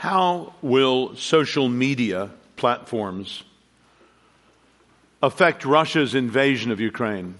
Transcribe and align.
How 0.00 0.54
will 0.62 1.14
social 1.16 1.68
media 1.68 2.30
platforms 2.56 3.44
affect 5.22 5.66
Russia's 5.66 6.14
invasion 6.14 6.70
of 6.70 6.80
Ukraine? 6.80 7.34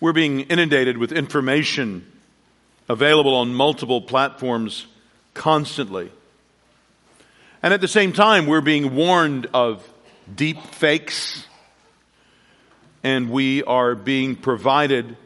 We're 0.00 0.12
being 0.12 0.40
inundated 0.40 0.98
with 0.98 1.12
information 1.12 2.04
available 2.86 3.34
on 3.36 3.54
multiple 3.54 4.02
platforms 4.02 4.84
constantly. 5.32 6.12
And 7.62 7.72
at 7.72 7.80
the 7.80 7.88
same 7.88 8.12
time, 8.12 8.44
we're 8.44 8.60
being 8.60 8.94
warned 8.94 9.46
of 9.54 9.82
deep 10.36 10.60
fakes, 10.62 11.46
and 13.02 13.30
we 13.30 13.62
are 13.62 13.94
being 13.94 14.36
provided 14.36 15.16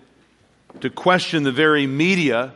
to 0.81 0.91
question 0.91 1.43
the 1.43 1.51
very 1.51 1.89
media 1.89 2.53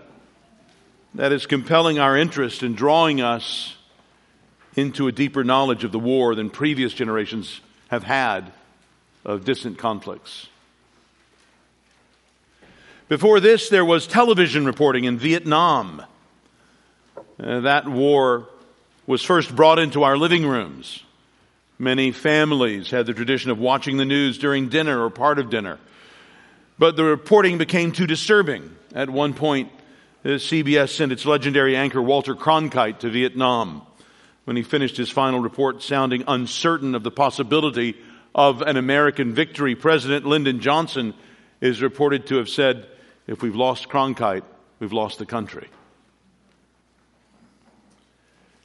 that 1.14 1.32
is 1.32 1.46
compelling 1.46 1.98
our 1.98 2.16
interest 2.16 2.62
and 2.62 2.76
drawing 2.76 3.20
us 3.20 3.77
into 4.77 5.09
a 5.09 5.12
deeper 5.12 5.45
knowledge 5.45 5.84
of 5.84 5.92
the 5.92 5.98
war 5.98 6.34
than 6.34 6.48
previous 6.48 6.95
generations 6.95 7.60
have 7.88 8.02
had 8.02 8.52
of 9.24 9.45
distant 9.45 9.78
conflicts. 9.78 10.48
Before 13.09 13.40
this, 13.40 13.68
there 13.68 13.84
was 13.84 14.06
television 14.06 14.64
reporting 14.64 15.04
in 15.04 15.18
Vietnam. 15.18 16.02
Uh, 17.38 17.60
that 17.60 17.87
war 17.87 18.48
was 19.06 19.23
first 19.23 19.54
brought 19.54 19.79
into 19.79 20.02
our 20.02 20.16
living 20.16 20.46
rooms. 20.46 21.02
Many 21.79 22.12
families 22.12 22.90
had 22.90 23.06
the 23.06 23.12
tradition 23.12 23.51
of 23.51 23.59
watching 23.59 23.98
the 23.98 24.04
news 24.04 24.38
during 24.38 24.70
dinner 24.70 25.04
or 25.04 25.10
part 25.10 25.38
of 25.38 25.51
dinner. 25.51 25.79
But 26.79 26.96
the 26.96 27.04
reporting 27.04 27.59
became 27.59 27.92
too 27.92 28.06
disturbing. 28.06 28.74
At 28.95 29.10
one 29.10 29.34
point, 29.34 29.70
Uh, 30.24 30.28
CBS 30.28 30.90
sent 30.90 31.10
its 31.10 31.26
legendary 31.26 31.74
anchor 31.74 32.00
Walter 32.00 32.36
Cronkite 32.36 33.00
to 33.00 33.10
Vietnam. 33.10 33.82
When 34.45 34.56
he 34.56 34.62
finished 34.62 34.96
his 34.96 35.10
final 35.10 35.40
report 35.40 35.82
sounding 35.82 36.24
uncertain 36.29 36.95
of 36.95 37.02
the 37.02 37.10
possibility 37.10 37.96
of 38.34 38.62
an 38.62 38.76
American 38.76 39.34
victory, 39.34 39.74
President 39.74 40.24
Lyndon 40.24 40.60
Johnson 40.60 41.14
is 41.60 41.82
reported 41.82 42.26
to 42.26 42.37
have 42.37 42.48
said, 42.48 42.87
if 43.26 43.42
we've 43.42 43.56
lost 43.56 43.88
Cronkite, 43.88 44.45
we've 44.79 44.92
lost 44.92 45.18
the 45.18 45.26
country. 45.26 45.68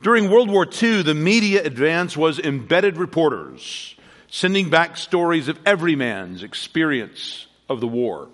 During 0.02 0.30
World 0.30 0.52
War 0.52 0.68
II, 0.68 1.02
the 1.02 1.16
media 1.16 1.64
advance 1.64 2.16
was 2.16 2.38
embedded 2.38 2.98
reporters 2.98 3.96
sending 4.30 4.70
back 4.70 4.98
stories 4.98 5.48
of 5.48 5.60
every 5.66 5.96
man's 5.96 6.44
experience 6.44 7.48
of 7.68 7.80
the 7.80 7.88
war. 7.88 8.30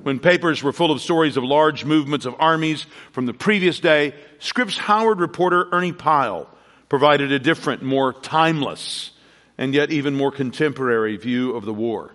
When 0.00 0.18
papers 0.18 0.62
were 0.62 0.72
full 0.72 0.90
of 0.90 1.02
stories 1.02 1.36
of 1.36 1.44
large 1.44 1.84
movements 1.84 2.24
of 2.24 2.34
armies 2.38 2.86
from 3.12 3.26
the 3.26 3.34
previous 3.34 3.78
day, 3.78 4.14
Scripps 4.38 4.78
Howard 4.78 5.20
reporter 5.20 5.68
Ernie 5.70 5.92
Pyle 5.92 6.48
provided 6.88 7.30
a 7.30 7.38
different, 7.38 7.82
more 7.82 8.12
timeless, 8.12 9.10
and 9.58 9.74
yet 9.74 9.90
even 9.92 10.14
more 10.14 10.32
contemporary 10.32 11.16
view 11.16 11.54
of 11.54 11.64
the 11.64 11.74
war. 11.74 12.10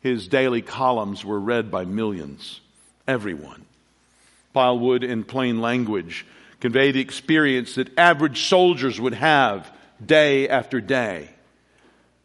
His 0.00 0.28
daily 0.28 0.62
columns 0.62 1.24
were 1.24 1.40
read 1.40 1.70
by 1.70 1.84
millions, 1.84 2.60
everyone. 3.08 3.64
Pyle 4.52 4.78
would, 4.78 5.02
in 5.02 5.24
plain 5.24 5.60
language, 5.60 6.26
convey 6.60 6.92
the 6.92 7.00
experience 7.00 7.74
that 7.74 7.98
average 7.98 8.42
soldiers 8.42 9.00
would 9.00 9.14
have 9.14 9.70
day 10.04 10.48
after 10.48 10.80
day. 10.80 11.30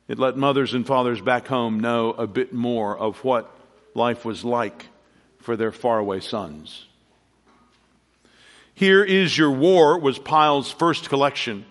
It 0.08 0.20
let 0.20 0.38
mothers 0.38 0.74
and 0.74 0.86
fathers 0.86 1.22
back 1.22 1.48
home 1.48 1.80
know 1.80 2.12
a 2.12 2.28
bit 2.28 2.54
more 2.54 2.98
of 2.98 3.24
what 3.24 3.50
life 3.94 4.26
was 4.26 4.44
like 4.44 4.88
for 5.40 5.56
their 5.56 5.72
faraway 5.72 6.20
sons. 6.20 6.86
Here 8.74 9.04
is 9.04 9.38
Your 9.38 9.52
War 9.52 10.00
was 10.00 10.18
Pyle's 10.18 10.72
first 10.72 11.10
collection 11.10 11.66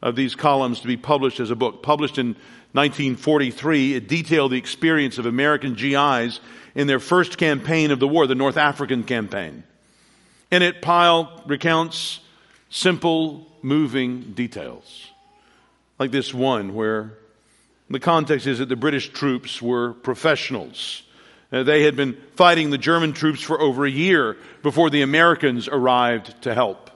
of 0.00 0.16
these 0.16 0.34
columns 0.34 0.80
to 0.80 0.86
be 0.86 0.96
published 0.96 1.40
as 1.40 1.50
a 1.50 1.56
book. 1.56 1.82
Published 1.82 2.18
in 2.18 2.28
1943, 2.72 3.94
it 3.94 4.08
detailed 4.08 4.52
the 4.52 4.58
experience 4.58 5.18
of 5.18 5.26
American 5.26 5.74
GIs 5.74 6.40
in 6.74 6.86
their 6.86 7.00
first 7.00 7.38
campaign 7.38 7.90
of 7.90 7.98
the 7.98 8.08
war, 8.08 8.26
the 8.26 8.34
North 8.34 8.56
African 8.56 9.02
campaign. 9.02 9.64
In 10.50 10.62
it, 10.62 10.82
Pyle 10.82 11.42
recounts 11.46 12.20
simple, 12.70 13.46
moving 13.62 14.32
details. 14.32 15.10
Like 15.98 16.10
this 16.10 16.32
one 16.32 16.74
where 16.74 17.14
the 17.88 18.00
context 18.00 18.46
is 18.46 18.58
that 18.58 18.68
the 18.68 18.76
British 18.76 19.08
troops 19.10 19.62
were 19.62 19.94
professionals. 19.94 21.02
Uh, 21.56 21.62
they 21.62 21.84
had 21.84 21.96
been 21.96 22.16
fighting 22.34 22.68
the 22.68 22.78
German 22.78 23.14
troops 23.14 23.40
for 23.40 23.60
over 23.60 23.86
a 23.86 23.90
year 23.90 24.36
before 24.62 24.90
the 24.90 25.00
Americans 25.00 25.68
arrived 25.68 26.42
to 26.42 26.54
help. 26.54 26.90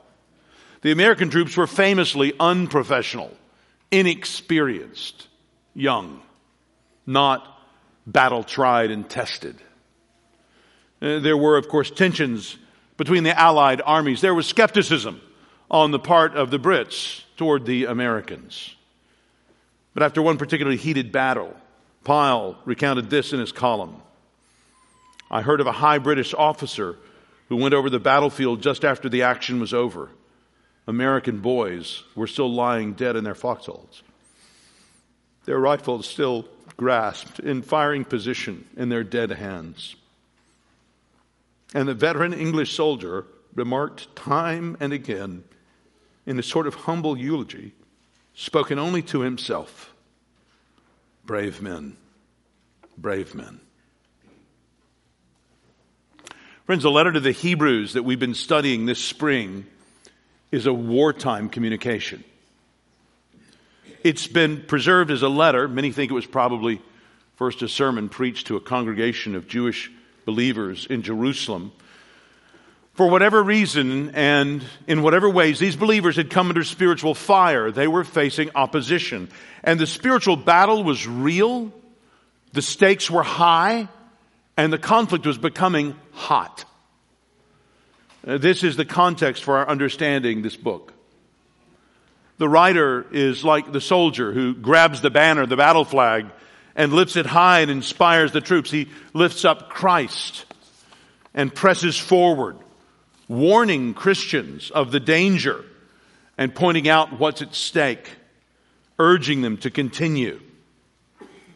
The 0.83 0.93
American 0.93 1.31
troops 1.31 1.57
were 1.57 1.67
famously 1.67 2.35
unprofessional, 2.39 3.35
inexperienced 3.91 5.29
young, 5.75 6.21
not 7.07 7.47
battle 8.07 8.43
tried 8.43 8.91
and 8.91 9.09
tested. 9.09 9.57
Uh, 11.01 11.21
there 11.21 11.37
were, 11.37 11.57
of 11.57 11.69
course, 11.69 11.91
tensions 11.91 12.59
between 12.99 13.25
the 13.25 13.39
Allied 13.39 13.81
armies. 13.85 14.21
There 14.21 14.35
was 14.35 14.47
skepticism 14.47 15.23
on 15.71 15.91
the 15.91 15.99
part 15.99 16.37
of 16.37 16.51
the 16.51 16.59
Brits 16.59 17.23
toward 17.39 17.65
the 17.65 17.87
Americans. 17.87 18.75
But 19.95 20.03
after 20.03 20.21
one 20.21 20.37
particularly 20.37 20.77
heated 20.77 21.13
battle, 21.13 21.57
Pyle 22.05 22.59
recounted 22.67 23.09
this 23.09 23.33
in 23.33 23.41
his 23.41 23.53
column. 23.53 24.03
I 25.31 25.43
heard 25.43 25.61
of 25.61 25.67
a 25.67 25.73
high 25.73 25.99
British 25.99 26.35
officer 26.35 26.97
who 27.49 27.57
went 27.57 27.75
over 27.75 27.91
the 27.91 28.01
battlefield 28.01 28.63
just 28.63 28.85
after 28.85 29.09
the 29.09 29.23
action 29.23 29.61
was 29.61 29.73
over. 29.73 30.11
American 30.87 31.41
boys 31.41 32.03
were 32.15 32.27
still 32.27 32.53
lying 32.53 32.95
dead 32.95 33.17
in 33.17 33.25
their 33.25 33.35
foxholes 33.35 34.03
their 35.51 35.59
rifles 35.59 36.07
still 36.07 36.47
grasped 36.77 37.41
in 37.41 37.61
firing 37.63 38.05
position 38.05 38.67
in 38.77 38.89
their 38.89 39.05
dead 39.05 39.31
hands. 39.31 39.97
And 41.75 41.89
the 41.89 41.95
veteran 41.95 42.33
English 42.33 42.75
soldier 42.75 43.27
remarked 43.55 44.15
time 44.15 44.77
and 44.79 44.93
again 44.93 45.45
in 46.25 46.39
a 46.39 46.43
sort 46.43 46.67
of 46.69 46.75
humble 46.75 47.17
eulogy, 47.17 47.73
spoken 48.35 48.79
only 48.79 49.03
to 49.03 49.21
himself 49.21 49.93
brave 51.27 51.61
men, 51.61 51.97
brave 52.97 53.35
men. 53.35 53.61
Friends, 56.71 56.85
the 56.85 56.91
letter 56.93 57.11
to 57.11 57.19
the 57.19 57.33
Hebrews 57.33 57.95
that 57.95 58.05
we've 58.05 58.21
been 58.21 58.33
studying 58.33 58.87
this 58.87 59.01
spring 59.01 59.67
is 60.53 60.67
a 60.67 60.73
wartime 60.73 61.49
communication. 61.49 62.23
It's 64.05 64.29
been 64.29 64.63
preserved 64.63 65.11
as 65.11 65.23
a 65.23 65.29
letter. 65.29 65.67
Many 65.67 65.91
think 65.91 66.13
it 66.13 66.15
was 66.15 66.27
probably 66.27 66.81
first 67.35 67.63
a 67.63 67.69
sermon 67.69 68.09
preached 68.09 68.47
to 68.47 68.57
a 68.57 68.61
congregation 68.61 69.35
of 69.35 69.49
Jewish 69.49 69.91
believers 70.25 70.87
in 70.87 71.03
Jerusalem. 71.03 71.73
For 72.95 73.09
whatever 73.09 73.43
reason 73.43 74.11
and 74.15 74.65
in 74.87 75.03
whatever 75.03 75.29
ways, 75.29 75.59
these 75.59 75.75
believers 75.75 76.15
had 76.15 76.31
come 76.31 76.51
under 76.51 76.63
spiritual 76.63 77.17
fire. 77.17 77.73
They 77.73 77.89
were 77.89 78.05
facing 78.05 78.53
opposition. 78.55 79.29
And 79.65 79.81
the 79.81 79.89
spiritual 79.89 80.37
battle 80.37 80.85
was 80.85 81.05
real, 81.05 81.73
the 82.53 82.63
stakes 82.63 83.11
were 83.11 83.25
high, 83.25 83.89
and 84.61 84.73
the 84.73 84.79
conflict 84.79 85.25
was 85.25 85.39
becoming 85.39 85.95
hot. 86.13 86.67
Uh, 88.27 88.37
this 88.37 88.63
is 88.63 88.77
the 88.77 88.85
context 88.85 89.43
for 89.43 89.57
our 89.57 89.69
understanding 89.69 90.43
this 90.43 90.55
book. 90.57 90.93
The 92.37 92.49
writer 92.49 93.07
is 93.11 93.43
like 93.43 93.73
the 93.73 93.81
soldier 93.81 94.33
who 94.33 94.55
grabs 94.55 95.01
the 95.01 95.09
banner, 95.09 95.47
the 95.47 95.57
battle 95.57 95.87
flag, 95.87 96.27
and 96.77 96.93
lifts 96.93 97.17
it 97.17 97.25
high 97.25 97.61
and 97.61 97.71
inspires 97.71 98.33
the 98.33 98.43
troops. 98.43 98.71
He 98.71 98.89
lifts 99.15 99.47
up 99.47 99.71
Christ 99.71 100.45
and 101.33 101.55
presses 101.55 101.99
forward, 101.99 102.59
warning 103.29 103.95
Christians 103.95 104.71
of 104.71 104.93
the 104.93 105.01
danger 105.01 105.65
and 106.37 106.55
pointing 106.55 106.87
out 106.87 107.19
what's 107.19 107.41
at 107.41 107.55
stake, 107.55 108.11
urging 108.99 109.41
them 109.41 109.57
to 109.59 109.71
continue. 109.71 110.39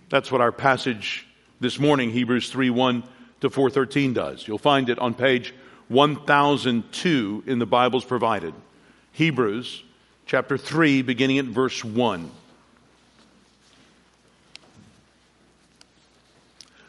That's 0.08 0.32
what 0.32 0.40
our 0.40 0.52
passage 0.52 1.26
this 1.60 1.78
morning, 1.78 2.10
Hebrews 2.10 2.50
3 2.50 2.70
1 2.70 3.02
to 3.40 3.50
413 3.50 4.12
does. 4.12 4.46
You'll 4.46 4.58
find 4.58 4.88
it 4.88 4.98
on 4.98 5.14
page 5.14 5.54
1002 5.88 7.44
in 7.46 7.58
the 7.58 7.66
Bibles 7.66 8.04
provided. 8.04 8.54
Hebrews 9.12 9.82
chapter 10.26 10.56
3, 10.56 11.02
beginning 11.02 11.38
at 11.38 11.44
verse 11.44 11.84
1. 11.84 12.30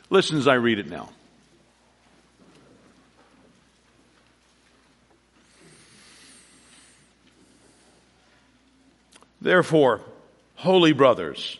Listen 0.09 0.37
as 0.37 0.47
I 0.47 0.53
read 0.53 0.79
it 0.79 0.89
now. 0.89 1.09
Therefore, 9.41 10.01
holy 10.55 10.93
brothers, 10.93 11.59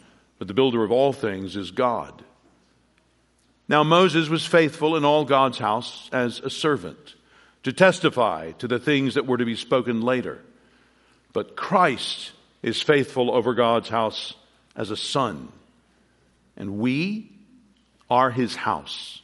but 0.41 0.47
the 0.47 0.55
builder 0.55 0.83
of 0.83 0.91
all 0.91 1.13
things 1.13 1.55
is 1.55 1.69
God. 1.69 2.23
Now 3.69 3.83
Moses 3.83 4.27
was 4.27 4.43
faithful 4.43 4.95
in 4.95 5.05
all 5.05 5.23
God's 5.23 5.59
house 5.59 6.09
as 6.11 6.39
a 6.39 6.49
servant 6.49 7.13
to 7.61 7.71
testify 7.71 8.53
to 8.53 8.67
the 8.67 8.79
things 8.79 9.13
that 9.13 9.27
were 9.27 9.37
to 9.37 9.45
be 9.45 9.55
spoken 9.55 10.01
later. 10.01 10.39
But 11.31 11.55
Christ 11.55 12.31
is 12.63 12.81
faithful 12.81 13.29
over 13.29 13.53
God's 13.53 13.89
house 13.89 14.33
as 14.75 14.89
a 14.89 14.97
son. 14.97 15.49
And 16.57 16.79
we 16.79 17.31
are 18.09 18.31
his 18.31 18.55
house, 18.55 19.21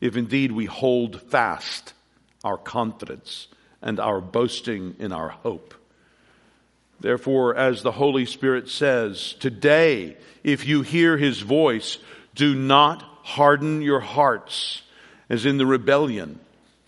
if 0.00 0.16
indeed 0.16 0.52
we 0.52 0.66
hold 0.66 1.22
fast 1.22 1.92
our 2.44 2.56
confidence 2.56 3.48
and 3.82 3.98
our 3.98 4.20
boasting 4.20 4.94
in 5.00 5.10
our 5.10 5.30
hope. 5.30 5.74
Therefore, 7.00 7.54
as 7.54 7.82
the 7.82 7.92
Holy 7.92 8.26
Spirit 8.26 8.68
says, 8.68 9.34
today, 9.40 10.16
if 10.42 10.66
you 10.66 10.82
hear 10.82 11.16
his 11.16 11.40
voice, 11.40 11.98
do 12.34 12.54
not 12.54 13.02
harden 13.22 13.82
your 13.82 14.00
hearts 14.00 14.82
as 15.28 15.44
in 15.44 15.58
the 15.58 15.66
rebellion 15.66 16.38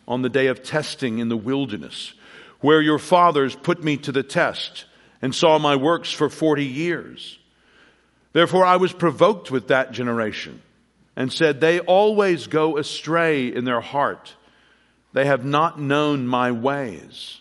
on 0.07 0.23
the 0.23 0.29
day 0.29 0.47
of 0.47 0.63
testing 0.63 1.19
in 1.19 1.29
the 1.29 1.37
wilderness, 1.37 2.15
where 2.61 2.81
your 2.81 2.99
fathers 2.99 3.55
put 3.55 3.83
me 3.83 3.97
to 3.99 4.13
the 4.13 4.23
test 4.23 4.87
and 5.21 5.35
saw 5.35 5.59
my 5.59 5.77
works 5.77 6.13
for 6.13 6.29
40 6.29 6.65
years. 6.65 7.39
Therefore, 8.33 8.65
I 8.65 8.77
was 8.77 8.93
provoked 8.93 9.51
with 9.51 9.69
that 9.69 9.93
generation 9.93 10.63
and 11.17 11.33
said, 11.33 11.61
They 11.61 11.81
always 11.81 12.47
go 12.47 12.79
astray 12.79 13.49
in 13.49 13.65
their 13.65 13.81
heart. 13.81 14.35
They 15.13 15.25
have 15.27 15.45
not 15.45 15.81
known 15.81 16.27
my 16.27 16.53
ways. 16.53 17.41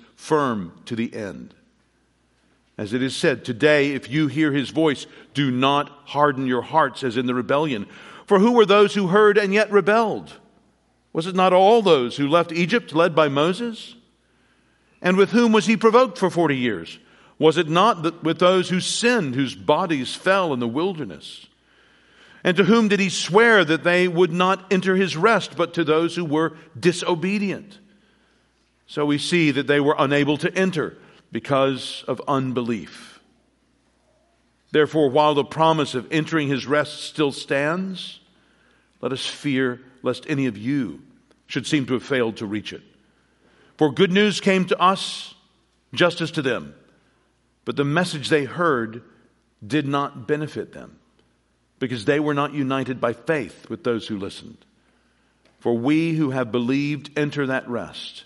firm 0.21 0.71
to 0.85 0.95
the 0.95 1.13
end. 1.15 1.55
As 2.77 2.93
it 2.93 3.01
is 3.01 3.15
said, 3.15 3.43
today, 3.43 3.93
if 3.93 4.07
you 4.07 4.27
hear 4.27 4.51
his 4.51 4.69
voice, 4.69 5.07
do 5.33 5.49
not 5.49 5.89
harden 6.05 6.45
your 6.45 6.61
hearts 6.61 7.03
as 7.03 7.17
in 7.17 7.25
the 7.25 7.33
rebellion. 7.33 7.87
For 8.27 8.37
who 8.37 8.51
were 8.51 8.67
those 8.67 8.93
who 8.93 9.07
heard 9.07 9.39
and 9.39 9.51
yet 9.51 9.71
rebelled? 9.71 10.31
Was 11.11 11.25
it 11.25 11.33
not 11.33 11.53
all 11.53 11.81
those 11.81 12.17
who 12.17 12.27
left 12.27 12.51
Egypt 12.51 12.93
led 12.93 13.15
by 13.15 13.29
Moses? 13.29 13.95
And 15.01 15.17
with 15.17 15.31
whom 15.31 15.53
was 15.53 15.65
he 15.65 15.75
provoked 15.75 16.19
for 16.19 16.29
40 16.29 16.55
years? 16.55 16.99
Was 17.39 17.57
it 17.57 17.67
not 17.67 18.23
with 18.23 18.37
those 18.37 18.69
who 18.69 18.79
sinned, 18.79 19.33
whose 19.33 19.55
bodies 19.55 20.13
fell 20.13 20.53
in 20.53 20.59
the 20.59 20.67
wilderness? 20.67 21.47
And 22.43 22.55
to 22.57 22.63
whom 22.63 22.89
did 22.89 22.99
he 22.99 23.09
swear 23.09 23.65
that 23.65 23.83
they 23.83 24.07
would 24.07 24.31
not 24.31 24.71
enter 24.71 24.95
his 24.95 25.17
rest, 25.17 25.57
but 25.57 25.73
to 25.73 25.83
those 25.83 26.15
who 26.15 26.25
were 26.25 26.53
disobedient? 26.79 27.79
So 28.91 29.05
we 29.05 29.19
see 29.19 29.51
that 29.51 29.67
they 29.67 29.79
were 29.79 29.95
unable 29.97 30.35
to 30.39 30.53
enter 30.53 30.97
because 31.31 32.03
of 32.09 32.21
unbelief. 32.27 33.21
Therefore, 34.71 35.09
while 35.09 35.33
the 35.33 35.45
promise 35.45 35.95
of 35.95 36.11
entering 36.11 36.49
his 36.49 36.67
rest 36.67 37.05
still 37.05 37.31
stands, 37.31 38.19
let 38.99 39.13
us 39.13 39.25
fear 39.25 39.79
lest 40.03 40.25
any 40.27 40.45
of 40.47 40.57
you 40.57 41.01
should 41.47 41.65
seem 41.65 41.85
to 41.85 41.93
have 41.93 42.03
failed 42.03 42.35
to 42.37 42.45
reach 42.45 42.73
it. 42.73 42.81
For 43.77 43.93
good 43.93 44.11
news 44.11 44.41
came 44.41 44.65
to 44.65 44.77
us 44.77 45.35
justice 45.93 46.31
to 46.31 46.41
them, 46.41 46.75
but 47.63 47.77
the 47.77 47.85
message 47.85 48.27
they 48.27 48.43
heard 48.43 49.03
did 49.65 49.87
not 49.87 50.27
benefit 50.27 50.73
them 50.73 50.99
because 51.79 52.03
they 52.03 52.19
were 52.19 52.33
not 52.33 52.53
united 52.53 52.99
by 52.99 53.13
faith 53.13 53.69
with 53.69 53.85
those 53.85 54.05
who 54.05 54.17
listened. 54.17 54.57
For 55.61 55.77
we 55.77 56.11
who 56.11 56.31
have 56.31 56.51
believed 56.51 57.17
enter 57.17 57.47
that 57.47 57.69
rest 57.69 58.25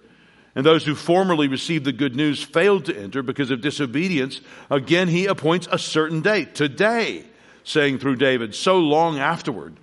and 0.55 0.65
those 0.65 0.85
who 0.85 0.95
formerly 0.95 1.47
received 1.47 1.85
the 1.85 1.93
good 1.93 2.15
news 2.15 2.43
failed 2.43 2.85
to 2.85 2.97
enter 2.97 3.23
because 3.23 3.51
of 3.51 3.61
disobedience, 3.61 4.41
again 4.69 5.07
he 5.07 5.25
appoints 5.25 5.67
a 5.71 5.79
certain 5.79 6.21
date, 6.21 6.55
today, 6.55 7.25
saying 7.63 7.99
through 7.99 8.17
David, 8.17 8.53
so 8.53 8.79
long 8.79 9.17
afterward, 9.17 9.77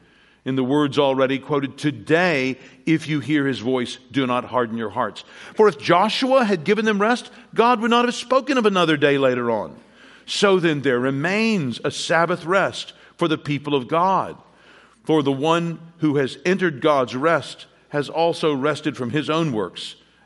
in 0.44 0.56
the 0.56 0.65
words 0.65 0.99
already 0.99 1.38
quoted, 1.38 1.76
today, 1.76 2.59
if 2.87 3.06
you 3.09 3.20
hear 3.20 3.47
his 3.47 3.59
voice, 3.59 3.99
do 4.11 4.26
not 4.26 4.47
harden 4.47 4.79
your 4.79 4.91
hearts. 4.91 5.25
For 5.55 5.69
if 5.69 5.79
Joshua 5.79 6.44
had 6.44 6.65
given 6.65 6.85
them 6.85 7.00
rest, 7.00 7.31
God 7.55 7.81
would 7.81 7.91
not 7.91 8.06
have 8.06 8.14
spoken 8.14 8.56
of 8.56 8.64
another 8.64 8.97
day 8.97 9.19
later 9.19 9.50
on. 9.50 9.79
So 10.25 10.59
then 10.59 10.82
there 10.82 11.00
remains 11.00 11.81
a 11.85 11.91
Sabbath 11.91 12.44
rest 12.44 12.93
for 13.17 13.29
the 13.29 13.38
people 13.38 13.75
of 13.75 13.88
God. 13.88 14.37
For 15.04 15.23
the 15.23 15.33
one 15.33 15.81
who 15.99 16.16
has 16.16 16.38
entered 16.45 16.81
God's 16.81 17.16
rest 17.16 17.66
has 17.90 18.09
also 18.09 18.54
rested 18.54 18.97
from 18.97 19.11
his 19.11 19.28
own 19.28 19.52
works 19.52 19.97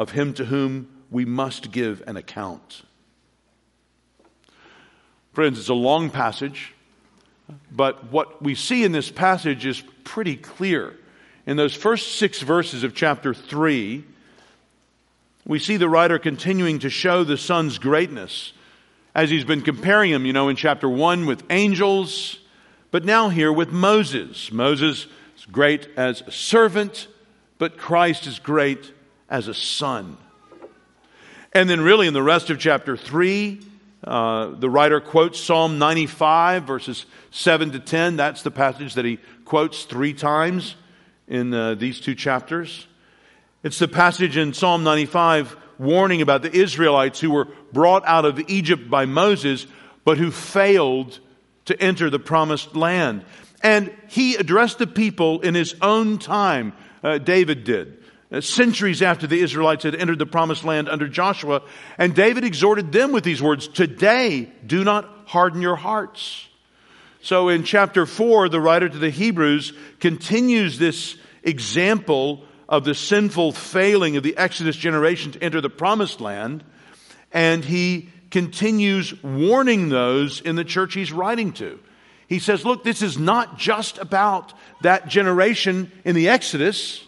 of 0.00 0.12
him 0.12 0.32
to 0.32 0.46
whom 0.46 0.88
we 1.10 1.26
must 1.26 1.70
give 1.70 2.02
an 2.06 2.16
account. 2.16 2.84
Friends, 5.34 5.58
it's 5.58 5.68
a 5.68 5.74
long 5.74 6.08
passage, 6.08 6.72
but 7.70 8.10
what 8.10 8.40
we 8.40 8.54
see 8.54 8.82
in 8.82 8.92
this 8.92 9.10
passage 9.10 9.66
is 9.66 9.82
pretty 10.02 10.36
clear. 10.36 10.96
In 11.46 11.58
those 11.58 11.74
first 11.74 12.16
six 12.16 12.40
verses 12.40 12.82
of 12.82 12.94
chapter 12.94 13.34
3, 13.34 14.02
we 15.46 15.58
see 15.58 15.76
the 15.76 15.88
writer 15.88 16.18
continuing 16.18 16.78
to 16.78 16.88
show 16.88 17.22
the 17.22 17.36
Son's 17.36 17.76
greatness 17.76 18.54
as 19.14 19.28
he's 19.28 19.44
been 19.44 19.60
comparing 19.60 20.12
him, 20.12 20.24
you 20.24 20.32
know, 20.32 20.48
in 20.48 20.56
chapter 20.56 20.88
1 20.88 21.26
with 21.26 21.44
angels, 21.50 22.38
but 22.90 23.04
now 23.04 23.28
here 23.28 23.52
with 23.52 23.70
Moses. 23.70 24.50
Moses 24.50 25.06
is 25.36 25.44
great 25.52 25.90
as 25.98 26.22
a 26.22 26.32
servant, 26.32 27.06
but 27.58 27.76
Christ 27.76 28.26
is 28.26 28.38
great 28.38 28.94
as 29.30 29.48
a 29.48 29.54
son. 29.54 30.18
And 31.52 31.70
then, 31.70 31.80
really, 31.80 32.06
in 32.06 32.14
the 32.14 32.22
rest 32.22 32.50
of 32.50 32.58
chapter 32.58 32.96
3, 32.96 33.60
uh, 34.04 34.50
the 34.50 34.70
writer 34.70 35.00
quotes 35.00 35.40
Psalm 35.40 35.78
95, 35.78 36.64
verses 36.64 37.06
7 37.30 37.72
to 37.72 37.80
10. 37.80 38.16
That's 38.16 38.42
the 38.42 38.50
passage 38.50 38.94
that 38.94 39.04
he 39.04 39.18
quotes 39.44 39.84
three 39.84 40.12
times 40.12 40.74
in 41.28 41.52
uh, 41.52 41.74
these 41.74 42.00
two 42.00 42.14
chapters. 42.14 42.86
It's 43.62 43.78
the 43.78 43.88
passage 43.88 44.36
in 44.36 44.54
Psalm 44.54 44.84
95 44.84 45.56
warning 45.78 46.22
about 46.22 46.42
the 46.42 46.54
Israelites 46.54 47.20
who 47.20 47.30
were 47.30 47.48
brought 47.72 48.06
out 48.06 48.24
of 48.24 48.38
Egypt 48.48 48.88
by 48.88 49.06
Moses, 49.06 49.66
but 50.04 50.18
who 50.18 50.30
failed 50.30 51.18
to 51.66 51.80
enter 51.80 52.10
the 52.10 52.18
promised 52.18 52.74
land. 52.74 53.24
And 53.62 53.94
he 54.08 54.36
addressed 54.36 54.78
the 54.78 54.86
people 54.86 55.40
in 55.40 55.54
his 55.54 55.74
own 55.82 56.18
time, 56.18 56.72
uh, 57.02 57.18
David 57.18 57.64
did. 57.64 57.99
Uh, 58.32 58.40
centuries 58.40 59.02
after 59.02 59.26
the 59.26 59.40
Israelites 59.40 59.82
had 59.82 59.96
entered 59.96 60.18
the 60.18 60.26
promised 60.26 60.64
land 60.64 60.88
under 60.88 61.08
Joshua, 61.08 61.62
and 61.98 62.14
David 62.14 62.44
exhorted 62.44 62.92
them 62.92 63.10
with 63.10 63.24
these 63.24 63.42
words 63.42 63.66
Today, 63.66 64.52
do 64.64 64.84
not 64.84 65.08
harden 65.26 65.60
your 65.60 65.76
hearts. 65.76 66.46
So 67.22 67.48
in 67.48 67.64
chapter 67.64 68.06
4, 68.06 68.48
the 68.48 68.60
writer 68.60 68.88
to 68.88 68.98
the 68.98 69.10
Hebrews 69.10 69.72
continues 69.98 70.78
this 70.78 71.16
example 71.42 72.44
of 72.68 72.84
the 72.84 72.94
sinful 72.94 73.52
failing 73.52 74.16
of 74.16 74.22
the 74.22 74.36
Exodus 74.36 74.76
generation 74.76 75.32
to 75.32 75.42
enter 75.42 75.60
the 75.60 75.68
promised 75.68 76.20
land, 76.20 76.62
and 77.32 77.64
he 77.64 78.10
continues 78.30 79.22
warning 79.24 79.88
those 79.88 80.40
in 80.40 80.54
the 80.54 80.64
church 80.64 80.94
he's 80.94 81.12
writing 81.12 81.52
to. 81.54 81.80
He 82.28 82.38
says, 82.38 82.64
Look, 82.64 82.84
this 82.84 83.02
is 83.02 83.18
not 83.18 83.58
just 83.58 83.98
about 83.98 84.54
that 84.82 85.08
generation 85.08 85.90
in 86.04 86.14
the 86.14 86.28
Exodus. 86.28 87.04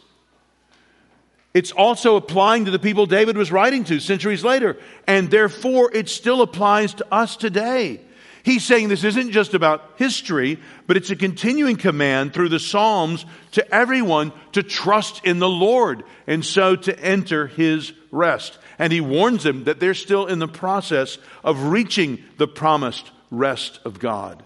It's 1.55 1.73
also 1.73 2.17
applying 2.17 2.65
to 2.65 2.71
the 2.71 2.79
people 2.79 3.07
David 3.07 3.37
was 3.37 3.53
writing 3.53 3.85
to 3.85 4.01
centuries 4.01 4.45
later. 4.45 4.79
And 5.07 5.31
therefore, 5.31 5.91
it 5.93 6.09
still 6.09 6.41
applies 6.41 6.95
to 6.95 7.07
us 7.13 7.37
today. 7.37 8.01
He's 8.45 8.65
saying 8.65 8.89
this 8.89 9.05
isn't 9.05 9.31
just 9.31 9.55
about 9.55 9.93
history, 9.97 10.59
but 10.87 10.97
it's 10.97 11.11
a 11.11 11.17
continuing 11.17 11.77
command 11.77 12.35
through 12.35 12.49
the 12.49 12.59
Psalms 12.59 13.25
to 13.53 13.75
everyone 13.75 14.33
to 14.53 14.65
trust 14.65 15.25
in 15.25 15.39
the 15.39 15.49
Lord 15.49 16.03
and 16.27 16.45
so 16.45 16.75
to 16.75 16.99
enter 16.99 17.47
his 17.47 17.93
rest. 18.11 18.59
And 18.79 18.93
he 18.93 19.01
warns 19.01 19.45
them 19.45 19.65
that 19.65 19.79
they're 19.79 19.95
still 19.95 20.27
in 20.27 20.41
the 20.41 20.49
process 20.49 21.19
of 21.45 21.65
reaching 21.65 22.25
the 22.39 22.49
promised 22.49 23.13
rest 23.31 23.79
of 23.85 24.01
God. 24.01 24.43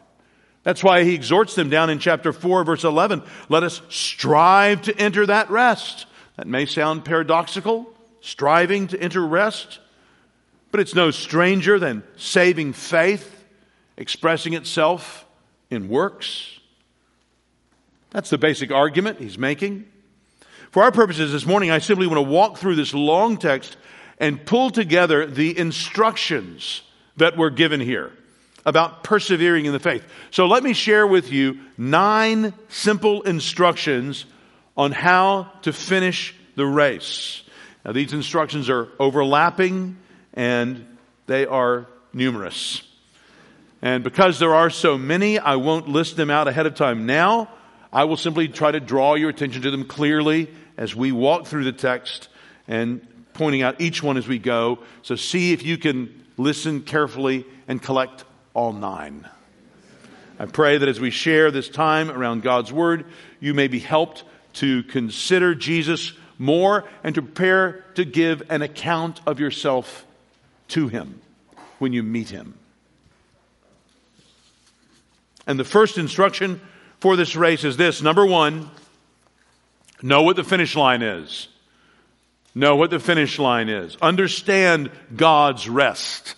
That's 0.63 0.85
why 0.85 1.05
he 1.05 1.15
exhorts 1.15 1.55
them 1.55 1.71
down 1.71 1.89
in 1.91 1.99
chapter 1.99 2.33
4, 2.33 2.65
verse 2.65 2.85
11 2.85 3.23
let 3.49 3.63
us 3.63 3.81
strive 3.89 4.83
to 4.83 4.99
enter 4.99 5.25
that 5.27 5.49
rest. 5.49 6.07
That 6.37 6.47
may 6.47 6.67
sound 6.67 7.05
paradoxical, 7.05 7.93
striving 8.21 8.89
to 8.89 9.01
enter 9.01 9.27
rest, 9.27 9.81
but 10.71 10.81
it's 10.81 10.95
no 10.95 11.11
stranger 11.11 11.79
than 11.79 12.03
saving 12.17 12.75
faith 12.75 13.45
expressing 13.97 14.53
itself 14.53 15.25
in 15.71 15.89
works. 15.89 16.61
That's 18.11 18.31
the 18.31 18.39
basic 18.39 18.71
argument 18.71 19.19
he's 19.19 19.39
making. 19.39 19.87
For 20.71 20.83
our 20.83 20.93
purposes 20.93 21.33
this 21.33 21.47
morning, 21.47 21.71
I 21.71 21.79
simply 21.79 22.07
want 22.07 22.19
to 22.19 22.31
walk 22.31 22.59
through 22.59 22.75
this 22.75 22.93
long 22.93 23.39
text 23.39 23.77
and 24.19 24.45
pull 24.45 24.71
together 24.71 25.27
the 25.27 25.57
instructions 25.59 26.83
that 27.17 27.37
were 27.37 27.51
given 27.51 27.81
here 27.81 28.13
about 28.65 29.05
persevering 29.05 29.65
in 29.65 29.73
the 29.73 29.79
faith. 29.79 30.05
So 30.31 30.47
let 30.47 30.63
me 30.63 30.73
share 30.73 31.07
with 31.07 31.31
you 31.31 31.61
nine 31.79 32.53
simple 32.69 33.23
instructions 33.23 34.27
on 34.77 34.93
how 34.93 35.51
to 35.63 35.73
finish 35.73 36.35
the 36.55 36.67
race. 36.67 37.43
Now, 37.85 37.93
these 37.93 38.13
instructions 38.13 38.69
are 38.69 38.89
overlapping 38.99 39.97
and 40.35 40.85
they 41.27 41.47
are 41.47 41.87
numerous. 42.13 42.83
And 43.83 44.03
because 44.03 44.39
there 44.39 44.55
are 44.55 44.71
so 44.71 44.99
many, 44.99 45.39
I 45.39 45.57
won't 45.57 45.89
list 45.89 46.17
them 46.17 46.31
out 46.31 46.49
ahead 46.49 46.67
of 46.67 46.75
time 46.75 47.07
now. 47.07 47.49
I 47.93 48.05
will 48.05 48.17
simply 48.17 48.49
try 48.49 48.73
to 48.73 48.81
draw 48.81 49.15
your 49.15 49.31
attention 49.31 49.63
to 49.63 49.71
them 49.71 49.85
clearly 49.85 50.51
as 50.77 50.95
we 50.95 51.13
walk 51.13 51.47
through 51.47 51.65
the 51.65 51.73
text 51.73 52.29
and 52.69 53.07
pointing 53.35 53.63
out 53.63 53.81
each 53.81 54.03
one 54.03 54.17
as 54.17 54.27
we 54.27 54.39
go. 54.39 54.81
So 55.03 55.15
see 55.15 55.53
if 55.53 55.63
you 55.63 55.79
can 55.79 56.25
listen 56.37 56.83
carefully 56.83 57.45
and 57.69 57.81
collect 57.81 58.25
all 58.55 58.73
nine. 58.73 59.29
I 60.39 60.47
pray 60.47 60.77
that 60.79 60.89
as 60.89 61.01
we 61.01 61.11
share 61.11 61.51
this 61.51 61.69
time 61.69 62.11
around 62.11 62.43
God's 62.43 62.73
Word, 62.73 63.07
you 63.41 63.55
may 63.55 63.69
be 63.69 63.79
helped 63.79 64.25
to 64.57 64.83
consider 64.85 65.55
Jesus 65.55 66.13
more 66.39 66.85
and 67.03 67.15
to 67.15 67.23
prepare 67.23 67.85
to 67.95 68.05
give 68.05 68.43
an 68.51 68.63
account 68.63 69.21
of 69.27 69.41
yourself 69.41 70.07
to 70.69 70.89
Him 70.89 71.21
when 71.79 71.93
you 71.93 72.03
meet 72.03 72.29
Him. 72.29 72.55
And 75.47 75.59
the 75.59 75.65
first 75.65 75.97
instruction 75.99 76.61
for 77.01 77.17
this 77.17 77.37
race 77.37 77.65
is 77.65 77.77
this 77.77 78.03
number 78.03 78.27
one, 78.27 78.71
know 80.03 80.23
what 80.23 80.37
the 80.37 80.45
finish 80.45 80.75
line 80.75 81.03
is. 81.03 81.49
Know 82.55 82.77
what 82.77 82.89
the 82.89 82.99
finish 82.99 83.39
line 83.39 83.69
is. 83.69 83.97
Understand 84.01 84.91
God's 85.15 85.69
rest 85.69 86.35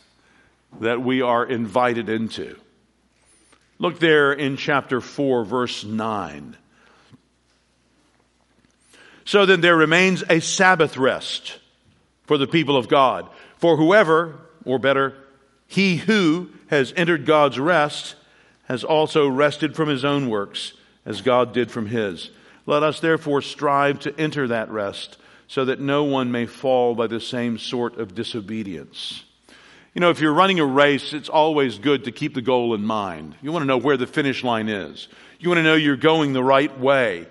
that 0.80 1.00
we 1.00 1.22
are 1.22 1.46
invited 1.46 2.08
into. 2.08 2.56
Look 3.78 4.00
there 4.00 4.32
in 4.32 4.56
chapter 4.56 5.00
4, 5.00 5.44
verse 5.44 5.84
9. 5.84 6.56
So 9.28 9.44
then 9.44 9.60
there 9.60 9.76
remains 9.76 10.24
a 10.30 10.40
Sabbath 10.40 10.96
rest 10.96 11.58
for 12.24 12.38
the 12.38 12.46
people 12.46 12.78
of 12.78 12.88
God. 12.88 13.28
For 13.58 13.76
whoever, 13.76 14.40
or 14.64 14.78
better, 14.78 15.18
he 15.66 15.96
who 15.96 16.48
has 16.68 16.94
entered 16.96 17.26
God's 17.26 17.58
rest 17.58 18.14
has 18.68 18.84
also 18.84 19.28
rested 19.28 19.76
from 19.76 19.90
his 19.90 20.02
own 20.02 20.30
works, 20.30 20.72
as 21.04 21.20
God 21.20 21.52
did 21.52 21.70
from 21.70 21.84
his. 21.84 22.30
Let 22.64 22.82
us 22.82 23.00
therefore 23.00 23.42
strive 23.42 23.98
to 24.00 24.18
enter 24.18 24.48
that 24.48 24.70
rest, 24.70 25.18
so 25.46 25.66
that 25.66 25.78
no 25.78 26.04
one 26.04 26.32
may 26.32 26.46
fall 26.46 26.94
by 26.94 27.06
the 27.06 27.20
same 27.20 27.58
sort 27.58 27.98
of 27.98 28.14
disobedience. 28.14 29.24
You 29.92 30.00
know, 30.00 30.08
if 30.08 30.20
you're 30.20 30.32
running 30.32 30.58
a 30.58 30.64
race, 30.64 31.12
it's 31.12 31.28
always 31.28 31.76
good 31.76 32.04
to 32.04 32.12
keep 32.12 32.32
the 32.32 32.40
goal 32.40 32.72
in 32.72 32.82
mind. 32.82 33.34
You 33.42 33.52
want 33.52 33.62
to 33.62 33.66
know 33.66 33.76
where 33.76 33.98
the 33.98 34.06
finish 34.06 34.42
line 34.42 34.70
is. 34.70 35.06
You 35.38 35.50
want 35.50 35.58
to 35.58 35.64
know 35.64 35.74
you're 35.74 35.96
going 35.96 36.32
the 36.32 36.42
right 36.42 36.80
way. 36.80 37.26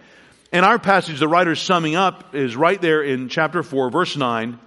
In 0.52 0.64
our 0.64 0.80
passage, 0.80 1.20
the 1.20 1.28
writer's 1.28 1.62
summing 1.62 1.96
up 1.96 2.34
is 2.34 2.56
right 2.56 2.82
there 2.82 3.04
in 3.04 3.28
chapter 3.28 3.64
4, 3.64 3.90
verse 3.90 4.16
9. 4.16 4.60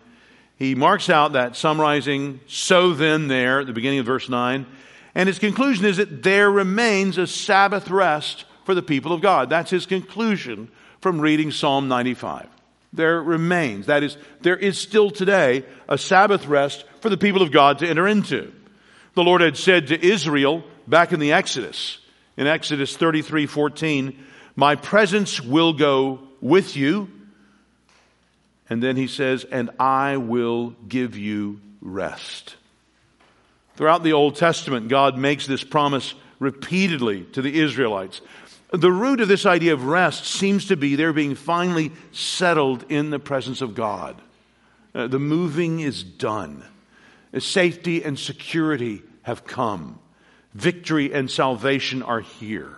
He 0.57 0.75
marks 0.75 1.09
out 1.09 1.33
that 1.33 1.57
summarizing, 1.57 2.41
so 2.47 2.93
then 2.93 3.29
there 3.29 3.61
at 3.61 3.67
the 3.67 3.73
beginning 3.73 4.01
of 4.01 4.07
verse 4.07 4.29
9. 4.29 4.67
And 5.15 5.27
his 5.27 5.39
conclusion 5.39 5.87
is 5.87 5.97
that 5.97 6.23
there 6.23 6.51
remains 6.51 7.17
a 7.17 7.27
Sabbath 7.27 7.89
rest 7.91 8.45
for 8.65 8.75
the 8.75 8.83
people 8.83 9.13
of 9.13 9.23
God. 9.23 9.49
That's 9.49 9.71
his 9.71 9.87
conclusion 9.87 10.71
from 11.01 11.19
reading 11.19 11.51
Psalm 11.51 11.89
95. 11.89 12.47
There 12.93 13.23
remains, 13.23 13.87
that 13.87 14.03
is, 14.03 14.19
there 14.43 14.57
is 14.57 14.77
still 14.77 15.11
today 15.11 15.65
a 15.89 15.97
Sabbath 15.97 16.47
rest 16.47 16.85
for 17.01 17.09
the 17.09 17.17
people 17.17 17.41
of 17.41 17.53
God 17.53 17.79
to 17.79 17.89
enter 17.89 18.07
into. 18.07 18.53
The 19.15 19.25
Lord 19.25 19.41
had 19.41 19.57
said 19.57 19.87
to 19.87 20.07
Israel 20.07 20.63
back 20.87 21.13
in 21.13 21.21
the 21.21 21.33
Exodus, 21.33 21.99
in 22.37 22.47
Exodus 22.47 22.97
33 22.97 23.47
14, 23.47 24.27
My 24.57 24.75
presence 24.75 25.41
will 25.41 25.73
go 25.73 26.21
with 26.41 26.77
you. 26.77 27.11
And 28.69 28.83
then 28.83 28.97
he 28.97 29.07
says, 29.07 29.45
And 29.45 29.71
I 29.79 30.17
will 30.17 30.71
give 30.89 31.17
you 31.17 31.61
rest. 31.81 32.57
Throughout 33.77 34.03
the 34.03 34.13
Old 34.13 34.37
Testament, 34.37 34.89
God 34.89 35.17
makes 35.17 35.47
this 35.47 35.65
promise 35.65 36.15
repeatedly 36.39 37.25
to 37.33 37.43
the 37.43 37.61
Israelites. 37.61 38.21
The 38.73 38.93
root 38.93 39.21
of 39.21 39.29
this 39.29 39.47
idea 39.47 39.73
of 39.73 39.85
rest 39.85 40.25
seems 40.25 40.67
to 40.67 40.77
be 40.77 40.95
their 40.95 41.13
being 41.13 41.35
finally 41.35 41.91
settled 42.13 42.85
in 42.89 43.11
the 43.11 43.19
presence 43.19 43.63
of 43.63 43.75
God. 43.75 44.21
Uh, 44.95 45.07
the 45.07 45.19
moving 45.19 45.81
is 45.81 46.03
done. 46.03 46.65
Safety 47.39 48.05
and 48.05 48.19
security 48.19 49.03
have 49.23 49.45
come. 49.45 49.99
Victory 50.55 51.13
and 51.13 51.31
salvation 51.31 52.03
are 52.03 52.21
here. 52.21 52.77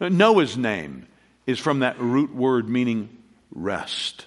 Uh, 0.00 0.08
Noah's 0.08 0.56
name 0.56 1.06
is 1.46 1.58
from 1.58 1.80
that 1.80 1.98
root 1.98 2.34
word 2.34 2.68
meaning 2.68 3.08
rest. 3.52 4.26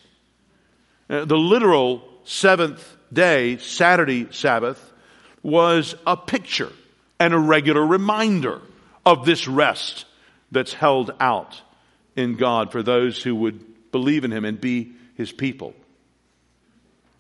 Uh, 1.10 1.26
the 1.26 1.38
literal 1.38 2.04
seventh 2.24 2.96
day, 3.12 3.58
Saturday 3.58 4.28
Sabbath, 4.32 4.94
was 5.44 5.96
a 6.06 6.18
picture 6.18 6.72
and 7.20 7.34
a 7.34 7.40
regular 7.40 7.86
reminder 7.86 8.62
of 9.06 9.26
this 9.26 9.48
rest 9.48 10.06
that's 10.52 10.74
held 10.74 11.12
out 11.20 11.62
in 12.16 12.36
God 12.36 12.72
for 12.72 12.84
those 12.84 13.22
who 13.22 13.36
would 13.36 13.92
believe 13.92 14.24
in 14.26 14.32
Him 14.32 14.46
and 14.46 14.60
be 14.60 14.94
His 15.16 15.32
people. 15.32 15.74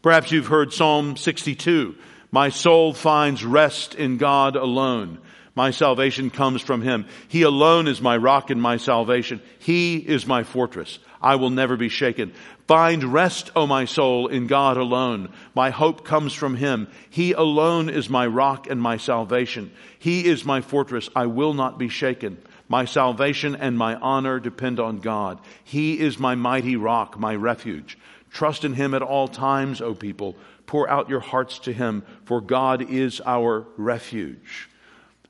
Perhaps 0.01 0.31
you've 0.31 0.47
heard 0.47 0.73
Psalm 0.73 1.17
62. 1.17 1.95
My 2.31 2.49
soul 2.49 2.93
finds 2.93 3.43
rest 3.43 3.95
in 3.95 4.17
God 4.17 4.55
alone. 4.55 5.19
My 5.57 5.71
salvation 5.71 6.29
comes 6.29 6.61
from 6.61 6.83
Him. 6.83 7.07
He 7.29 7.41
alone 7.41 7.87
is 7.87 7.99
my 7.99 8.15
rock 8.15 8.51
and 8.51 8.61
my 8.61 8.77
salvation. 8.77 9.41
He 9.57 9.97
is 9.97 10.27
my 10.27 10.43
fortress. 10.43 10.99
I 11.19 11.37
will 11.37 11.49
never 11.49 11.75
be 11.75 11.89
shaken. 11.89 12.33
Find 12.67 13.03
rest, 13.03 13.49
O 13.55 13.65
my 13.65 13.85
soul, 13.85 14.27
in 14.27 14.45
God 14.45 14.77
alone. 14.77 15.33
My 15.55 15.71
hope 15.71 16.05
comes 16.05 16.35
from 16.35 16.57
Him. 16.57 16.87
He 17.09 17.31
alone 17.31 17.89
is 17.89 18.07
my 18.07 18.27
rock 18.27 18.69
and 18.69 18.79
my 18.79 18.97
salvation. 18.97 19.71
He 19.97 20.27
is 20.27 20.45
my 20.45 20.61
fortress. 20.61 21.09
I 21.15 21.25
will 21.25 21.55
not 21.55 21.79
be 21.79 21.89
shaken. 21.89 22.37
My 22.69 22.85
salvation 22.85 23.55
and 23.55 23.75
my 23.79 23.95
honor 23.95 24.39
depend 24.39 24.79
on 24.79 24.99
God. 24.99 25.39
He 25.63 25.99
is 25.99 26.19
my 26.19 26.35
mighty 26.35 26.75
rock, 26.75 27.19
my 27.19 27.35
refuge. 27.35 27.97
Trust 28.29 28.63
in 28.63 28.73
Him 28.73 28.93
at 28.93 29.01
all 29.01 29.27
times, 29.27 29.81
O 29.81 29.95
people. 29.95 30.35
Pour 30.67 30.87
out 30.87 31.09
your 31.09 31.19
hearts 31.19 31.57
to 31.59 31.73
Him, 31.73 32.03
for 32.25 32.41
God 32.41 32.91
is 32.91 33.21
our 33.25 33.65
refuge. 33.75 34.69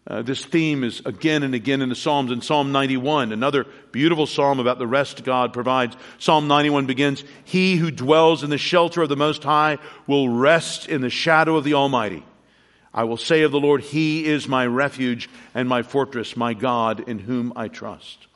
Uh, 0.10 0.22
this 0.22 0.46
theme 0.46 0.86
is 0.86 1.02
again 1.06 1.44
and 1.44 1.54
again 1.54 1.82
in 1.82 1.90
the 1.90 1.96
Psalms. 1.96 2.32
In 2.32 2.42
Psalm 2.42 2.72
91, 2.72 3.34
another 3.34 3.66
beautiful 3.92 4.26
psalm 4.26 4.58
about 4.60 4.80
the 4.80 4.88
rest 4.88 5.26
God 5.26 5.52
provides. 5.52 5.98
Psalm 6.18 6.48
91 6.48 6.86
begins, 6.86 7.26
He 7.44 7.76
who 7.76 7.92
dwells 7.92 8.42
in 8.42 8.50
the 8.50 8.58
shelter 8.58 9.02
of 9.02 9.10
the 9.10 9.18
Most 9.18 9.44
High 9.44 9.80
will 10.06 10.30
rest 10.30 10.88
in 10.88 11.02
the 11.02 11.10
shadow 11.10 11.58
of 11.58 11.66
the 11.66 11.74
Almighty. 11.74 12.26
I 12.94 13.04
will 13.04 13.18
say 13.18 13.42
of 13.42 13.52
the 13.52 13.60
Lord, 13.60 13.82
He 13.82 14.26
is 14.26 14.48
my 14.48 14.66
refuge 14.66 15.30
and 15.54 15.68
my 15.68 15.84
fortress, 15.84 16.38
my 16.38 16.54
God 16.54 17.10
in 17.10 17.20
whom 17.20 17.52
I 17.58 17.68
trust. 17.68 18.28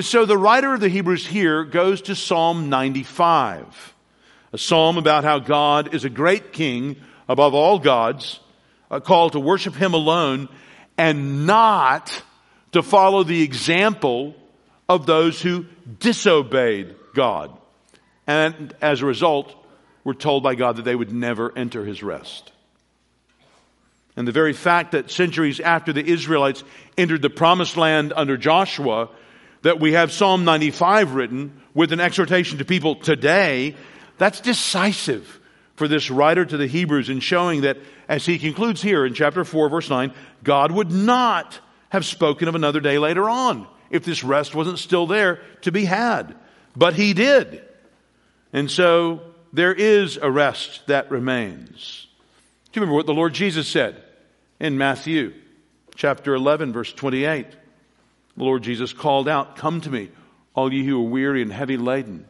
So 0.00 0.24
the 0.24 0.38
writer 0.38 0.72
of 0.72 0.80
the 0.80 0.88
Hebrews 0.88 1.26
here 1.26 1.64
goes 1.64 2.00
to 2.02 2.16
Psalm 2.16 2.70
95, 2.70 3.94
a 4.54 4.58
psalm 4.58 4.96
about 4.96 5.24
how 5.24 5.40
God 5.40 5.94
is 5.94 6.06
a 6.06 6.10
great 6.10 6.54
king 6.54 6.96
above 7.28 7.52
all 7.52 7.78
gods 7.78 8.40
a 8.94 9.00
call 9.00 9.30
to 9.30 9.40
worship 9.40 9.74
Him 9.74 9.92
alone 9.94 10.48
and 10.96 11.46
not 11.46 12.22
to 12.72 12.82
follow 12.82 13.24
the 13.24 13.42
example 13.42 14.34
of 14.88 15.06
those 15.06 15.40
who 15.40 15.66
disobeyed 15.98 16.94
God. 17.14 17.56
And 18.26 18.74
as 18.80 19.02
a 19.02 19.06
result, 19.06 19.54
were 20.04 20.14
told 20.14 20.42
by 20.42 20.54
God 20.54 20.76
that 20.76 20.84
they 20.84 20.94
would 20.94 21.12
never 21.12 21.56
enter 21.56 21.84
His 21.84 22.02
rest. 22.02 22.52
And 24.16 24.28
the 24.28 24.32
very 24.32 24.52
fact 24.52 24.92
that 24.92 25.10
centuries 25.10 25.58
after 25.58 25.92
the 25.92 26.04
Israelites 26.04 26.62
entered 26.96 27.22
the 27.22 27.30
promised 27.30 27.76
land 27.76 28.12
under 28.14 28.36
Joshua, 28.36 29.08
that 29.62 29.80
we 29.80 29.94
have 29.94 30.12
Psalm 30.12 30.44
95 30.44 31.14
written 31.14 31.60
with 31.72 31.92
an 31.92 31.98
exhortation 31.98 32.58
to 32.58 32.64
people 32.64 32.96
today, 32.96 33.74
that's 34.18 34.40
decisive 34.40 35.40
for 35.74 35.88
this 35.88 36.10
writer 36.10 36.44
to 36.44 36.56
the 36.56 36.68
Hebrews 36.68 37.08
in 37.08 37.18
showing 37.18 37.62
that, 37.62 37.78
as 38.08 38.26
he 38.26 38.38
concludes 38.38 38.82
here 38.82 39.06
in 39.06 39.14
chapter 39.14 39.44
4, 39.44 39.68
verse 39.68 39.88
9, 39.88 40.12
God 40.42 40.72
would 40.72 40.90
not 40.90 41.58
have 41.90 42.04
spoken 42.04 42.48
of 42.48 42.54
another 42.54 42.80
day 42.80 42.98
later 42.98 43.28
on 43.28 43.66
if 43.90 44.04
this 44.04 44.24
rest 44.24 44.54
wasn't 44.54 44.78
still 44.78 45.06
there 45.06 45.40
to 45.62 45.72
be 45.72 45.84
had. 45.84 46.34
But 46.76 46.94
he 46.94 47.14
did. 47.14 47.62
And 48.52 48.70
so 48.70 49.22
there 49.52 49.72
is 49.72 50.16
a 50.16 50.30
rest 50.30 50.86
that 50.88 51.10
remains. 51.10 52.06
Do 52.72 52.80
you 52.80 52.82
remember 52.82 52.96
what 52.96 53.06
the 53.06 53.14
Lord 53.14 53.32
Jesus 53.32 53.68
said 53.68 54.02
in 54.58 54.76
Matthew 54.76 55.32
chapter 55.94 56.34
11, 56.34 56.72
verse 56.72 56.92
28? 56.92 57.46
The 58.36 58.44
Lord 58.44 58.62
Jesus 58.62 58.92
called 58.92 59.28
out, 59.28 59.56
Come 59.56 59.80
to 59.82 59.90
me, 59.90 60.10
all 60.54 60.72
you 60.72 60.84
who 60.84 61.00
are 61.00 61.08
weary 61.08 61.40
and 61.42 61.52
heavy 61.52 61.76
laden, 61.76 62.26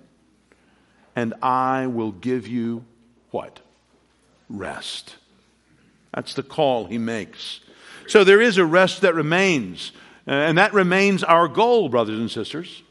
and 1.16 1.33
I 1.43 1.87
will 1.87 2.12
give 2.12 2.47
you 2.47 2.85
what? 3.31 3.61
Rest. 4.50 5.16
That's 6.14 6.35
the 6.35 6.42
call 6.42 6.87
he 6.87 6.99
makes. 6.99 7.61
So 8.06 8.23
there 8.23 8.40
is 8.40 8.56
a 8.56 8.64
rest 8.64 9.00
that 9.00 9.14
remains, 9.14 9.92
uh, 10.28 10.30
and 10.30 10.59
that 10.59 10.73
remains 10.73 11.25
our 11.25 11.49
goal, 11.49 11.88
brothers 11.88 12.18
and 12.18 12.30
sisters. 12.30 12.83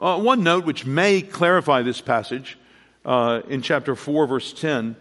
Uh, 0.00 0.18
one 0.18 0.42
note 0.42 0.64
which 0.64 0.86
may 0.86 1.20
clarify 1.20 1.82
this 1.82 2.00
passage 2.00 2.58
uh, 3.04 3.42
in 3.48 3.62
chapter 3.62 3.94
4, 3.94 4.26
verse 4.26 4.52
10, 4.52 4.96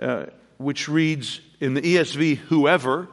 uh, 0.00 0.26
which 0.58 0.88
reads 0.88 1.40
in 1.60 1.74
the 1.74 1.80
ESV, 1.80 2.36
whoever, 2.36 3.08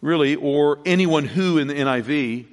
really, 0.00 0.36
or 0.36 0.78
anyone 0.86 1.24
who 1.24 1.58
in 1.58 1.66
the 1.66 1.74
NIV, 1.74 2.46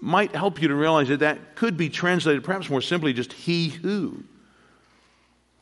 might 0.00 0.34
help 0.34 0.60
you 0.60 0.68
to 0.68 0.74
realize 0.74 1.08
that 1.08 1.20
that 1.20 1.54
could 1.54 1.76
be 1.78 1.88
translated 1.88 2.44
perhaps 2.44 2.68
more 2.68 2.82
simply 2.82 3.14
just 3.14 3.32
he 3.32 3.68
who 3.68 4.22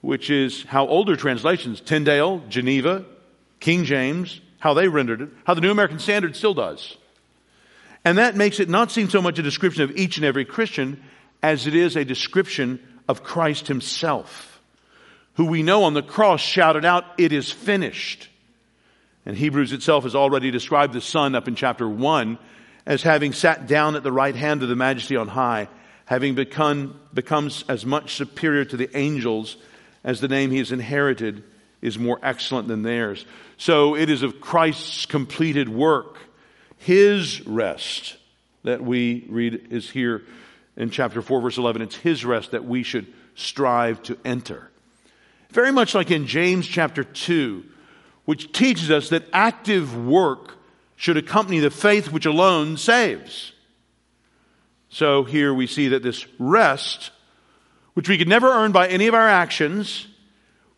which 0.03 0.29
is 0.29 0.65
how 0.65 0.87
older 0.87 1.17
translations, 1.17 1.81
Tyndale, 1.81 2.43
Geneva, 2.49 3.05
King 3.61 3.85
James, 3.85 4.41
how 4.59 4.75
they 4.75 4.89
rendered 4.89 5.23
it, 5.23 5.29
how 5.45 5.55
the 5.55 5.61
New 5.61 5.71
American 5.71 6.01
Standard 6.01 6.37
still 6.37 6.55
does. 6.55 6.97
And 8.05 8.19
that 8.19 8.37
makes 8.37 8.61
it 8.61 8.69
not 8.69 8.91
seem 8.91 9.09
so 9.09 9.23
much 9.23 9.39
a 9.39 9.43
description 9.43 9.85
of 9.85 9.97
each 9.97 10.17
and 10.17 10.27
every 10.27 10.45
Christian 10.45 11.03
as 11.43 11.67
it 11.67 11.75
is 11.75 11.97
a 11.97 12.05
description 12.05 12.81
of 13.09 13.23
Christ 13.23 13.69
himself, 13.69 14.61
who 15.35 15.47
we 15.47 15.63
know 15.63 15.85
on 15.85 15.95
the 15.95 16.03
cross 16.03 16.41
shouted 16.41 16.85
out, 16.85 17.05
It 17.17 17.33
is 17.33 17.51
finished. 17.51 18.29
And 19.25 19.37
Hebrews 19.37 19.73
itself 19.73 20.03
has 20.03 20.17
already 20.17 20.51
described 20.51 20.93
the 20.93 21.01
Son 21.01 21.37
up 21.37 21.47
in 21.47 21.55
chapter 21.55 21.89
1 21.89 22.39
as 22.87 23.03
having 23.03 23.33
sat 23.33 23.69
down 23.69 23.95
at 23.95 24.03
the 24.03 24.11
right 24.11 24.35
hand 24.35 24.65
of 24.65 24.69
the 24.69 24.75
majesty 24.75 25.17
on 25.17 25.29
high, 25.29 25.69
having 26.07 26.35
become, 26.35 26.99
becomes 27.15 27.65
as 27.69 27.87
much 27.87 28.17
superior 28.17 28.65
to 28.65 28.77
the 28.77 28.97
angels 28.97 29.57
as 30.05 30.21
the 30.21 30.29
name 30.29 30.51
he 30.51 30.59
has 30.59 30.73
inherited 30.73 31.45
is 31.81 31.99
more 31.99 32.19
excellent 32.23 32.69
than 32.69 32.83
theirs. 32.83 33.25
So 33.57 33.97
it 33.97 34.09
is 34.09 34.23
of 34.23 34.41
Christ's 34.41 35.07
completed 35.07 35.69
work, 35.69 36.19
his 36.79 37.47
rest 37.47 38.17
that 38.65 38.83
we 38.83 39.27
read 39.29 39.69
is 39.71 39.91
here 39.91 40.23
in 40.77 40.91
chapter 40.91 41.23
4, 41.23 41.41
verse 41.41 41.59
11. 41.59 41.83
It's 41.83 41.97
his 41.97 42.25
rest 42.25 42.53
that 42.53 42.65
we 42.65 42.83
should 42.83 43.13
strive 43.35 44.03
to 44.05 44.19
enter. 44.25 44.71
Very 45.51 45.73
much 45.73 45.95
like 45.95 46.11
in 46.11 46.27
James 46.27 46.67
chapter 46.67 47.05
2, 47.05 47.65
which 48.25 48.53
teaches 48.53 48.91
us 48.91 49.11
that 49.11 49.25
active 49.33 49.97
work 50.07 50.55
should 50.97 51.17
accompany 51.17 51.59
the 51.59 51.71
faith 51.71 52.13
which 52.13 52.27
alone 52.27 52.77
saves. 52.77 53.53
So 54.89 55.25
here 55.25 55.53
we 55.53 55.67
see 55.67 55.89
that 55.89 56.03
this 56.03 56.27
rest 56.39 57.11
which 57.95 58.09
we 58.09 58.19
could 58.19 58.29
never 58.29 58.49
earn 58.49 58.73
by 58.73 58.89
any 58.89 59.07
of 59.07 59.15
our 59.15 59.29
actions, 59.29 60.07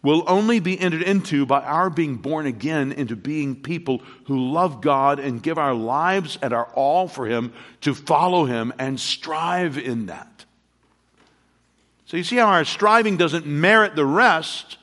will 0.04 0.22
only 0.26 0.60
be 0.60 0.78
entered 0.78 1.02
into 1.02 1.46
by 1.46 1.62
our 1.62 1.88
being 1.88 2.16
born 2.16 2.44
again 2.44 2.92
into 2.92 3.16
being 3.16 3.56
people 3.56 4.02
who 4.26 4.52
love 4.52 4.82
God 4.82 5.18
and 5.18 5.42
give 5.42 5.56
our 5.56 5.72
lives 5.72 6.38
and 6.42 6.52
our 6.52 6.66
all 6.74 7.08
for 7.08 7.26
Him 7.26 7.54
to 7.80 7.94
follow 7.94 8.44
Him 8.44 8.72
and 8.78 9.00
strive 9.00 9.78
in 9.78 10.06
that. 10.06 10.44
So 12.04 12.18
you 12.18 12.22
see 12.22 12.36
how 12.36 12.48
our 12.48 12.66
striving 12.66 13.16
doesn't 13.16 13.46
merit 13.46 13.96
the 13.96 14.04
rest, 14.04 14.76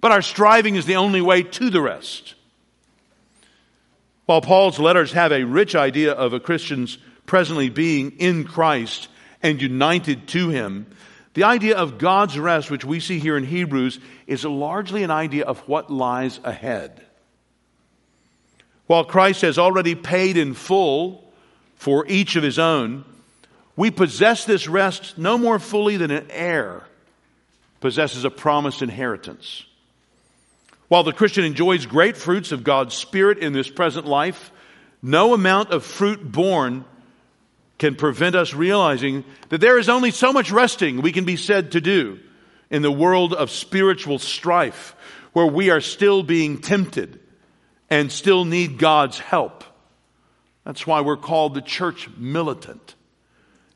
but 0.00 0.12
our 0.12 0.22
striving 0.22 0.76
is 0.76 0.86
the 0.86 0.96
only 0.96 1.20
way 1.20 1.42
to 1.42 1.68
the 1.68 1.82
rest. 1.82 2.36
While 4.26 4.40
Paul's 4.40 4.78
letters 4.78 5.12
have 5.12 5.32
a 5.32 5.42
rich 5.42 5.74
idea 5.74 6.12
of 6.12 6.32
a 6.32 6.38
Christian's 6.38 6.96
presently 7.26 7.70
being 7.70 8.12
in 8.18 8.44
Christ 8.44 9.08
and 9.42 9.60
united 9.60 10.28
to 10.28 10.48
Him. 10.48 10.86
The 11.34 11.44
idea 11.44 11.76
of 11.76 11.98
God's 11.98 12.38
rest, 12.38 12.70
which 12.70 12.84
we 12.84 13.00
see 13.00 13.18
here 13.18 13.36
in 13.36 13.44
Hebrews, 13.44 14.00
is 14.26 14.44
largely 14.44 15.02
an 15.02 15.10
idea 15.10 15.44
of 15.44 15.60
what 15.68 15.90
lies 15.90 16.40
ahead. 16.42 17.00
While 18.86 19.04
Christ 19.04 19.42
has 19.42 19.58
already 19.58 19.94
paid 19.94 20.36
in 20.36 20.54
full 20.54 21.30
for 21.76 22.06
each 22.08 22.36
of 22.36 22.42
his 22.42 22.58
own, 22.58 23.04
we 23.76 23.90
possess 23.90 24.44
this 24.44 24.66
rest 24.66 25.18
no 25.18 25.38
more 25.38 25.58
fully 25.58 25.96
than 25.96 26.10
an 26.10 26.26
heir 26.30 26.82
possesses 27.80 28.24
a 28.24 28.30
promised 28.30 28.82
inheritance. 28.82 29.64
While 30.88 31.04
the 31.04 31.12
Christian 31.12 31.44
enjoys 31.44 31.86
great 31.86 32.16
fruits 32.16 32.50
of 32.50 32.64
God's 32.64 32.94
Spirit 32.94 33.38
in 33.38 33.52
this 33.52 33.68
present 33.68 34.06
life, 34.06 34.50
no 35.02 35.34
amount 35.34 35.70
of 35.70 35.84
fruit 35.84 36.32
born 36.32 36.84
can 37.78 37.94
prevent 37.94 38.34
us 38.34 38.54
realizing 38.54 39.24
that 39.48 39.60
there 39.60 39.78
is 39.78 39.88
only 39.88 40.10
so 40.10 40.32
much 40.32 40.50
resting 40.50 41.00
we 41.00 41.12
can 41.12 41.24
be 41.24 41.36
said 41.36 41.72
to 41.72 41.80
do 41.80 42.18
in 42.70 42.82
the 42.82 42.90
world 42.90 43.32
of 43.32 43.50
spiritual 43.50 44.18
strife 44.18 44.94
where 45.32 45.46
we 45.46 45.70
are 45.70 45.80
still 45.80 46.22
being 46.22 46.60
tempted 46.60 47.20
and 47.88 48.10
still 48.10 48.44
need 48.44 48.78
God's 48.78 49.18
help. 49.18 49.64
That's 50.64 50.86
why 50.86 51.00
we're 51.00 51.16
called 51.16 51.54
the 51.54 51.62
church 51.62 52.08
militant. 52.16 52.94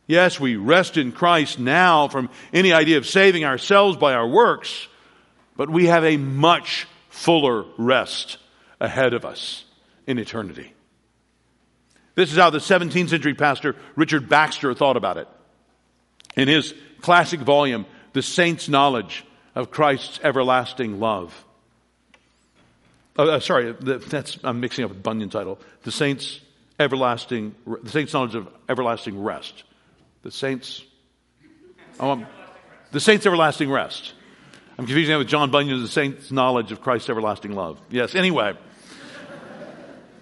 Yes, 0.06 0.38
we 0.38 0.56
rest 0.56 0.96
in 0.96 1.12
Christ 1.12 1.58
now 1.58 2.08
from 2.08 2.28
any 2.52 2.72
idea 2.72 2.98
of 2.98 3.06
saving 3.06 3.44
ourselves 3.44 3.96
by 3.96 4.14
our 4.14 4.28
works, 4.28 4.88
but 5.56 5.70
we 5.70 5.86
have 5.86 6.04
a 6.04 6.16
much 6.16 6.86
fuller 7.08 7.64
rest 7.78 8.36
ahead 8.80 9.14
of 9.14 9.24
us 9.24 9.64
in 10.06 10.18
eternity. 10.18 10.74
This 12.14 12.30
is 12.30 12.38
how 12.38 12.50
the 12.50 12.58
17th 12.58 13.08
century 13.08 13.34
pastor 13.34 13.76
Richard 13.96 14.28
Baxter 14.28 14.74
thought 14.74 14.96
about 14.96 15.16
it. 15.16 15.28
In 16.36 16.48
his 16.48 16.74
classic 17.00 17.40
volume, 17.40 17.86
The 18.12 18.22
Saint's 18.22 18.68
Knowledge 18.68 19.24
of 19.54 19.70
Christ's 19.70 20.20
Everlasting 20.22 21.00
Love. 21.00 21.44
Uh, 23.18 23.24
uh, 23.24 23.40
sorry, 23.40 23.72
that's, 23.80 24.38
I'm 24.42 24.60
mixing 24.60 24.84
up 24.84 24.90
a 24.90 24.94
Bunyan 24.94 25.28
title. 25.28 25.58
The 25.82 25.92
Saint's 25.92 26.40
Everlasting, 26.78 27.54
The 27.82 27.90
Saint's 27.90 28.12
Knowledge 28.12 28.34
of 28.34 28.48
Everlasting 28.68 29.22
Rest. 29.22 29.64
The 30.22 30.30
Saint's, 30.30 30.82
oh, 32.00 32.10
um, 32.10 32.26
The 32.92 33.00
Saint's 33.00 33.26
Everlasting 33.26 33.70
Rest. 33.70 34.14
I'm 34.78 34.86
confusing 34.86 35.12
that 35.12 35.18
with 35.18 35.28
John 35.28 35.50
Bunyan's 35.50 35.82
The 35.82 35.88
Saint's 35.88 36.30
Knowledge 36.30 36.72
of 36.72 36.80
Christ's 36.80 37.10
Everlasting 37.10 37.52
Love. 37.52 37.78
Yes, 37.90 38.14
anyway. 38.14 38.54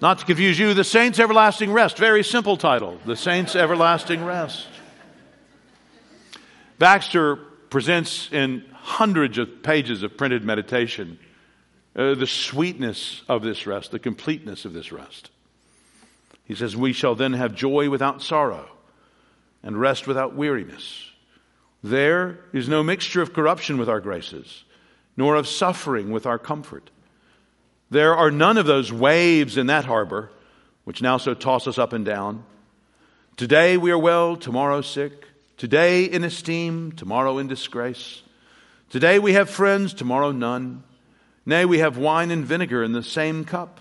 Not 0.01 0.19
to 0.21 0.25
confuse 0.25 0.59
you, 0.59 0.73
The 0.73 0.83
Saints' 0.83 1.19
Everlasting 1.19 1.73
Rest. 1.73 1.99
Very 1.99 2.25
simple 2.25 2.57
title 2.57 2.99
The 3.05 3.17
Saints' 3.17 3.55
Everlasting 3.55 4.25
Rest. 4.25 4.67
Baxter 6.79 7.37
presents 7.37 8.33
in 8.33 8.65
hundreds 8.73 9.37
of 9.37 9.63
pages 9.63 10.03
of 10.03 10.17
printed 10.17 10.43
meditation 10.43 11.19
uh, 11.95 12.15
the 12.15 12.27
sweetness 12.27 13.23
of 13.29 13.43
this 13.43 13.67
rest, 13.67 13.91
the 13.91 13.99
completeness 13.99 14.65
of 14.65 14.73
this 14.73 14.91
rest. 14.91 15.31
He 16.45 16.55
says, 16.55 16.75
We 16.77 16.95
shall 16.95 17.15
then 17.15 17.35
have 17.35 17.55
joy 17.55 17.91
without 17.91 18.23
sorrow 18.23 18.71
and 19.63 19.79
rest 19.79 20.07
without 20.07 20.35
weariness. 20.35 21.11
There 21.83 22.39
is 22.55 22.69
no 22.69 22.83
mixture 22.83 23.21
of 23.21 23.35
corruption 23.35 23.77
with 23.77 23.89
our 23.89 24.01
graces, 24.01 24.65
nor 25.17 25.35
of 25.35 25.47
suffering 25.47 26.11
with 26.11 26.25
our 26.25 26.39
comfort. 26.39 26.91
There 27.91 28.15
are 28.15 28.31
none 28.31 28.57
of 28.57 28.67
those 28.67 28.93
waves 28.93 29.57
in 29.57 29.67
that 29.67 29.85
harbor 29.85 30.31
which 30.85 31.03
now 31.03 31.19
so 31.19 31.35
toss 31.35 31.67
us 31.67 31.79
up 31.79 31.93
and 31.93 32.05
down. 32.05 32.45
Today 33.37 33.77
we 33.77 33.91
are 33.91 33.99
well, 33.99 34.37
tomorrow 34.37 34.81
sick. 34.81 35.27
Today 35.57 36.05
in 36.05 36.25
esteem, 36.25 36.93
tomorrow 36.93 37.39
in 37.39 37.49
disgrace. 37.49 38.23
Today 38.89 39.19
we 39.19 39.35
have 39.35 39.51
friends, 39.51 39.93
tomorrow 39.93 40.33
none. 40.33 40.85
Nay, 41.47 41.65
we 41.65 41.79
have 41.79 41.97
wine 41.97 42.31
and 42.31 42.45
vinegar 42.45 42.83
in 42.83 42.93
the 42.93 43.03
same 43.03 43.45
cup. 43.45 43.81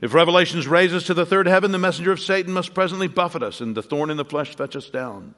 If 0.00 0.14
Revelations 0.14 0.66
raise 0.68 0.92
us 0.92 1.04
to 1.04 1.14
the 1.14 1.26
third 1.26 1.46
heaven, 1.46 1.72
the 1.72 1.78
messenger 1.78 2.12
of 2.12 2.20
Satan 2.20 2.52
must 2.52 2.74
presently 2.74 3.08
buffet 3.08 3.42
us, 3.42 3.60
and 3.60 3.74
the 3.74 3.82
thorn 3.82 4.10
in 4.10 4.16
the 4.16 4.24
flesh 4.24 4.54
fetch 4.54 4.76
us 4.76 4.90
down. 4.90 5.34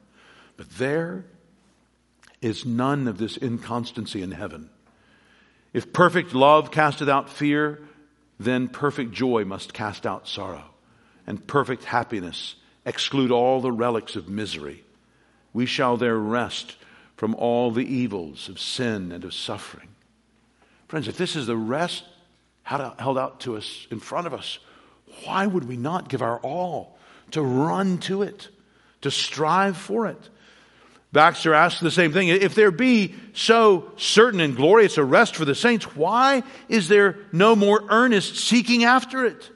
But 0.57 0.69
there 0.71 1.25
is 2.41 2.65
none 2.65 3.07
of 3.07 3.17
this 3.17 3.37
inconstancy 3.37 4.21
in 4.21 4.31
heaven. 4.31 4.69
If 5.73 5.93
perfect 5.93 6.33
love 6.33 6.71
casteth 6.71 7.09
out 7.09 7.29
fear, 7.29 7.79
then 8.39 8.67
perfect 8.69 9.11
joy 9.11 9.43
must 9.43 9.73
cast 9.73 10.05
out 10.05 10.27
sorrow, 10.27 10.65
and 11.27 11.45
perfect 11.45 11.83
happiness 11.83 12.55
exclude 12.85 13.31
all 13.31 13.61
the 13.61 13.71
relics 13.71 14.15
of 14.15 14.29
misery. 14.29 14.83
We 15.53 15.65
shall 15.65 15.97
there 15.97 16.17
rest 16.17 16.77
from 17.17 17.35
all 17.35 17.71
the 17.71 17.85
evils 17.85 18.47
of 18.47 18.59
sin 18.59 19.11
and 19.11 19.25
of 19.25 19.33
suffering. 19.33 19.89
Friends, 20.87 21.07
if 21.07 21.17
this 21.17 21.35
is 21.35 21.47
the 21.47 21.57
rest 21.57 22.05
held 22.63 23.17
out 23.17 23.41
to 23.41 23.57
us 23.57 23.87
in 23.91 23.99
front 23.99 24.25
of 24.25 24.33
us, 24.33 24.59
why 25.25 25.45
would 25.45 25.67
we 25.67 25.75
not 25.75 26.07
give 26.07 26.21
our 26.21 26.39
all 26.39 26.97
to 27.31 27.41
run 27.41 27.97
to 27.97 28.21
it, 28.21 28.47
to 29.01 29.11
strive 29.11 29.75
for 29.75 30.07
it? 30.07 30.29
Baxter 31.11 31.53
asks 31.53 31.79
the 31.79 31.89
same 31.89 32.13
thing. 32.13 32.27
If 32.27 32.53
there 32.53 32.71
be 32.71 33.15
so 33.33 33.91
certain 33.97 34.39
and 34.39 34.55
glorious 34.55 34.97
a 34.97 35.03
rest 35.03 35.35
for 35.35 35.45
the 35.45 35.55
saints, 35.55 35.95
why 35.95 36.43
is 36.67 36.87
there 36.87 37.17
no 37.31 37.55
more 37.55 37.83
earnest 37.89 38.35
seeking 38.35 38.83
after 38.83 39.25
it? 39.25 39.49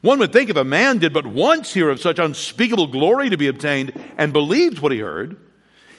One 0.00 0.18
would 0.20 0.32
think 0.32 0.48
if 0.48 0.56
a 0.56 0.64
man 0.64 0.98
did 0.98 1.12
but 1.12 1.26
once 1.26 1.74
hear 1.74 1.90
of 1.90 2.00
such 2.00 2.18
unspeakable 2.18 2.86
glory 2.86 3.30
to 3.30 3.36
be 3.36 3.48
obtained 3.48 3.92
and 4.16 4.32
believed 4.32 4.78
what 4.78 4.92
he 4.92 4.98
heard, 4.98 5.36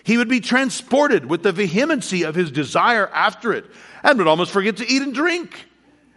he 0.04 0.18
would 0.18 0.30
be 0.30 0.40
transported 0.40 1.26
with 1.30 1.44
the 1.44 1.52
vehemency 1.52 2.24
of 2.24 2.34
his 2.34 2.50
desire 2.50 3.08
after 3.14 3.54
it 3.54 3.66
and 4.02 4.18
would 4.18 4.28
almost 4.28 4.52
forget 4.52 4.78
to 4.78 4.88
eat 4.88 5.02
and 5.02 5.14
drink 5.14 5.68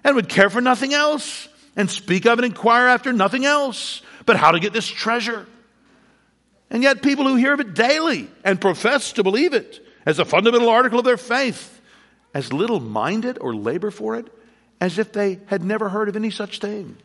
and 0.04 0.16
would 0.16 0.28
care 0.28 0.48
for 0.48 0.60
nothing 0.60 0.94
else 0.94 1.48
and 1.76 1.90
speak 1.90 2.24
of 2.24 2.38
and 2.38 2.46
inquire 2.46 2.86
after 2.86 3.12
nothing 3.12 3.44
else 3.44 4.00
but 4.24 4.36
how 4.36 4.52
to 4.52 4.60
get 4.60 4.72
this 4.72 4.86
treasure. 4.86 5.46
And 6.72 6.82
yet, 6.82 7.02
people 7.02 7.28
who 7.28 7.36
hear 7.36 7.52
of 7.52 7.60
it 7.60 7.74
daily 7.74 8.28
and 8.42 8.58
profess 8.58 9.12
to 9.12 9.22
believe 9.22 9.52
it 9.52 9.86
as 10.06 10.18
a 10.18 10.24
fundamental 10.24 10.70
article 10.70 10.98
of 10.98 11.04
their 11.04 11.18
faith, 11.18 11.80
as 12.32 12.50
little 12.50 12.80
mind 12.80 13.26
it 13.26 13.36
or 13.40 13.54
labor 13.54 13.90
for 13.90 14.16
it 14.16 14.26
as 14.80 14.98
if 14.98 15.12
they 15.12 15.38
had 15.46 15.62
never 15.62 15.90
heard 15.90 16.08
of 16.08 16.16
any 16.16 16.30
such 16.30 16.58
thing 16.58 16.96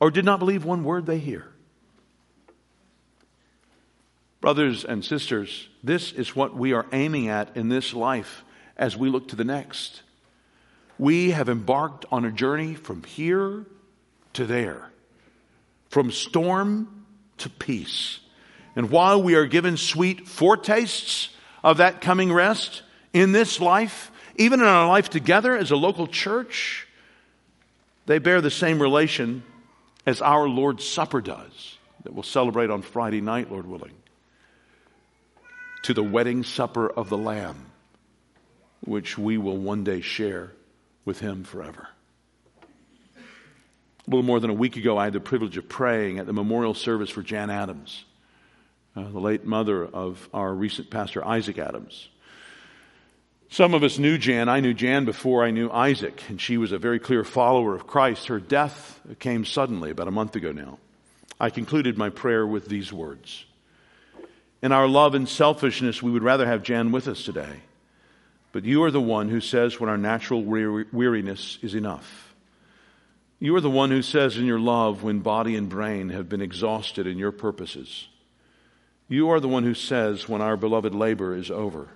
or 0.00 0.10
did 0.10 0.24
not 0.24 0.38
believe 0.38 0.64
one 0.64 0.84
word 0.84 1.04
they 1.04 1.18
hear. 1.18 1.46
Brothers 4.40 4.84
and 4.84 5.04
sisters, 5.04 5.68
this 5.82 6.12
is 6.12 6.34
what 6.34 6.56
we 6.56 6.72
are 6.72 6.86
aiming 6.92 7.28
at 7.28 7.56
in 7.56 7.68
this 7.68 7.92
life 7.92 8.44
as 8.76 8.96
we 8.96 9.10
look 9.10 9.28
to 9.28 9.36
the 9.36 9.44
next. 9.44 10.02
We 10.96 11.32
have 11.32 11.48
embarked 11.48 12.06
on 12.10 12.24
a 12.24 12.30
journey 12.30 12.74
from 12.74 13.02
here 13.02 13.66
to 14.32 14.46
there, 14.46 14.90
from 15.90 16.12
storm 16.12 17.04
to 17.38 17.50
peace. 17.50 18.20
And 18.74 18.90
while 18.90 19.22
we 19.22 19.34
are 19.34 19.46
given 19.46 19.76
sweet 19.76 20.26
foretastes 20.26 21.28
of 21.62 21.78
that 21.78 22.00
coming 22.00 22.32
rest 22.32 22.82
in 23.12 23.32
this 23.32 23.60
life, 23.60 24.10
even 24.36 24.60
in 24.60 24.66
our 24.66 24.88
life 24.88 25.10
together 25.10 25.56
as 25.56 25.70
a 25.70 25.76
local 25.76 26.06
church, 26.06 26.86
they 28.06 28.18
bear 28.18 28.40
the 28.40 28.50
same 28.50 28.80
relation 28.80 29.42
as 30.06 30.22
our 30.22 30.48
Lord's 30.48 30.88
Supper 30.88 31.20
does, 31.20 31.76
that 32.04 32.14
we'll 32.14 32.22
celebrate 32.22 32.70
on 32.70 32.82
Friday 32.82 33.20
night, 33.20 33.50
Lord 33.50 33.66
willing, 33.66 33.92
to 35.82 35.94
the 35.94 36.02
wedding 36.02 36.42
supper 36.42 36.88
of 36.88 37.08
the 37.08 37.18
Lamb, 37.18 37.66
which 38.80 39.18
we 39.18 39.36
will 39.36 39.58
one 39.58 39.84
day 39.84 40.00
share 40.00 40.52
with 41.04 41.20
Him 41.20 41.44
forever. 41.44 41.88
A 43.16 44.10
little 44.10 44.24
more 44.24 44.40
than 44.40 44.50
a 44.50 44.54
week 44.54 44.76
ago, 44.76 44.98
I 44.98 45.04
had 45.04 45.12
the 45.12 45.20
privilege 45.20 45.56
of 45.56 45.68
praying 45.68 46.18
at 46.18 46.26
the 46.26 46.32
memorial 46.32 46.74
service 46.74 47.10
for 47.10 47.22
Jan 47.22 47.50
Adams 47.50 48.04
uh, 48.96 49.08
the 49.08 49.20
late 49.20 49.44
mother 49.44 49.84
of 49.84 50.28
our 50.34 50.52
recent 50.52 50.90
pastor, 50.90 51.24
Isaac 51.24 51.58
Adams. 51.58 52.08
Some 53.48 53.74
of 53.74 53.82
us 53.82 53.98
knew 53.98 54.16
Jan. 54.16 54.48
I 54.48 54.60
knew 54.60 54.72
Jan 54.72 55.04
before 55.04 55.44
I 55.44 55.50
knew 55.50 55.70
Isaac, 55.70 56.22
and 56.28 56.40
she 56.40 56.56
was 56.56 56.72
a 56.72 56.78
very 56.78 56.98
clear 56.98 57.22
follower 57.22 57.74
of 57.74 57.86
Christ. 57.86 58.28
Her 58.28 58.40
death 58.40 59.00
came 59.18 59.44
suddenly 59.44 59.90
about 59.90 60.08
a 60.08 60.12
month 60.12 60.36
ago 60.36 60.52
now. 60.52 60.78
I 61.38 61.50
concluded 61.50 61.98
my 61.98 62.08
prayer 62.08 62.46
with 62.46 62.68
these 62.68 62.92
words 62.92 63.44
In 64.62 64.72
our 64.72 64.88
love 64.88 65.14
and 65.14 65.28
selfishness, 65.28 66.02
we 66.02 66.10
would 66.10 66.22
rather 66.22 66.46
have 66.46 66.62
Jan 66.62 66.92
with 66.92 67.08
us 67.08 67.24
today. 67.24 67.60
But 68.52 68.64
you 68.64 68.84
are 68.84 68.90
the 68.90 69.00
one 69.00 69.28
who 69.28 69.40
says 69.40 69.80
when 69.80 69.88
our 69.88 69.98
natural 69.98 70.42
weariness 70.42 71.58
is 71.62 71.74
enough. 71.74 72.34
You 73.38 73.56
are 73.56 73.60
the 73.60 73.70
one 73.70 73.90
who 73.90 74.02
says 74.02 74.36
in 74.36 74.44
your 74.44 74.60
love 74.60 75.02
when 75.02 75.20
body 75.20 75.56
and 75.56 75.68
brain 75.68 76.10
have 76.10 76.28
been 76.28 76.42
exhausted 76.42 77.06
in 77.06 77.18
your 77.18 77.32
purposes. 77.32 78.06
You 79.12 79.28
are 79.28 79.40
the 79.40 79.48
one 79.48 79.64
who 79.64 79.74
says 79.74 80.26
when 80.26 80.40
our 80.40 80.56
beloved 80.56 80.94
labor 80.94 81.36
is 81.36 81.50
over. 81.50 81.88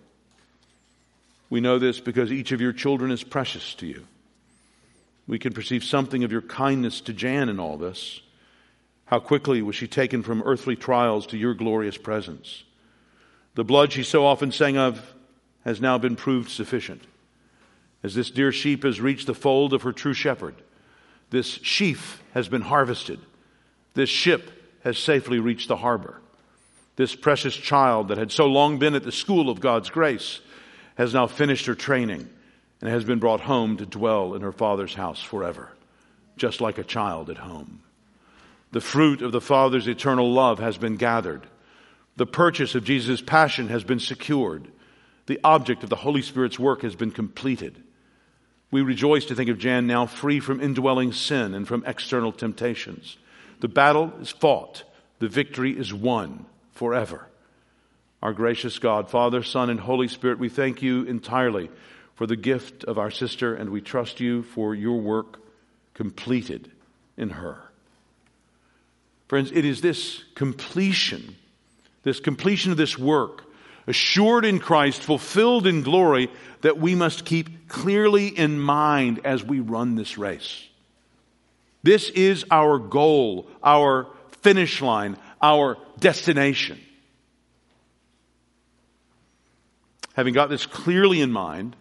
We 1.49 1.63
know 1.63 1.79
this 1.79 1.99
because 1.99 2.31
each 2.31 2.53
of 2.53 2.61
your 2.61 2.75
children 2.75 3.11
is 3.11 3.23
precious 3.23 3.73
to 3.77 3.87
you. 3.87 4.07
We 5.27 5.39
can 5.39 5.55
perceive 5.55 5.83
something 5.83 6.25
of 6.25 6.31
your 6.31 6.43
kindness 6.43 7.01
to 7.01 7.15
Jan 7.15 7.49
in 7.49 7.59
all 7.59 7.79
this. 7.79 8.21
How 9.07 9.19
quickly 9.19 9.63
was 9.63 9.75
she 9.75 9.89
taken 9.89 10.23
from 10.23 10.43
earthly 10.43 10.77
trials 10.77 11.27
to 11.29 11.39
your 11.39 11.55
glorious 11.55 11.97
presence. 11.97 12.65
The 13.55 13.65
blood 13.65 13.95
she 13.95 14.03
so 14.03 14.27
often 14.27 14.53
sang 14.53 14.77
of 14.77 15.15
has 15.65 15.81
now 15.81 15.97
been 15.97 16.17
proved 16.17 16.51
sufficient. 16.51 17.01
As 18.03 18.15
this 18.15 18.31
dear 18.31 18.53
sheep 18.53 18.83
has 18.83 19.01
reached 19.01 19.27
the 19.27 19.33
fold 19.33 19.73
of 19.73 19.85
her 19.85 19.93
true 19.95 20.13
shepherd, 20.13 20.57
this 21.31 21.47
sheaf 21.63 22.23
has 22.35 22.47
been 22.51 22.61
harvested. 22.61 23.21
This 23.95 24.11
ship 24.11 24.51
has 24.85 24.99
safely 24.99 25.39
reached 25.39 25.69
the 25.69 25.77
harbor. 25.77 26.21
This 26.97 27.15
precious 27.15 27.55
child 27.55 28.09
that 28.09 28.19
had 28.19 28.33
so 28.33 28.47
long 28.47 28.79
been 28.79 28.95
at 28.95 29.05
the 29.05 29.13
school 29.13 29.51
of 29.51 29.61
God's 29.61 29.91
grace 29.91 30.41
has 30.97 31.13
now 31.13 31.27
finished 31.27 31.67
her 31.67 31.75
training 31.75 32.29
and 32.81 32.91
has 32.91 33.05
been 33.05 33.19
brought 33.19 33.41
home 33.41 33.77
to 33.77 33.87
dwell 33.87 34.35
in 34.35 34.41
her 34.41 34.53
father's 34.53 34.95
house 34.95 35.23
forever, 35.23 35.71
just 36.39 36.61
like 36.61 36.79
a 36.79 36.85
child 36.85 37.29
at 37.29 37.37
home. 37.37 37.83
The 38.73 38.81
fruit 38.81 39.23
of 39.23 39.33
the 39.33 39.41
Father's 39.41 39.87
eternal 39.87 40.33
love 40.33 40.59
has 40.59 40.77
been 40.77 40.97
gathered. 40.97 41.47
The 42.17 42.27
purchase 42.27 42.75
of 42.75 42.85
Jesus' 42.85 43.21
passion 43.21 43.69
has 43.69 43.85
been 43.85 44.01
secured. 44.01 44.67
The 45.27 45.41
object 45.45 45.83
of 45.83 45.91
the 45.91 45.97
Holy 45.97 46.23
Spirit's 46.23 46.59
work 46.59 46.83
has 46.83 46.95
been 46.95 47.11
completed. 47.11 47.83
We 48.71 48.81
rejoice 48.81 49.27
to 49.27 49.35
think 49.35 49.51
of 49.51 49.59
Jan 49.59 49.87
now 49.87 50.07
free 50.07 50.41
from 50.41 50.61
indwelling 50.61 51.13
sin 51.13 51.55
and 51.55 51.69
from 51.69 51.85
external 51.87 52.33
temptations. 52.33 53.19
The 53.61 53.69
battle 53.69 54.13
is 54.21 54.31
fought. 54.31 54.83
The 55.21 55.29
victory 55.29 55.79
is 55.79 55.95
won 55.95 56.47
forever. 56.77 57.27
Our 58.23 58.33
gracious 58.33 58.79
God, 58.79 59.11
Father, 59.11 59.43
Son, 59.43 59.71
and 59.71 59.81
Holy 59.81 60.09
Spirit, 60.09 60.39
we 60.39 60.49
thank 60.49 60.83
you 60.83 61.03
entirely 61.05 61.71
for 62.15 62.27
the 62.27 62.37
gift 62.37 62.85
of 62.85 62.99
our 62.99 63.11
sister, 63.11 63.55
and 63.55 63.71
we 63.71 63.81
trust 63.81 64.21
you 64.21 64.43
for 64.43 64.75
your 64.75 65.01
work 65.01 65.39
completed 65.95 66.71
in 67.17 67.31
her. 67.31 67.59
Friends, 69.29 69.51
it 69.53 69.65
is 69.65 69.81
this 69.81 70.25
completion, 70.35 71.37
this 72.05 72.21
completion 72.21 72.71
of 72.71 72.79
this 72.79 72.99
work, 72.99 73.45
assured 73.87 74.45
in 74.45 74.59
Christ, 74.59 75.03
fulfilled 75.03 75.67
in 75.67 75.83
glory, 75.83 76.31
that 76.63 76.79
we 76.79 76.95
must 76.95 77.25
keep 77.25 77.69
clearly 77.69 78.29
in 78.29 78.59
mind 78.59 79.21
as 79.25 79.45
we 79.45 79.61
run 79.61 79.95
this 79.95 80.17
race. 80.17 80.67
This 81.83 82.11
is 82.11 82.45
our 82.51 82.79
goal, 82.79 83.49
our 83.63 84.09
finish 84.43 84.81
line, 84.81 85.17
our 85.41 85.77
destination. 85.99 86.81
Having 90.15 90.35
got 90.35 90.49
this 90.49 90.67
clearly 90.67 91.21
in 91.21 91.31
mind, 91.31 91.77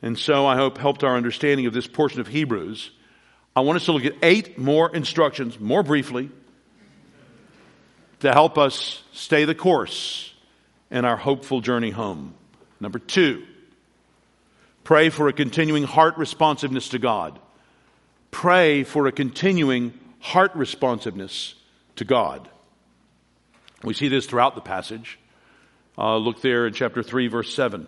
and 0.00 0.16
so 0.18 0.46
I 0.46 0.56
hope 0.56 0.78
helped 0.78 1.02
our 1.02 1.16
understanding 1.16 1.66
of 1.66 1.72
this 1.72 1.86
portion 1.86 2.20
of 2.20 2.28
Hebrews, 2.28 2.90
I 3.56 3.60
want 3.60 3.76
us 3.76 3.86
to 3.86 3.92
look 3.92 4.04
at 4.04 4.14
eight 4.22 4.58
more 4.58 4.94
instructions, 4.94 5.58
more 5.58 5.82
briefly, 5.82 6.30
to 8.20 8.32
help 8.32 8.58
us 8.58 9.02
stay 9.12 9.44
the 9.44 9.54
course 9.54 10.32
in 10.90 11.04
our 11.04 11.16
hopeful 11.16 11.60
journey 11.60 11.90
home. 11.90 12.34
Number 12.80 13.00
two, 13.00 13.44
Pray 14.88 15.10
for 15.10 15.28
a 15.28 15.34
continuing 15.34 15.82
heart 15.82 16.16
responsiveness 16.16 16.88
to 16.88 16.98
God. 16.98 17.38
Pray 18.30 18.84
for 18.84 19.06
a 19.06 19.12
continuing 19.12 19.92
heart 20.18 20.50
responsiveness 20.54 21.54
to 21.96 22.06
God. 22.06 22.48
We 23.82 23.94
see 23.94 24.08
this 24.08 24.26
throughout 24.26 24.54
the 24.54 24.60
passage. 24.60 25.18
Uh, 25.96 26.16
look 26.16 26.40
there 26.42 26.66
in 26.66 26.74
chapter 26.74 27.02
3, 27.02 27.28
verse 27.28 27.54
7. 27.54 27.86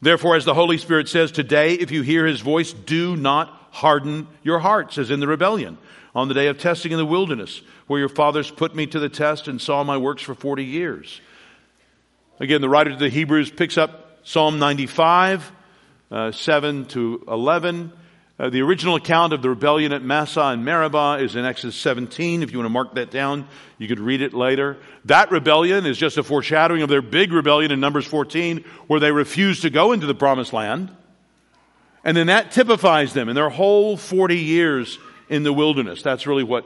Therefore, 0.00 0.36
as 0.36 0.44
the 0.44 0.54
Holy 0.54 0.78
Spirit 0.78 1.08
says 1.08 1.30
today, 1.30 1.74
if 1.74 1.90
you 1.90 2.02
hear 2.02 2.26
his 2.26 2.40
voice, 2.40 2.72
do 2.72 3.16
not 3.16 3.48
harden 3.70 4.26
your 4.42 4.58
hearts, 4.58 4.98
as 4.98 5.10
in 5.10 5.20
the 5.20 5.26
rebellion 5.26 5.78
on 6.14 6.28
the 6.28 6.34
day 6.34 6.48
of 6.48 6.58
testing 6.58 6.92
in 6.92 6.98
the 6.98 7.06
wilderness, 7.06 7.62
where 7.86 8.00
your 8.00 8.08
fathers 8.08 8.50
put 8.50 8.74
me 8.74 8.86
to 8.86 8.98
the 8.98 9.08
test 9.08 9.46
and 9.46 9.60
saw 9.60 9.84
my 9.84 9.96
works 9.96 10.22
for 10.22 10.34
40 10.34 10.64
years. 10.64 11.20
Again, 12.40 12.60
the 12.60 12.68
writer 12.68 12.90
to 12.90 12.96
the 12.96 13.08
Hebrews 13.08 13.50
picks 13.50 13.78
up 13.78 14.18
Psalm 14.24 14.58
95, 14.58 15.52
uh, 16.10 16.32
7 16.32 16.86
to 16.86 17.24
11. 17.28 17.92
Uh, 18.40 18.48
the 18.48 18.62
original 18.62 18.94
account 18.94 19.34
of 19.34 19.42
the 19.42 19.50
rebellion 19.50 19.92
at 19.92 20.02
Massah 20.02 20.44
and 20.44 20.64
Meribah 20.64 21.18
is 21.20 21.36
in 21.36 21.44
Exodus 21.44 21.76
17. 21.76 22.42
If 22.42 22.52
you 22.52 22.56
want 22.56 22.64
to 22.64 22.72
mark 22.72 22.94
that 22.94 23.10
down, 23.10 23.46
you 23.76 23.86
could 23.86 24.00
read 24.00 24.22
it 24.22 24.32
later. 24.32 24.78
That 25.04 25.30
rebellion 25.30 25.84
is 25.84 25.98
just 25.98 26.16
a 26.16 26.22
foreshadowing 26.22 26.80
of 26.80 26.88
their 26.88 27.02
big 27.02 27.34
rebellion 27.34 27.70
in 27.70 27.80
Numbers 27.80 28.06
14, 28.06 28.64
where 28.86 28.98
they 28.98 29.12
refused 29.12 29.60
to 29.60 29.68
go 29.68 29.92
into 29.92 30.06
the 30.06 30.14
promised 30.14 30.54
land. 30.54 30.90
And 32.02 32.16
then 32.16 32.28
that 32.28 32.50
typifies 32.50 33.12
them 33.12 33.28
in 33.28 33.34
their 33.34 33.50
whole 33.50 33.98
40 33.98 34.38
years 34.38 34.98
in 35.28 35.42
the 35.42 35.52
wilderness. 35.52 36.00
That's 36.00 36.26
really 36.26 36.44
what 36.44 36.64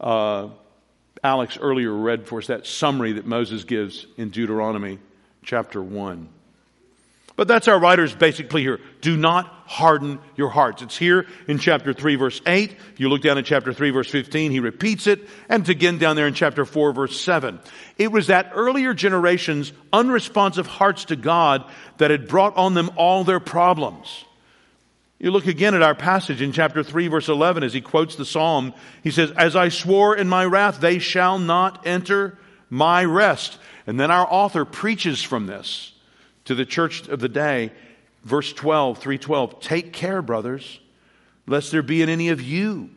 uh, 0.00 0.48
Alex 1.22 1.58
earlier 1.60 1.92
read 1.92 2.28
for 2.28 2.38
us, 2.38 2.46
that 2.46 2.66
summary 2.66 3.12
that 3.12 3.26
Moses 3.26 3.64
gives 3.64 4.06
in 4.16 4.30
Deuteronomy 4.30 4.98
chapter 5.42 5.82
1. 5.82 6.30
But 7.40 7.48
that's 7.48 7.68
our 7.68 7.80
writer's 7.80 8.14
basic 8.14 8.50
plea 8.50 8.60
here. 8.60 8.80
Do 9.00 9.16
not 9.16 9.46
harden 9.64 10.18
your 10.36 10.50
hearts. 10.50 10.82
It's 10.82 10.98
here 10.98 11.24
in 11.48 11.56
chapter 11.56 11.94
3 11.94 12.16
verse 12.16 12.38
8. 12.44 12.76
If 12.92 13.00
you 13.00 13.08
look 13.08 13.22
down 13.22 13.38
in 13.38 13.44
chapter 13.44 13.72
3 13.72 13.88
verse 13.92 14.10
15, 14.10 14.50
he 14.50 14.60
repeats 14.60 15.06
it. 15.06 15.26
And 15.48 15.66
again 15.66 15.96
down 15.96 16.16
there 16.16 16.26
in 16.26 16.34
chapter 16.34 16.66
4 16.66 16.92
verse 16.92 17.18
7. 17.18 17.58
It 17.96 18.12
was 18.12 18.26
that 18.26 18.52
earlier 18.54 18.92
generation's 18.92 19.72
unresponsive 19.90 20.66
hearts 20.66 21.06
to 21.06 21.16
God 21.16 21.64
that 21.96 22.10
had 22.10 22.28
brought 22.28 22.58
on 22.58 22.74
them 22.74 22.90
all 22.96 23.24
their 23.24 23.40
problems. 23.40 24.26
You 25.18 25.30
look 25.30 25.46
again 25.46 25.74
at 25.74 25.80
our 25.80 25.94
passage 25.94 26.42
in 26.42 26.52
chapter 26.52 26.82
3 26.82 27.08
verse 27.08 27.30
11 27.30 27.62
as 27.62 27.72
he 27.72 27.80
quotes 27.80 28.16
the 28.16 28.26
psalm. 28.26 28.74
He 29.02 29.10
says, 29.10 29.30
As 29.30 29.56
I 29.56 29.70
swore 29.70 30.14
in 30.14 30.28
my 30.28 30.44
wrath, 30.44 30.78
they 30.78 30.98
shall 30.98 31.38
not 31.38 31.86
enter 31.86 32.36
my 32.68 33.02
rest. 33.02 33.56
And 33.86 33.98
then 33.98 34.10
our 34.10 34.26
author 34.30 34.66
preaches 34.66 35.22
from 35.22 35.46
this 35.46 35.94
to 36.50 36.56
the 36.56 36.66
church 36.66 37.06
of 37.06 37.20
the 37.20 37.28
day. 37.28 37.70
Verse 38.24 38.52
12, 38.52 38.98
312, 38.98 39.60
take 39.60 39.92
care, 39.92 40.20
brothers, 40.20 40.80
lest 41.46 41.70
there 41.70 41.80
be 41.80 42.02
in 42.02 42.08
any 42.08 42.30
of 42.30 42.42
you 42.42 42.90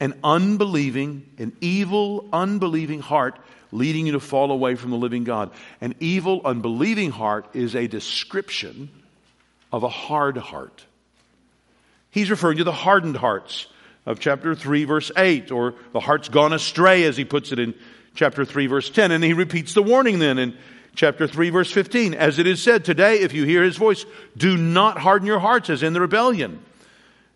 an 0.00 0.12
unbelieving, 0.22 1.26
an 1.38 1.56
evil, 1.62 2.28
unbelieving 2.30 3.00
heart 3.00 3.38
leading 3.72 4.04
you 4.04 4.12
to 4.12 4.20
fall 4.20 4.50
away 4.50 4.74
from 4.74 4.90
the 4.90 4.98
living 4.98 5.24
God. 5.24 5.50
An 5.80 5.94
evil, 5.98 6.42
unbelieving 6.44 7.10
heart 7.10 7.46
is 7.54 7.74
a 7.74 7.86
description 7.86 8.90
of 9.72 9.82
a 9.82 9.88
hard 9.88 10.36
heart. 10.36 10.84
He's 12.10 12.30
referring 12.30 12.58
to 12.58 12.64
the 12.64 12.72
hardened 12.72 13.16
hearts 13.16 13.66
of 14.04 14.20
chapter 14.20 14.54
3, 14.54 14.84
verse 14.84 15.10
8, 15.16 15.50
or 15.50 15.74
the 15.94 16.00
heart's 16.00 16.28
gone 16.28 16.52
astray, 16.52 17.04
as 17.04 17.16
he 17.16 17.24
puts 17.24 17.50
it 17.50 17.58
in 17.58 17.74
chapter 18.14 18.44
3, 18.44 18.66
verse 18.66 18.90
10. 18.90 19.10
And 19.10 19.24
he 19.24 19.32
repeats 19.32 19.72
the 19.72 19.82
warning 19.82 20.18
then 20.18 20.38
in 20.38 20.54
chapter 21.00 21.26
3 21.26 21.48
verse 21.48 21.72
15. 21.72 22.12
As 22.12 22.38
it 22.38 22.46
is 22.46 22.62
said, 22.62 22.84
today 22.84 23.20
if 23.20 23.32
you 23.32 23.44
hear 23.44 23.62
his 23.62 23.78
voice, 23.78 24.04
do 24.36 24.58
not 24.58 24.98
harden 24.98 25.26
your 25.26 25.38
hearts 25.38 25.70
as 25.70 25.82
in 25.82 25.94
the 25.94 26.00
rebellion. 26.00 26.62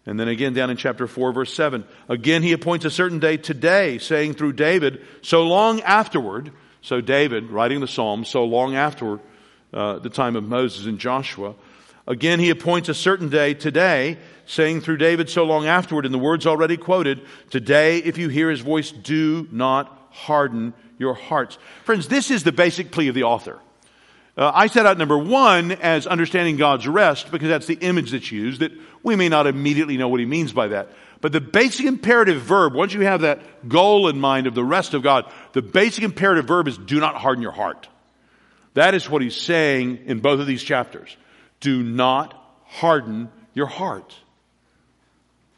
And 0.05 0.21
then 0.21 0.29
again 0.29 0.53
down 0.53 0.69
in 0.69 0.77
chapter 0.77 1.07
4 1.07 1.33
verse 1.33 1.55
7. 1.55 1.83
Again 2.07 2.43
he 2.43 2.53
appoints 2.53 2.85
a 2.85 2.91
certain 2.91 3.21
day 3.21 3.39
today, 3.39 3.97
saying 3.97 4.35
through 4.35 4.53
David, 4.53 5.01
so 5.23 5.45
long 5.45 5.81
afterward, 5.81 6.53
so 6.83 7.01
David, 7.01 7.51
writing 7.51 7.81
the 7.81 7.89
Psalm, 7.89 8.27
so 8.27 8.45
long 8.45 8.77
after 8.77 9.19
uh, 9.73 9.99
the 9.99 10.11
time 10.11 10.37
of 10.37 10.45
Moses 10.45 10.85
and 10.85 10.99
Joshua, 10.99 11.55
again 12.07 12.41
he 12.41 12.51
appoints 12.51 12.91
a 12.91 12.95
certain 12.95 13.31
day 13.31 13.55
today, 13.55 14.19
saying 14.45 14.83
through 14.83 14.99
David 14.99 15.31
so 15.31 15.45
long 15.45 15.67
afterward, 15.67 16.05
in 16.05 16.13
the 16.13 16.19
words 16.19 16.47
already 16.47 16.77
quoted, 16.77 17.23
today 17.49 17.97
if 17.97 18.19
you 18.19 18.29
hear 18.29 18.51
his 18.51 18.61
voice, 18.61 18.93
do 18.93 19.49
not 19.51 20.07
harden 20.11 20.75
your 20.99 21.15
hearts. 21.15 21.59
Friends, 21.85 22.09
this 22.09 22.31
is 22.31 22.45
the 22.45 22.53
basic 22.53 22.91
plea 22.91 23.09
of 23.09 23.15
the 23.15 23.25
author. 23.25 23.59
Uh, 24.37 24.51
I 24.53 24.67
set 24.67 24.85
out 24.85 24.99
number 24.99 25.17
one 25.17 25.73
as 25.73 26.07
understanding 26.07 26.57
God's 26.57 26.89
rest 26.89 27.31
because 27.31 27.49
that's 27.49 27.67
the 27.67 27.79
image 27.81 28.11
that's 28.11 28.33
used, 28.33 28.61
that 28.61 28.73
we 29.03 29.15
may 29.15 29.29
not 29.29 29.47
immediately 29.47 29.97
know 29.97 30.09
what 30.09 30.19
he 30.19 30.27
means 30.27 30.53
by 30.53 30.69
that. 30.69 30.89
But 31.21 31.33
the 31.33 31.41
basic 31.41 31.87
imperative 31.87 32.43
verb, 32.43 32.75
once 32.75 32.93
you 32.93 33.01
have 33.03 33.21
that 33.21 33.69
goal 33.69 34.09
in 34.09 34.21
mind 34.21 34.47
of 34.47 34.55
the 34.55 34.65
rest 34.65 34.93
of 34.93 35.03
God, 35.03 35.31
the 35.53 35.63
basic 35.63 36.03
imperative 36.03 36.47
verb 36.47 36.67
is 36.67 36.77
do 36.77 36.99
not 36.99 37.15
harden 37.15 37.43
your 37.43 37.53
heart. 37.53 37.89
That 38.75 38.95
is 38.95 39.09
what 39.09 39.23
he's 39.23 39.37
saying 39.37 40.01
in 40.07 40.19
both 40.19 40.41
of 40.41 40.47
these 40.47 40.63
chapters. 40.63 41.17
Do 41.61 41.83
not 41.83 42.35
harden 42.65 43.31
your 43.55 43.67
heart. 43.67 44.15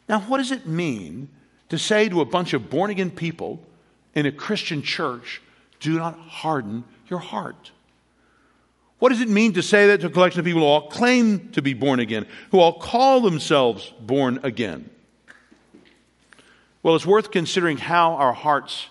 Now, 0.08 0.20
what 0.20 0.38
does 0.38 0.52
it 0.52 0.66
mean 0.66 1.28
to 1.70 1.78
say 1.78 2.08
to 2.10 2.20
a 2.20 2.26
bunch 2.26 2.52
of 2.52 2.70
born 2.70 2.90
again 2.90 3.10
people 3.10 3.60
in 4.16 4.26
a 4.26 4.32
Christian 4.32 4.82
church, 4.82 5.40
do 5.78 5.96
not 5.98 6.18
harden 6.18 6.82
your 7.08 7.20
heart. 7.20 7.70
What 8.98 9.10
does 9.10 9.20
it 9.20 9.28
mean 9.28 9.52
to 9.52 9.62
say 9.62 9.88
that 9.88 10.00
to 10.00 10.06
a 10.06 10.10
collection 10.10 10.40
of 10.40 10.46
people 10.46 10.62
who 10.62 10.66
all 10.66 10.88
claim 10.88 11.50
to 11.50 11.60
be 11.60 11.74
born 11.74 12.00
again, 12.00 12.26
who 12.50 12.58
all 12.58 12.72
call 12.72 13.20
themselves 13.20 13.92
born 14.00 14.40
again? 14.42 14.88
Well, 16.82 16.96
it's 16.96 17.04
worth 17.04 17.30
considering 17.30 17.76
how 17.76 18.14
our 18.14 18.32
hearts 18.32 18.86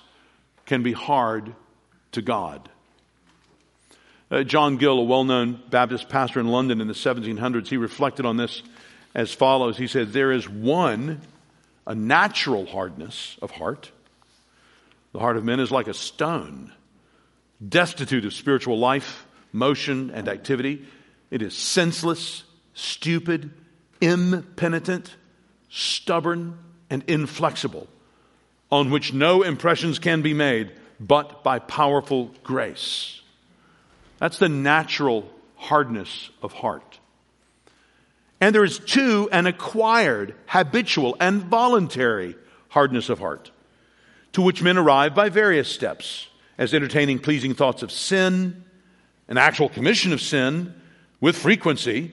can 0.68 0.84
be 0.84 0.94
hard 0.94 1.56
to 2.12 2.22
God. 2.22 2.70
Uh, 4.30 4.44
John 4.44 4.78
Gill, 4.78 5.00
a 5.00 5.04
well 5.04 5.24
known 5.24 5.62
Baptist 5.70 6.08
pastor 6.08 6.40
in 6.40 6.48
London 6.48 6.82
in 6.82 6.88
the 6.88 6.94
1700s, 6.94 7.68
he 7.68 7.78
reflected 7.78 8.26
on 8.28 8.38
this 8.38 8.62
as 9.16 9.34
follows. 9.34 9.78
He 9.78 9.88
said, 9.88 10.14
There 10.14 10.32
is 10.32 10.48
one, 10.48 11.22
a 11.88 11.96
natural 11.96 12.66
hardness 12.68 13.38
of 13.42 13.52
heart, 13.52 13.92
the 15.16 15.22
heart 15.22 15.38
of 15.38 15.46
men 15.46 15.62
is 15.62 15.72
like 15.72 15.88
a 15.88 15.94
stone, 15.94 16.74
destitute 17.66 18.26
of 18.26 18.34
spiritual 18.34 18.78
life, 18.78 19.26
motion, 19.54 20.12
and 20.12 20.28
activity. 20.28 20.86
It 21.32 21.42
is 21.42 21.56
senseless, 21.56 22.44
stupid, 22.74 23.50
impenitent, 24.02 25.16
stubborn, 25.70 26.60
and 26.90 27.02
inflexible, 27.08 27.88
on 28.70 28.90
which 28.90 29.14
no 29.14 29.42
impressions 29.44 30.00
can 30.00 30.22
be 30.22 30.34
made 30.34 30.74
but 31.00 31.46
by 31.46 31.60
powerful 31.60 32.32
grace. 32.44 33.22
That's 34.18 34.38
the 34.38 34.50
natural 34.50 35.32
hardness 35.56 36.30
of 36.42 36.52
heart. 36.52 37.00
And 38.42 38.54
there 38.54 38.66
is 38.66 38.80
too, 38.80 39.30
an 39.32 39.48
acquired, 39.48 40.36
habitual, 40.48 41.16
and 41.22 41.42
voluntary 41.42 42.36
hardness 42.68 43.08
of 43.08 43.20
heart 43.20 43.52
to 44.36 44.42
which 44.42 44.62
men 44.62 44.78
arrive 44.78 45.16
by 45.16 45.30
various 45.30 45.72
steps, 45.72 46.28
as 46.58 46.74
entertaining 46.74 47.20
pleasing 47.20 47.54
thoughts 47.54 47.84
of 47.84 47.90
sin, 47.90 48.66
an 49.30 49.38
actual 49.38 49.70
commission 49.70 50.12
of 50.12 50.20
sin 50.20 50.74
with 51.22 51.38
frequency, 51.38 52.12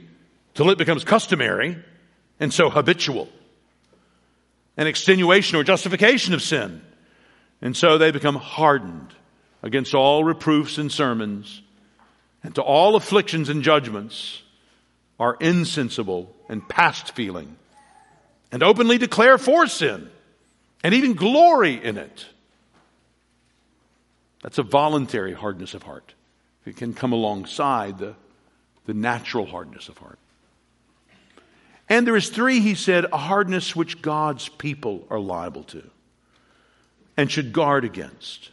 till 0.54 0.70
it 0.70 0.78
becomes 0.78 1.02
customary 1.02 1.76
and 2.38 2.54
so 2.54 2.70
habitual, 2.70 3.28
an 4.76 4.86
extenuation 4.86 5.56
or 5.58 5.64
justification 5.64 6.32
of 6.32 6.40
sin, 6.40 6.80
and 7.60 7.76
so 7.76 7.98
they 7.98 8.12
become 8.12 8.36
hardened 8.36 9.12
against 9.60 9.92
all 9.92 10.22
reproofs 10.22 10.78
and 10.78 10.92
sermons, 10.92 11.60
and 12.44 12.54
to 12.54 12.62
all 12.62 12.94
afflictions 12.94 13.48
and 13.48 13.64
judgments 13.64 14.42
are 15.18 15.36
insensible 15.40 16.32
and 16.48 16.68
past 16.68 17.16
feeling, 17.16 17.56
and 18.52 18.62
openly 18.62 18.96
declare 18.96 19.38
for 19.38 19.66
sin 19.66 20.08
and 20.82 20.94
even 20.94 21.14
glory 21.14 21.82
in 21.82 21.96
it. 21.96 22.26
That's 24.42 24.58
a 24.58 24.62
voluntary 24.62 25.32
hardness 25.32 25.74
of 25.74 25.84
heart. 25.84 26.14
It 26.66 26.76
can 26.76 26.94
come 26.94 27.12
alongside 27.12 27.98
the, 27.98 28.14
the 28.86 28.94
natural 28.94 29.46
hardness 29.46 29.88
of 29.88 29.98
heart. 29.98 30.18
And 31.88 32.06
there 32.06 32.16
is 32.16 32.30
three, 32.30 32.60
he 32.60 32.74
said, 32.74 33.04
a 33.12 33.18
hardness 33.18 33.76
which 33.76 34.02
God's 34.02 34.48
people 34.48 35.06
are 35.10 35.20
liable 35.20 35.64
to 35.64 35.82
and 37.16 37.30
should 37.30 37.52
guard 37.52 37.84
against, 37.84 38.50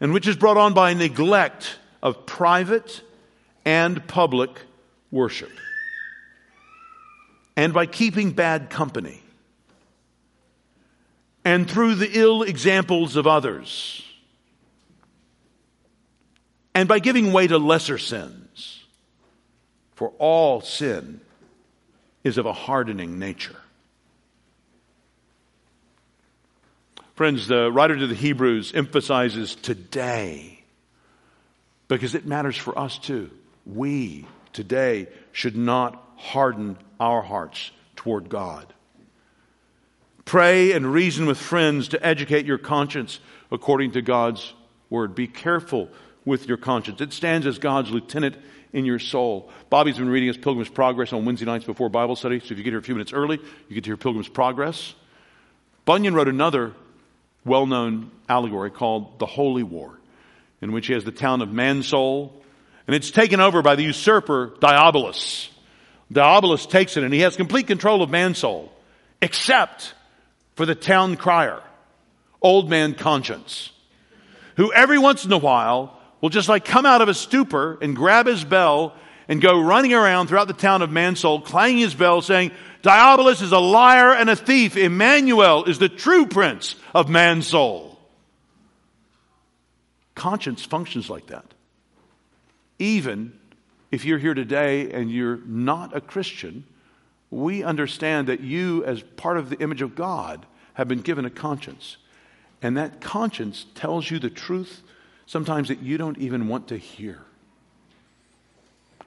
and 0.00 0.12
which 0.12 0.26
is 0.26 0.36
brought 0.36 0.56
on 0.56 0.72
by 0.72 0.94
neglect 0.94 1.78
of 2.02 2.24
private 2.24 3.02
and 3.64 4.06
public 4.08 4.50
worship, 5.10 5.52
and 7.56 7.74
by 7.74 7.84
keeping 7.84 8.32
bad 8.32 8.70
company 8.70 9.22
and 11.46 11.70
through 11.70 11.94
the 11.94 12.10
ill 12.18 12.42
examples 12.42 13.14
of 13.14 13.24
others, 13.24 14.04
and 16.74 16.88
by 16.88 16.98
giving 16.98 17.32
way 17.32 17.46
to 17.46 17.56
lesser 17.56 17.98
sins. 17.98 18.82
For 19.94 20.08
all 20.18 20.60
sin 20.60 21.20
is 22.24 22.36
of 22.36 22.46
a 22.46 22.52
hardening 22.52 23.20
nature. 23.20 23.54
Friends, 27.14 27.46
the 27.46 27.70
writer 27.70 27.96
to 27.96 28.08
the 28.08 28.16
Hebrews 28.16 28.72
emphasizes 28.74 29.54
today 29.54 30.64
because 31.86 32.16
it 32.16 32.26
matters 32.26 32.56
for 32.56 32.76
us 32.76 32.98
too. 32.98 33.30
We 33.64 34.26
today 34.52 35.06
should 35.30 35.56
not 35.56 36.02
harden 36.16 36.76
our 36.98 37.22
hearts 37.22 37.70
toward 37.94 38.28
God. 38.28 38.72
Pray 40.26 40.72
and 40.72 40.92
reason 40.92 41.24
with 41.26 41.38
friends 41.38 41.88
to 41.88 42.04
educate 42.04 42.46
your 42.46 42.58
conscience 42.58 43.20
according 43.52 43.92
to 43.92 44.02
God's 44.02 44.52
word. 44.90 45.14
Be 45.14 45.28
careful 45.28 45.88
with 46.24 46.48
your 46.48 46.56
conscience. 46.56 47.00
It 47.00 47.12
stands 47.12 47.46
as 47.46 47.60
God's 47.60 47.92
lieutenant 47.92 48.36
in 48.72 48.84
your 48.84 48.98
soul. 48.98 49.48
Bobby's 49.70 49.98
been 49.98 50.08
reading 50.08 50.26
his 50.26 50.36
Pilgrim's 50.36 50.68
Progress 50.68 51.12
on 51.12 51.24
Wednesday 51.24 51.46
nights 51.46 51.64
before 51.64 51.88
Bible 51.88 52.16
study, 52.16 52.40
so 52.40 52.46
if 52.46 52.58
you 52.58 52.64
get 52.64 52.70
here 52.70 52.80
a 52.80 52.82
few 52.82 52.96
minutes 52.96 53.12
early, 53.12 53.38
you 53.68 53.74
get 53.74 53.84
to 53.84 53.90
hear 53.90 53.96
Pilgrim's 53.96 54.28
Progress. 54.28 54.96
Bunyan 55.84 56.12
wrote 56.12 56.28
another 56.28 56.72
well 57.44 57.66
known 57.66 58.10
allegory 58.28 58.72
called 58.72 59.20
The 59.20 59.26
Holy 59.26 59.62
War, 59.62 59.96
in 60.60 60.72
which 60.72 60.88
he 60.88 60.92
has 60.94 61.04
the 61.04 61.12
town 61.12 61.40
of 61.40 61.50
Mansoul, 61.50 62.32
and 62.88 62.96
it's 62.96 63.12
taken 63.12 63.38
over 63.40 63.62
by 63.62 63.76
the 63.76 63.84
usurper 63.84 64.48
Diabolus. 64.58 65.50
Diabolus 66.12 66.68
takes 66.68 66.96
it, 66.96 67.04
and 67.04 67.14
he 67.14 67.20
has 67.20 67.36
complete 67.36 67.68
control 67.68 68.02
of 68.02 68.10
Mansoul, 68.10 68.72
except 69.22 69.94
for 70.56 70.66
the 70.66 70.74
town 70.74 71.16
crier, 71.16 71.62
Old 72.42 72.68
Man 72.68 72.94
Conscience, 72.94 73.70
who 74.56 74.72
every 74.72 74.98
once 74.98 75.24
in 75.24 75.32
a 75.32 75.38
while 75.38 76.00
will 76.20 76.30
just 76.30 76.48
like 76.48 76.64
come 76.64 76.86
out 76.86 77.02
of 77.02 77.08
a 77.08 77.14
stupor 77.14 77.78
and 77.80 77.94
grab 77.94 78.26
his 78.26 78.42
bell 78.42 78.94
and 79.28 79.40
go 79.40 79.60
running 79.60 79.92
around 79.92 80.26
throughout 80.26 80.48
the 80.48 80.54
town 80.54 80.82
of 80.82 80.90
Mansoul, 80.90 81.42
clanging 81.42 81.78
his 81.78 81.94
bell, 81.94 82.22
saying, 82.22 82.52
Diabolus 82.82 83.42
is 83.42 83.52
a 83.52 83.58
liar 83.58 84.12
and 84.12 84.30
a 84.30 84.36
thief. 84.36 84.76
Emmanuel 84.76 85.64
is 85.64 85.78
the 85.78 85.88
true 85.88 86.26
prince 86.26 86.74
of 86.94 87.08
Mansoul. 87.08 87.98
Conscience 90.14 90.64
functions 90.64 91.10
like 91.10 91.26
that. 91.26 91.44
Even 92.78 93.38
if 93.90 94.04
you're 94.04 94.18
here 94.18 94.34
today 94.34 94.90
and 94.92 95.10
you're 95.10 95.38
not 95.44 95.94
a 95.94 96.00
Christian, 96.00 96.64
we 97.36 97.62
understand 97.62 98.28
that 98.28 98.40
you, 98.40 98.84
as 98.84 99.02
part 99.02 99.36
of 99.36 99.50
the 99.50 99.58
image 99.60 99.82
of 99.82 99.94
God, 99.94 100.46
have 100.74 100.88
been 100.88 101.02
given 101.02 101.24
a 101.24 101.30
conscience. 101.30 101.96
And 102.62 102.76
that 102.76 103.00
conscience 103.00 103.66
tells 103.74 104.10
you 104.10 104.18
the 104.18 104.30
truth 104.30 104.82
sometimes 105.26 105.68
that 105.68 105.80
you 105.80 105.98
don't 105.98 106.18
even 106.18 106.48
want 106.48 106.68
to 106.68 106.76
hear. 106.76 107.20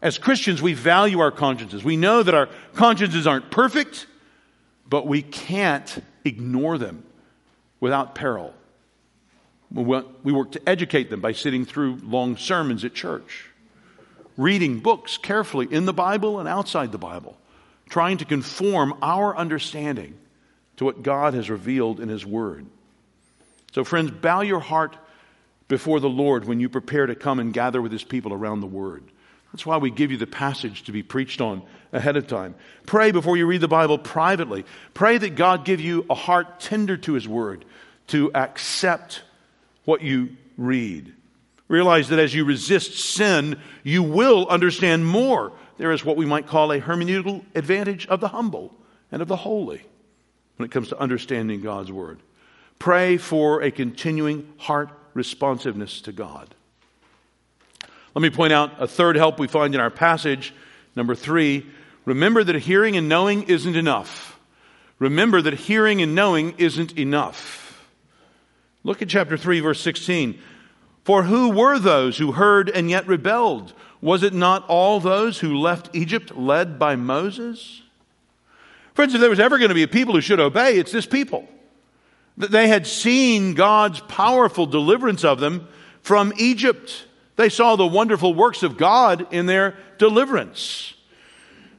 As 0.02 0.18
Christians, 0.18 0.62
we 0.62 0.74
value 0.74 1.20
our 1.20 1.32
consciences. 1.32 1.84
We 1.84 1.98
know 1.98 2.24
that 2.24 2.34
our 2.34 2.48
consciences 2.74 3.28
aren't 3.28 3.52
perfect, 3.52 4.08
but 4.88 5.08
we 5.08 5.22
can't 5.22 6.02
ignore 6.24 6.78
them 6.78 7.04
without 7.80 8.16
peril. 8.16 8.54
We 9.72 9.84
work 10.32 10.52
to 10.54 10.70
educate 10.70 11.10
them 11.10 11.22
by 11.22 11.34
sitting 11.34 11.66
through 11.66 11.98
long 12.04 12.38
sermons 12.38 12.86
at 12.86 12.94
church, 12.94 13.46
reading 14.38 14.80
books 14.80 15.18
carefully 15.18 15.68
in 15.70 15.86
the 15.86 15.94
Bible 15.94 16.40
and 16.40 16.48
outside 16.48 16.92
the 16.92 16.98
Bible, 16.98 17.38
trying 17.90 18.18
to 18.20 18.26
conform 18.26 18.94
our 19.02 19.36
understanding 19.36 20.18
to 20.78 20.86
what 20.86 21.04
God 21.04 21.34
has 21.34 21.50
revealed 21.50 22.00
in 22.00 22.08
His 22.08 22.26
Word. 22.26 22.66
So, 23.74 23.84
friends, 23.84 24.12
bow 24.12 24.42
your 24.42 24.60
heart 24.60 24.96
before 25.68 26.00
the 26.00 26.10
Lord 26.10 26.46
when 26.46 26.60
you 26.60 26.70
prepare 26.70 27.06
to 27.06 27.16
come 27.16 27.40
and 27.40 27.54
gather 27.54 27.82
with 27.82 27.92
His 27.92 28.04
people 28.04 28.34
around 28.34 28.62
the 28.62 28.68
Word. 28.68 29.04
That's 29.52 29.66
why 29.66 29.78
we 29.78 29.90
give 29.90 30.12
you 30.12 30.18
the 30.18 30.28
passage 30.28 30.84
to 30.84 30.92
be 30.92 31.04
preached 31.04 31.42
on 31.42 31.64
ahead 31.92 32.18
of 32.18 32.28
time. 32.28 32.56
Pray 32.86 33.12
before 33.12 33.36
you 33.36 33.48
read 33.48 33.62
the 33.62 33.68
Bible 33.68 33.98
privately. 33.98 34.64
Pray 34.94 35.18
that 35.18 35.36
God 35.36 35.66
give 35.66 35.82
you 35.82 36.06
a 36.10 36.16
heart 36.16 36.60
tender 36.60 36.98
to 36.98 37.14
His 37.14 37.28
Word 37.28 37.66
to 38.08 38.32
accept 38.34 39.24
what 39.86 40.02
you 40.02 40.36
read. 40.58 41.14
Realize 41.68 42.10
that 42.10 42.20
as 42.20 42.34
you 42.34 42.46
resist 42.46 42.94
sin, 42.94 43.60
you 43.84 44.02
will 44.02 44.48
understand 44.48 45.06
more. 45.06 45.52
There 45.80 45.94
is 45.94 46.04
what 46.04 46.18
we 46.18 46.26
might 46.26 46.46
call 46.46 46.74
a 46.74 46.82
hermeneutical 46.82 47.46
advantage 47.56 48.06
of 48.08 48.20
the 48.20 48.28
humble 48.28 48.76
and 49.14 49.22
of 49.22 49.30
the 49.30 49.38
holy 49.38 49.82
when 50.58 50.66
it 50.66 50.74
comes 50.74 50.90
to 50.90 51.00
understanding 51.00 51.62
God's 51.62 51.90
Word. 51.90 52.20
Pray 52.80 53.16
for 53.16 53.62
a 53.62 53.72
continuing 53.72 54.54
heart 54.58 54.90
responsiveness 55.14 56.02
to 56.02 56.12
God. 56.12 56.54
Let 58.14 58.22
me 58.22 58.30
point 58.30 58.52
out 58.52 58.74
a 58.78 58.88
third 58.88 59.16
help 59.16 59.40
we 59.40 59.48
find 59.48 59.74
in 59.74 59.80
our 59.80 59.90
passage. 59.90 60.54
Number 60.98 61.16
three, 61.16 61.66
remember 62.04 62.44
that 62.44 62.56
hearing 62.58 62.98
and 62.98 63.08
knowing 63.08 63.44
isn't 63.44 63.78
enough. 63.78 64.38
Remember 65.00 65.42
that 65.42 65.54
hearing 65.54 66.02
and 66.02 66.14
knowing 66.14 66.56
isn't 66.58 67.00
enough. 67.00 67.88
Look 68.84 69.02
at 69.02 69.08
chapter 69.08 69.38
3, 69.38 69.62
verse 69.62 69.80
16. 69.80 70.42
For 71.06 71.24
who 71.24 71.52
were 71.52 71.80
those 71.80 72.18
who 72.18 72.34
heard 72.34 72.70
and 72.70 72.90
yet 72.90 73.08
rebelled? 73.08 73.74
Was 74.02 74.24
it 74.24 74.34
not 74.34 74.66
all 74.68 75.00
those 75.00 75.40
who 75.40 75.58
left 75.58 75.90
Egypt 75.94 76.36
led 76.36 76.80
by 76.80 76.96
Moses? 76.96 77.82
Friends, 78.94 79.14
if 79.14 79.22
there 79.22 79.30
was 79.30 79.40
ever 79.40 79.58
going 79.58 79.70
to 79.70 79.76
be 79.76 79.84
a 79.84 79.88
people 79.88 80.14
who 80.14 80.22
should 80.22 80.40
obey, 80.40 80.78
it's 80.78 80.92
this 80.92 81.06
people. 81.06 81.48
They 82.38 82.70
had 82.70 82.88
seen 82.88 83.54
God's 83.54 84.00
powerful 84.02 84.66
deliverance 84.66 85.26
of 85.26 85.40
them 85.40 85.68
from 86.02 86.32
Egypt. 86.38 87.06
They 87.36 87.50
saw 87.50 87.76
the 87.76 87.86
wonderful 87.86 88.34
works 88.34 88.64
of 88.64 88.78
God 88.78 89.28
in 89.34 89.46
their 89.46 89.78
deliverance. 89.98 90.94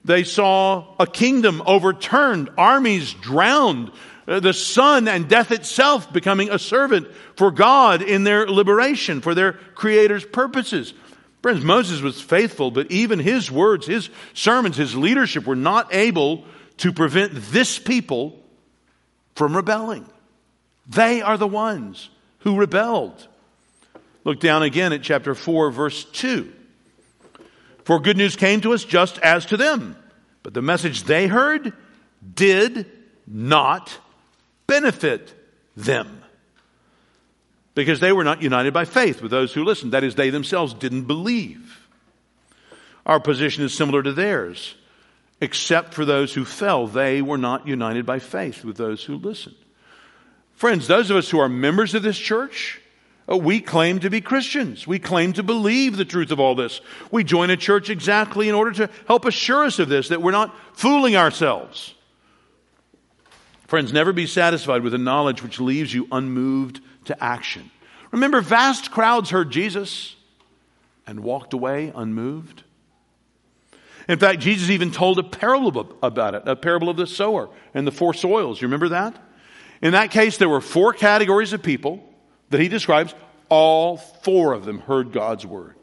They 0.04 0.24
saw 0.24 0.94
a 0.98 1.06
kingdom 1.06 1.62
overturned, 1.66 2.50
armies 2.56 3.12
drowned, 3.14 3.90
uh, 4.26 4.40
the 4.40 4.52
sun 4.52 5.08
and 5.08 5.28
death 5.28 5.50
itself 5.50 6.12
becoming 6.12 6.50
a 6.50 6.58
servant 6.58 7.08
for 7.36 7.50
God 7.50 8.00
in 8.02 8.24
their 8.24 8.46
liberation, 8.46 9.20
for 9.20 9.34
their 9.34 9.52
Creator's 9.52 10.24
purposes. 10.24 10.94
Friends, 11.42 11.64
Moses 11.64 12.02
was 12.02 12.20
faithful, 12.20 12.70
but 12.70 12.90
even 12.90 13.18
his 13.18 13.50
words, 13.50 13.86
his 13.86 14.10
sermons, 14.34 14.76
his 14.76 14.94
leadership 14.94 15.46
were 15.46 15.56
not 15.56 15.94
able 15.94 16.44
to 16.78 16.92
prevent 16.92 17.32
this 17.34 17.78
people 17.78 18.38
from 19.34 19.56
rebelling. 19.56 20.06
They 20.86 21.22
are 21.22 21.38
the 21.38 21.46
ones 21.46 22.10
who 22.40 22.56
rebelled. 22.56 23.26
Look 24.24 24.40
down 24.40 24.62
again 24.62 24.92
at 24.92 25.02
chapter 25.02 25.34
4, 25.34 25.70
verse 25.70 26.04
2. 26.04 26.52
For 27.84 28.00
good 28.00 28.18
news 28.18 28.36
came 28.36 28.60
to 28.60 28.74
us 28.74 28.84
just 28.84 29.18
as 29.18 29.46
to 29.46 29.56
them, 29.56 29.96
but 30.42 30.52
the 30.52 30.62
message 30.62 31.04
they 31.04 31.26
heard 31.26 31.72
did 32.34 32.86
not 33.26 33.96
benefit 34.66 35.34
them 35.74 36.19
because 37.80 38.00
they 38.00 38.12
were 38.12 38.24
not 38.24 38.42
united 38.42 38.74
by 38.74 38.84
faith 38.84 39.22
with 39.22 39.30
those 39.30 39.54
who 39.54 39.64
listened. 39.64 39.92
That 39.92 40.04
is, 40.04 40.14
they 40.14 40.28
themselves 40.28 40.74
didn't 40.74 41.04
believe. 41.04 41.88
Our 43.06 43.20
position 43.20 43.64
is 43.64 43.72
similar 43.72 44.02
to 44.02 44.12
theirs, 44.12 44.74
except 45.40 45.94
for 45.94 46.04
those 46.04 46.34
who 46.34 46.44
fell. 46.44 46.86
They 46.86 47.22
were 47.22 47.38
not 47.38 47.66
united 47.66 48.04
by 48.04 48.18
faith 48.18 48.64
with 48.64 48.76
those 48.76 49.02
who 49.02 49.16
listened. 49.16 49.56
Friends, 50.52 50.86
those 50.86 51.10
of 51.10 51.16
us 51.16 51.30
who 51.30 51.38
are 51.38 51.48
members 51.48 51.94
of 51.94 52.02
this 52.02 52.18
church, 52.18 52.78
uh, 53.30 53.34
we 53.34 53.60
claim 53.60 54.00
to 54.00 54.10
be 54.10 54.20
Christians. 54.20 54.86
We 54.86 54.98
claim 54.98 55.32
to 55.32 55.42
believe 55.42 55.96
the 55.96 56.04
truth 56.04 56.32
of 56.32 56.38
all 56.38 56.54
this. 56.54 56.82
We 57.10 57.24
join 57.24 57.48
a 57.48 57.56
church 57.56 57.88
exactly 57.88 58.50
in 58.50 58.54
order 58.54 58.72
to 58.72 58.90
help 59.06 59.24
assure 59.24 59.64
us 59.64 59.78
of 59.78 59.88
this, 59.88 60.08
that 60.08 60.20
we're 60.20 60.32
not 60.32 60.54
fooling 60.74 61.16
ourselves. 61.16 61.94
Friends, 63.68 63.90
never 63.90 64.12
be 64.12 64.26
satisfied 64.26 64.82
with 64.82 64.92
a 64.92 64.98
knowledge 64.98 65.42
which 65.42 65.60
leaves 65.60 65.94
you 65.94 66.08
unmoved 66.12 66.82
to 67.06 67.22
action. 67.22 67.70
Remember, 68.10 68.40
vast 68.40 68.90
crowds 68.90 69.30
heard 69.30 69.50
Jesus 69.50 70.16
and 71.06 71.20
walked 71.20 71.52
away 71.52 71.92
unmoved. 71.94 72.64
In 74.08 74.18
fact, 74.18 74.40
Jesus 74.40 74.70
even 74.70 74.90
told 74.90 75.18
a 75.18 75.22
parable 75.22 75.96
about 76.02 76.34
it, 76.34 76.42
a 76.46 76.56
parable 76.56 76.88
of 76.88 76.96
the 76.96 77.06
sower 77.06 77.48
and 77.74 77.86
the 77.86 77.92
four 77.92 78.12
soils. 78.14 78.60
You 78.60 78.66
remember 78.66 78.88
that? 78.90 79.16
In 79.82 79.92
that 79.92 80.10
case, 80.10 80.36
there 80.36 80.48
were 80.48 80.60
four 80.60 80.92
categories 80.92 81.52
of 81.52 81.62
people 81.62 82.02
that 82.50 82.60
he 82.60 82.68
describes, 82.68 83.14
all 83.48 83.96
four 83.96 84.52
of 84.52 84.64
them 84.64 84.80
heard 84.80 85.12
God's 85.12 85.46
word. 85.46 85.76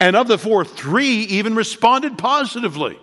And 0.00 0.16
of 0.16 0.26
the 0.26 0.38
four, 0.38 0.64
three 0.64 1.18
even 1.18 1.54
responded 1.54 2.18
positively. 2.18 2.98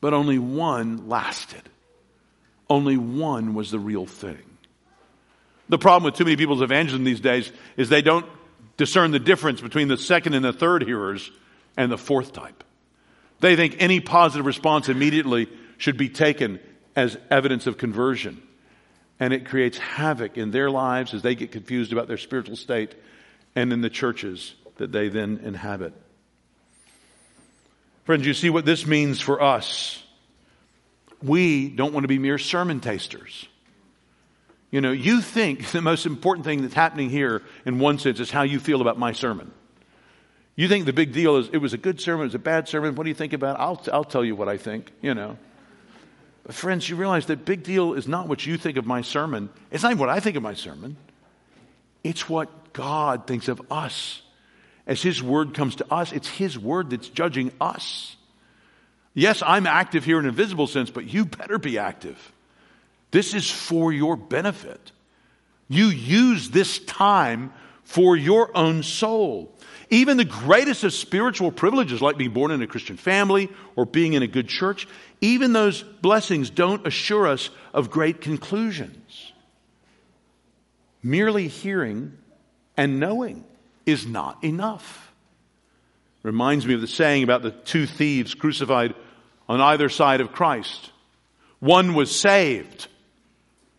But 0.00 0.14
only 0.14 0.38
one 0.38 1.08
lasted. 1.08 1.62
Only 2.72 2.96
one 2.96 3.52
was 3.52 3.70
the 3.70 3.78
real 3.78 4.06
thing. 4.06 4.42
The 5.68 5.76
problem 5.76 6.04
with 6.04 6.14
too 6.14 6.24
many 6.24 6.38
people's 6.38 6.62
evangelism 6.62 7.04
these 7.04 7.20
days 7.20 7.52
is 7.76 7.90
they 7.90 8.00
don't 8.00 8.24
discern 8.78 9.10
the 9.10 9.18
difference 9.18 9.60
between 9.60 9.88
the 9.88 9.98
second 9.98 10.32
and 10.32 10.42
the 10.42 10.54
third 10.54 10.82
hearers 10.82 11.30
and 11.76 11.92
the 11.92 11.98
fourth 11.98 12.32
type. 12.32 12.64
They 13.40 13.56
think 13.56 13.76
any 13.78 14.00
positive 14.00 14.46
response 14.46 14.88
immediately 14.88 15.50
should 15.76 15.98
be 15.98 16.08
taken 16.08 16.60
as 16.96 17.18
evidence 17.30 17.66
of 17.66 17.76
conversion 17.76 18.40
and 19.20 19.34
it 19.34 19.44
creates 19.44 19.76
havoc 19.76 20.38
in 20.38 20.50
their 20.50 20.70
lives 20.70 21.12
as 21.12 21.20
they 21.20 21.34
get 21.34 21.52
confused 21.52 21.92
about 21.92 22.08
their 22.08 22.16
spiritual 22.16 22.56
state 22.56 22.94
and 23.54 23.70
in 23.70 23.82
the 23.82 23.90
churches 23.90 24.54
that 24.78 24.92
they 24.92 25.10
then 25.10 25.42
inhabit. 25.44 25.92
Friends, 28.04 28.26
you 28.26 28.32
see 28.32 28.48
what 28.48 28.64
this 28.64 28.86
means 28.86 29.20
for 29.20 29.42
us. 29.42 30.01
We 31.22 31.68
don't 31.68 31.92
want 31.92 32.04
to 32.04 32.08
be 32.08 32.18
mere 32.18 32.38
sermon 32.38 32.80
tasters. 32.80 33.46
You 34.70 34.80
know, 34.80 34.90
you 34.90 35.20
think 35.20 35.70
the 35.72 35.82
most 35.82 36.06
important 36.06 36.44
thing 36.44 36.62
that's 36.62 36.74
happening 36.74 37.10
here, 37.10 37.42
in 37.64 37.78
one 37.78 37.98
sense, 37.98 38.18
is 38.20 38.30
how 38.30 38.42
you 38.42 38.58
feel 38.58 38.80
about 38.80 38.98
my 38.98 39.12
sermon. 39.12 39.52
You 40.56 40.68
think 40.68 40.84
the 40.84 40.92
big 40.92 41.12
deal 41.12 41.36
is 41.36 41.48
it 41.52 41.58
was 41.58 41.72
a 41.72 41.78
good 41.78 42.00
sermon, 42.00 42.22
it 42.22 42.28
was 42.28 42.34
a 42.34 42.40
bad 42.40 42.68
sermon. 42.68 42.94
What 42.94 43.04
do 43.04 43.08
you 43.08 43.14
think 43.14 43.32
about 43.32 43.56
it? 43.56 43.62
I'll, 43.62 43.82
I'll 43.92 44.04
tell 44.04 44.24
you 44.24 44.36
what 44.36 44.48
I 44.48 44.56
think, 44.56 44.90
you 45.00 45.14
know. 45.14 45.38
But 46.44 46.54
friends, 46.54 46.88
you 46.88 46.96
realize 46.96 47.26
that 47.26 47.44
big 47.44 47.62
deal 47.62 47.94
is 47.94 48.08
not 48.08 48.28
what 48.28 48.44
you 48.44 48.58
think 48.58 48.76
of 48.76 48.84
my 48.84 49.02
sermon. 49.02 49.48
It's 49.70 49.82
not 49.82 49.96
what 49.96 50.08
I 50.08 50.20
think 50.20 50.36
of 50.36 50.42
my 50.42 50.54
sermon. 50.54 50.96
It's 52.02 52.28
what 52.28 52.72
God 52.72 53.26
thinks 53.26 53.48
of 53.48 53.62
us. 53.70 54.22
As 54.86 55.00
His 55.00 55.22
word 55.22 55.54
comes 55.54 55.76
to 55.76 55.92
us, 55.92 56.12
it's 56.12 56.28
His 56.28 56.58
word 56.58 56.90
that's 56.90 57.08
judging 57.08 57.52
us. 57.60 58.16
Yes, 59.14 59.42
I'm 59.44 59.66
active 59.66 60.04
here 60.04 60.18
in 60.18 60.26
a 60.26 60.32
visible 60.32 60.66
sense, 60.66 60.90
but 60.90 61.06
you 61.06 61.24
better 61.24 61.58
be 61.58 61.78
active. 61.78 62.32
This 63.10 63.34
is 63.34 63.50
for 63.50 63.92
your 63.92 64.16
benefit. 64.16 64.92
You 65.68 65.86
use 65.86 66.50
this 66.50 66.78
time 66.78 67.52
for 67.84 68.16
your 68.16 68.56
own 68.56 68.82
soul. 68.82 69.52
Even 69.90 70.16
the 70.16 70.24
greatest 70.24 70.84
of 70.84 70.94
spiritual 70.94 71.52
privileges, 71.52 72.00
like 72.00 72.16
being 72.16 72.30
born 72.30 72.50
in 72.50 72.62
a 72.62 72.66
Christian 72.66 72.96
family 72.96 73.50
or 73.76 73.84
being 73.84 74.14
in 74.14 74.22
a 74.22 74.26
good 74.26 74.48
church, 74.48 74.88
even 75.20 75.52
those 75.52 75.82
blessings 75.82 76.48
don't 76.48 76.86
assure 76.86 77.28
us 77.28 77.50
of 77.74 77.90
great 77.90 78.22
conclusions. 78.22 79.32
Merely 81.02 81.48
hearing 81.48 82.16
and 82.76 82.98
knowing 82.98 83.44
is 83.84 84.06
not 84.06 84.42
enough. 84.42 85.11
Reminds 86.22 86.66
me 86.66 86.74
of 86.74 86.80
the 86.80 86.86
saying 86.86 87.24
about 87.24 87.42
the 87.42 87.50
two 87.50 87.86
thieves 87.86 88.34
crucified 88.34 88.94
on 89.48 89.60
either 89.60 89.88
side 89.88 90.20
of 90.20 90.32
Christ. 90.32 90.90
One 91.58 91.94
was 91.94 92.14
saved, 92.14 92.88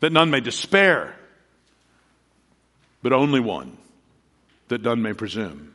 that 0.02 0.12
none 0.12 0.30
may 0.30 0.42
despair, 0.42 1.16
but 3.02 3.14
only 3.14 3.40
one, 3.40 3.78
that 4.68 4.82
none 4.82 5.02
may 5.02 5.14
presume. 5.14 5.74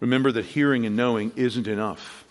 Remember 0.00 0.32
that 0.32 0.44
hearing 0.44 0.86
and 0.86 0.96
knowing 0.96 1.32
isn't 1.36 1.68
enough. 1.68 2.24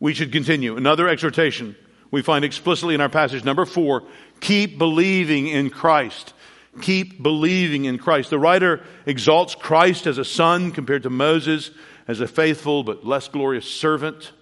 We 0.00 0.14
should 0.14 0.32
continue. 0.32 0.76
Another 0.76 1.08
exhortation 1.08 1.76
we 2.10 2.22
find 2.22 2.44
explicitly 2.44 2.94
in 2.94 3.00
our 3.00 3.08
passage, 3.08 3.44
number 3.44 3.64
four 3.64 4.04
keep 4.40 4.78
believing 4.78 5.46
in 5.48 5.70
Christ. 5.70 6.34
Keep 6.80 7.22
believing 7.22 7.84
in 7.84 7.98
Christ. 7.98 8.30
The 8.30 8.38
writer 8.38 8.82
exalts 9.06 9.54
Christ 9.54 10.06
as 10.06 10.18
a 10.18 10.24
son 10.24 10.72
compared 10.72 11.04
to 11.04 11.10
Moses 11.10 11.70
as 12.08 12.20
a 12.20 12.28
faithful 12.28 12.84
but 12.84 13.04
less 13.04 13.28
glorious 13.28 13.68
servant. 13.68 14.32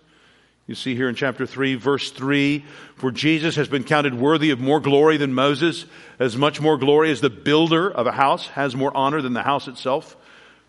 You 0.66 0.74
see 0.74 0.94
here 0.94 1.08
in 1.10 1.14
chapter 1.14 1.44
3, 1.46 1.74
verse 1.74 2.10
3, 2.10 2.64
for 2.96 3.10
Jesus 3.10 3.56
has 3.56 3.68
been 3.68 3.84
counted 3.84 4.14
worthy 4.14 4.50
of 4.50 4.60
more 4.60 4.80
glory 4.80 5.18
than 5.18 5.34
Moses, 5.34 5.84
as 6.18 6.38
much 6.38 6.60
more 6.60 6.78
glory 6.78 7.10
as 7.10 7.20
the 7.20 7.28
builder 7.28 7.90
of 7.90 8.06
a 8.06 8.12
house 8.12 8.46
has 8.48 8.74
more 8.74 8.94
honor 8.96 9.20
than 9.20 9.34
the 9.34 9.42
house 9.42 9.68
itself. 9.68 10.16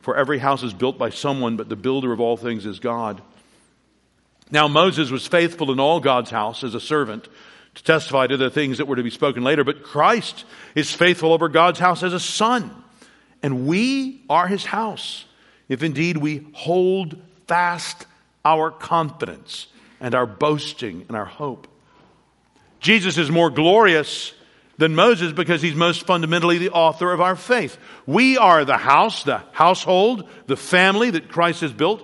For 0.01 0.17
every 0.17 0.37
house 0.37 0.63
is 0.63 0.73
built 0.73 0.97
by 0.97 1.11
someone, 1.11 1.55
but 1.55 1.69
the 1.69 1.77
builder 1.77 2.11
of 2.11 2.19
all 2.19 2.35
things 2.35 2.65
is 2.65 2.79
God. 2.79 3.21
Now 4.51 4.67
Moses 4.67 5.09
was 5.11 5.25
faithful 5.25 5.71
in 5.71 5.79
all 5.79 5.99
God's 5.99 6.29
house 6.29 6.63
as 6.63 6.75
a 6.75 6.79
servant 6.79 7.27
to 7.75 7.83
testify 7.83 8.27
to 8.27 8.37
the 8.37 8.49
things 8.49 8.77
that 8.77 8.87
were 8.87 8.95
to 8.95 9.03
be 9.03 9.09
spoken 9.09 9.43
later, 9.43 9.63
but 9.63 9.83
Christ 9.83 10.45
is 10.73 10.91
faithful 10.91 11.33
over 11.33 11.49
God's 11.49 11.79
house 11.79 12.03
as 12.03 12.13
a 12.13 12.19
son. 12.19 12.71
And 13.43 13.67
we 13.67 14.23
are 14.29 14.47
his 14.47 14.65
house, 14.65 15.25
if 15.69 15.83
indeed 15.83 16.17
we 16.17 16.47
hold 16.53 17.21
fast 17.47 18.07
our 18.43 18.71
confidence 18.71 19.67
and 19.99 20.15
our 20.15 20.25
boasting 20.25 21.05
and 21.07 21.17
our 21.17 21.25
hope. 21.25 21.67
Jesus 22.79 23.17
is 23.17 23.29
more 23.29 23.49
glorious 23.49 24.33
than 24.77 24.95
Moses 24.95 25.31
because 25.31 25.61
he's 25.61 25.75
most 25.75 26.05
fundamentally 26.05 26.57
the 26.57 26.69
author 26.69 27.11
of 27.11 27.21
our 27.21 27.35
faith. 27.35 27.77
We 28.05 28.37
are 28.37 28.65
the 28.65 28.77
house, 28.77 29.23
the 29.23 29.41
household, 29.51 30.29
the 30.47 30.57
family 30.57 31.09
that 31.11 31.29
Christ 31.29 31.61
has 31.61 31.73
built. 31.73 32.03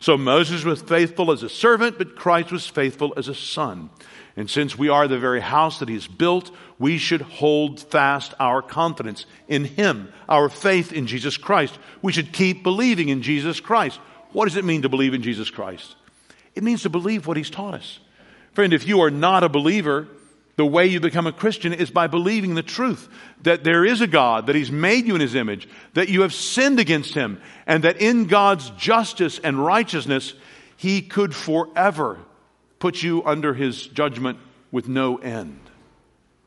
So 0.00 0.16
Moses 0.16 0.64
was 0.64 0.80
faithful 0.80 1.30
as 1.30 1.42
a 1.42 1.48
servant, 1.48 1.98
but 1.98 2.16
Christ 2.16 2.52
was 2.52 2.66
faithful 2.66 3.12
as 3.16 3.28
a 3.28 3.34
son. 3.34 3.90
And 4.40 4.48
since 4.48 4.78
we 4.78 4.88
are 4.88 5.06
the 5.06 5.18
very 5.18 5.42
house 5.42 5.80
that 5.80 5.90
he 5.90 5.96
has 5.96 6.06
built, 6.06 6.50
we 6.78 6.96
should 6.96 7.20
hold 7.20 7.78
fast 7.78 8.32
our 8.40 8.62
confidence 8.62 9.26
in 9.48 9.66
him, 9.66 10.10
our 10.30 10.48
faith 10.48 10.94
in 10.94 11.06
Jesus 11.06 11.36
Christ. 11.36 11.78
We 12.00 12.10
should 12.10 12.32
keep 12.32 12.62
believing 12.62 13.10
in 13.10 13.20
Jesus 13.20 13.60
Christ. 13.60 14.00
What 14.32 14.46
does 14.46 14.56
it 14.56 14.64
mean 14.64 14.80
to 14.80 14.88
believe 14.88 15.12
in 15.12 15.22
Jesus 15.22 15.50
Christ? 15.50 15.94
It 16.54 16.62
means 16.62 16.84
to 16.84 16.88
believe 16.88 17.26
what 17.26 17.36
he's 17.36 17.50
taught 17.50 17.74
us. 17.74 17.98
Friend, 18.52 18.72
if 18.72 18.88
you 18.88 19.02
are 19.02 19.10
not 19.10 19.44
a 19.44 19.50
believer, 19.50 20.08
the 20.56 20.64
way 20.64 20.86
you 20.86 21.00
become 21.00 21.26
a 21.26 21.32
Christian 21.32 21.74
is 21.74 21.90
by 21.90 22.06
believing 22.06 22.54
the 22.54 22.62
truth 22.62 23.10
that 23.42 23.62
there 23.62 23.84
is 23.84 24.00
a 24.00 24.06
God, 24.06 24.46
that 24.46 24.56
He's 24.56 24.70
made 24.70 25.06
you 25.06 25.14
in 25.14 25.20
His 25.20 25.34
image, 25.34 25.68
that 25.92 26.08
you 26.08 26.22
have 26.22 26.32
sinned 26.32 26.80
against 26.80 27.12
Him, 27.12 27.42
and 27.66 27.84
that 27.84 28.00
in 28.00 28.24
God's 28.24 28.70
justice 28.70 29.38
and 29.38 29.62
righteousness, 29.62 30.32
He 30.78 31.02
could 31.02 31.34
forever 31.34 32.20
put 32.80 33.02
you 33.02 33.22
under 33.24 33.54
His 33.54 33.86
judgment 33.86 34.38
with 34.72 34.88
no 34.88 35.18
end. 35.18 35.60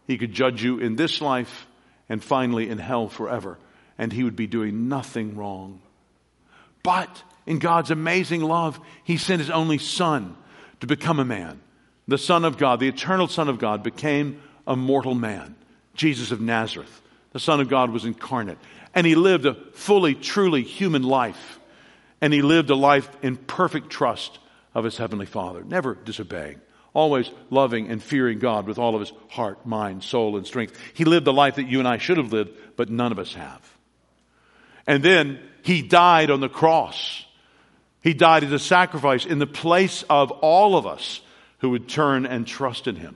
He 0.05 0.17
could 0.17 0.33
judge 0.33 0.61
you 0.61 0.79
in 0.79 0.97
this 0.97 1.21
life 1.21 1.65
and 2.09 2.21
finally 2.21 2.69
in 2.69 2.77
hell 2.77 3.07
forever, 3.07 3.57
and 3.97 4.11
He 4.11 4.25
would 4.25 4.35
be 4.35 4.47
doing 4.47 4.89
nothing 4.89 5.37
wrong. 5.37 5.81
But 6.83 7.23
in 7.45 7.59
God's 7.59 7.91
amazing 7.91 8.41
love, 8.41 8.77
He 9.05 9.15
sent 9.15 9.39
His 9.39 9.49
only 9.49 9.77
Son 9.77 10.35
to 10.81 10.87
become 10.87 11.19
a 11.19 11.25
man, 11.25 11.61
the 12.09 12.17
Son 12.17 12.43
of 12.43 12.57
God, 12.57 12.81
the 12.81 12.89
eternal 12.89 13.29
Son 13.29 13.47
of 13.47 13.59
God, 13.59 13.83
became 13.83 14.41
a 14.67 14.75
mortal 14.75 15.15
man, 15.15 15.55
Jesus 15.93 16.31
of 16.31 16.41
Nazareth. 16.41 17.01
The 17.31 17.39
Son 17.39 17.61
of 17.61 17.69
God 17.69 17.91
was 17.91 18.03
incarnate. 18.03 18.57
And 18.93 19.07
he 19.07 19.15
lived 19.15 19.45
a 19.45 19.55
fully, 19.73 20.13
truly 20.13 20.63
human 20.63 21.03
life. 21.03 21.59
And 22.21 22.33
he 22.33 22.41
lived 22.41 22.69
a 22.69 22.75
life 22.75 23.09
in 23.21 23.37
perfect 23.37 23.89
trust 23.89 24.39
of 24.73 24.83
his 24.83 24.97
Heavenly 24.97 25.25
Father, 25.25 25.63
never 25.63 25.95
disobeying, 25.95 26.61
always 26.93 27.29
loving 27.49 27.89
and 27.89 28.01
fearing 28.01 28.39
God 28.39 28.67
with 28.67 28.77
all 28.77 28.95
of 28.95 29.01
his 29.01 29.13
heart, 29.29 29.65
mind, 29.65 30.03
soul, 30.03 30.37
and 30.37 30.45
strength. 30.45 30.77
He 30.93 31.05
lived 31.05 31.25
the 31.25 31.33
life 31.33 31.55
that 31.55 31.67
you 31.67 31.79
and 31.79 31.87
I 31.87 31.97
should 31.97 32.17
have 32.17 32.33
lived, 32.33 32.51
but 32.75 32.89
none 32.89 33.11
of 33.11 33.19
us 33.19 33.33
have. 33.33 33.61
And 34.85 35.03
then 35.03 35.39
he 35.61 35.81
died 35.81 36.29
on 36.29 36.39
the 36.39 36.49
cross 36.49 37.25
he 38.03 38.13
died 38.13 38.43
as 38.43 38.51
a 38.51 38.59
sacrifice 38.59 39.25
in 39.25 39.39
the 39.39 39.47
place 39.47 40.03
of 40.09 40.29
all 40.29 40.75
of 40.75 40.85
us 40.85 41.21
who 41.59 41.69
would 41.69 41.87
turn 41.87 42.25
and 42.25 42.45
trust 42.45 42.87
in 42.87 42.97
him. 42.97 43.15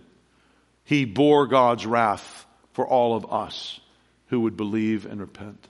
He 0.86 1.04
bore 1.04 1.46
God's 1.46 1.86
wrath 1.86 2.46
for 2.72 2.88
all 2.88 3.14
of 3.14 3.32
us 3.32 3.82
who 4.28 4.40
would 4.42 4.56
believe 4.56 5.06
and 5.06 5.20
repent. 5.20 5.68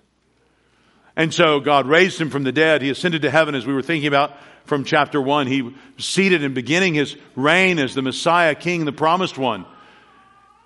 And 1.18 1.34
so 1.34 1.60
God 1.60 1.88
raised 1.88 2.22
him 2.22 2.30
from 2.30 2.44
the 2.44 2.52
dead. 2.52 2.84
He 2.84 2.92
ascended 2.92 3.24
to 3.24 3.32
heaven 3.32 3.56
as 3.56 3.66
we 3.66 3.74
were 3.74 3.82
thinking 3.82 4.08
about 4.08 4.38
from 4.66 4.84
chapter 4.84 5.20
one. 5.20 5.48
He 5.48 5.74
seated 5.98 6.44
and 6.44 6.54
beginning 6.54 6.94
his 6.94 7.18
reign 7.36 7.80
as 7.80 7.96
the 7.96 8.04
Messiah, 8.04 8.54
King, 8.54 8.86
the 8.86 8.92
promised 8.92 9.36
one. 9.36 9.66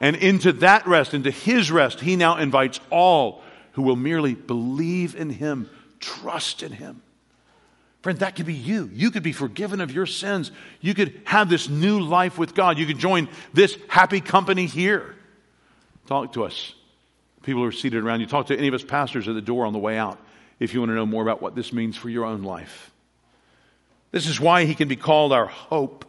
And 0.01 0.17
into 0.17 0.51
that 0.53 0.85
rest, 0.85 1.13
into 1.13 1.31
his 1.31 1.71
rest, 1.71 2.01
he 2.01 2.17
now 2.17 2.35
invites 2.35 2.81
all 2.89 3.41
who 3.73 3.83
will 3.83 3.95
merely 3.95 4.35
believe 4.35 5.15
in 5.15 5.29
him, 5.29 5.69
trust 6.01 6.63
in 6.63 6.73
him. 6.73 7.01
Friend, 8.01 8.19
that 8.19 8.35
could 8.35 8.47
be 8.47 8.53
you. 8.53 8.89
You 8.91 9.09
could 9.09 9.23
be 9.23 9.31
forgiven 9.31 9.79
of 9.79 9.93
your 9.93 10.07
sins. 10.07 10.51
You 10.81 10.93
could 10.93 11.21
have 11.23 11.49
this 11.49 11.69
new 11.69 12.01
life 12.01 12.37
with 12.37 12.55
God. 12.55 12.77
You 12.77 12.87
could 12.87 12.97
join 12.97 13.29
this 13.53 13.77
happy 13.87 14.19
company 14.19 14.65
here. 14.65 15.15
Talk 16.07 16.33
to 16.33 16.43
us. 16.43 16.73
People 17.43 17.61
who 17.61 17.69
are 17.69 17.71
seated 17.71 18.03
around 18.03 18.19
you. 18.19 18.25
Talk 18.25 18.47
to 18.47 18.57
any 18.57 18.67
of 18.67 18.73
us 18.73 18.83
pastors 18.83 19.29
at 19.29 19.35
the 19.35 19.41
door 19.41 19.65
on 19.65 19.71
the 19.71 19.79
way 19.79 19.97
out 19.97 20.19
if 20.61 20.75
you 20.75 20.79
want 20.79 20.91
to 20.91 20.95
know 20.95 21.07
more 21.07 21.23
about 21.23 21.41
what 21.41 21.55
this 21.55 21.73
means 21.73 21.97
for 21.97 22.07
your 22.07 22.23
own 22.23 22.43
life. 22.43 22.91
This 24.11 24.27
is 24.27 24.39
why 24.39 24.65
he 24.65 24.75
can 24.75 24.87
be 24.87 24.95
called 24.95 25.33
our 25.33 25.47
hope. 25.47 26.05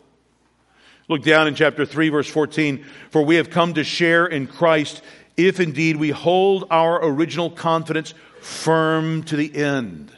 Look 1.09 1.23
down 1.23 1.49
in 1.49 1.55
chapter 1.55 1.87
3, 1.87 2.11
verse 2.11 2.29
14. 2.29 2.85
For 3.11 3.23
we 3.25 3.37
have 3.37 3.49
come 3.49 3.75
to 3.75 3.83
share 3.83 4.27
in 4.27 4.47
Christ 4.47 5.01
if 5.39 5.59
indeed 5.59 5.97
we 5.97 6.11
hold 6.11 6.67
our 6.71 7.03
original 7.03 7.51
confidence 7.51 8.13
firm 8.41 9.23
to 9.25 9.37
the 9.37 9.57
end. 9.57 10.13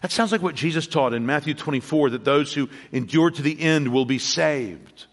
That 0.00 0.10
sounds 0.10 0.32
like 0.32 0.42
what 0.42 0.56
Jesus 0.56 0.88
taught 0.88 1.14
in 1.14 1.24
Matthew 1.24 1.54
24 1.54 2.10
that 2.10 2.24
those 2.24 2.52
who 2.52 2.68
endure 2.90 3.30
to 3.30 3.42
the 3.42 3.60
end 3.60 3.92
will 3.92 4.04
be 4.04 4.18
saved. 4.18 5.06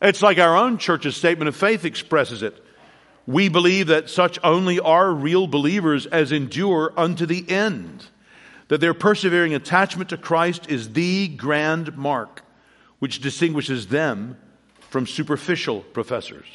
It's 0.00 0.22
like 0.22 0.38
our 0.38 0.56
own 0.56 0.78
church's 0.78 1.16
statement 1.16 1.48
of 1.48 1.56
faith 1.56 1.84
expresses 1.84 2.44
it. 2.44 2.64
We 3.30 3.48
believe 3.48 3.88
that 3.88 4.10
such 4.10 4.38
only 4.42 4.80
are 4.80 5.12
real 5.12 5.46
believers 5.46 6.06
as 6.06 6.32
endure 6.32 6.92
unto 6.96 7.26
the 7.26 7.48
end. 7.48 8.06
That 8.68 8.80
their 8.80 8.94
persevering 8.94 9.54
attachment 9.54 10.10
to 10.10 10.16
Christ 10.16 10.68
is 10.68 10.92
the 10.92 11.28
grand 11.28 11.96
mark 11.96 12.42
which 12.98 13.20
distinguishes 13.20 13.86
them 13.86 14.36
from 14.90 15.06
superficial 15.06 15.80
professors. 15.80 16.46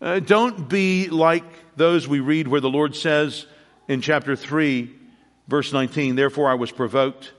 Uh, 0.00 0.20
don't 0.20 0.68
be 0.68 1.08
like 1.08 1.44
those 1.76 2.06
we 2.06 2.20
read 2.20 2.48
where 2.48 2.60
the 2.60 2.70
Lord 2.70 2.94
says 2.94 3.46
in 3.88 4.00
chapter 4.00 4.36
3 4.36 4.96
Verse 5.48 5.72
19, 5.72 6.16
therefore 6.16 6.50
I 6.50 6.54
was 6.54 6.72
provoked. 6.72 7.32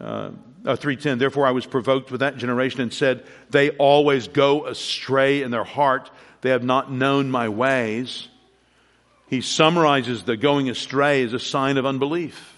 Uh, 0.00 0.30
uh, 0.66 0.76
310, 0.76 1.18
therefore 1.18 1.46
I 1.46 1.52
was 1.52 1.66
provoked 1.66 2.10
with 2.10 2.20
that 2.20 2.36
generation 2.36 2.80
and 2.80 2.92
said, 2.92 3.24
They 3.50 3.70
always 3.70 4.28
go 4.28 4.66
astray 4.66 5.42
in 5.42 5.50
their 5.50 5.64
heart. 5.64 6.10
They 6.44 6.50
have 6.50 6.62
not 6.62 6.92
known 6.92 7.30
my 7.30 7.48
ways. 7.48 8.28
He 9.28 9.40
summarizes 9.40 10.24
the 10.24 10.36
going 10.36 10.68
astray 10.68 11.22
as 11.24 11.32
a 11.32 11.38
sign 11.38 11.78
of 11.78 11.86
unbelief. 11.86 12.54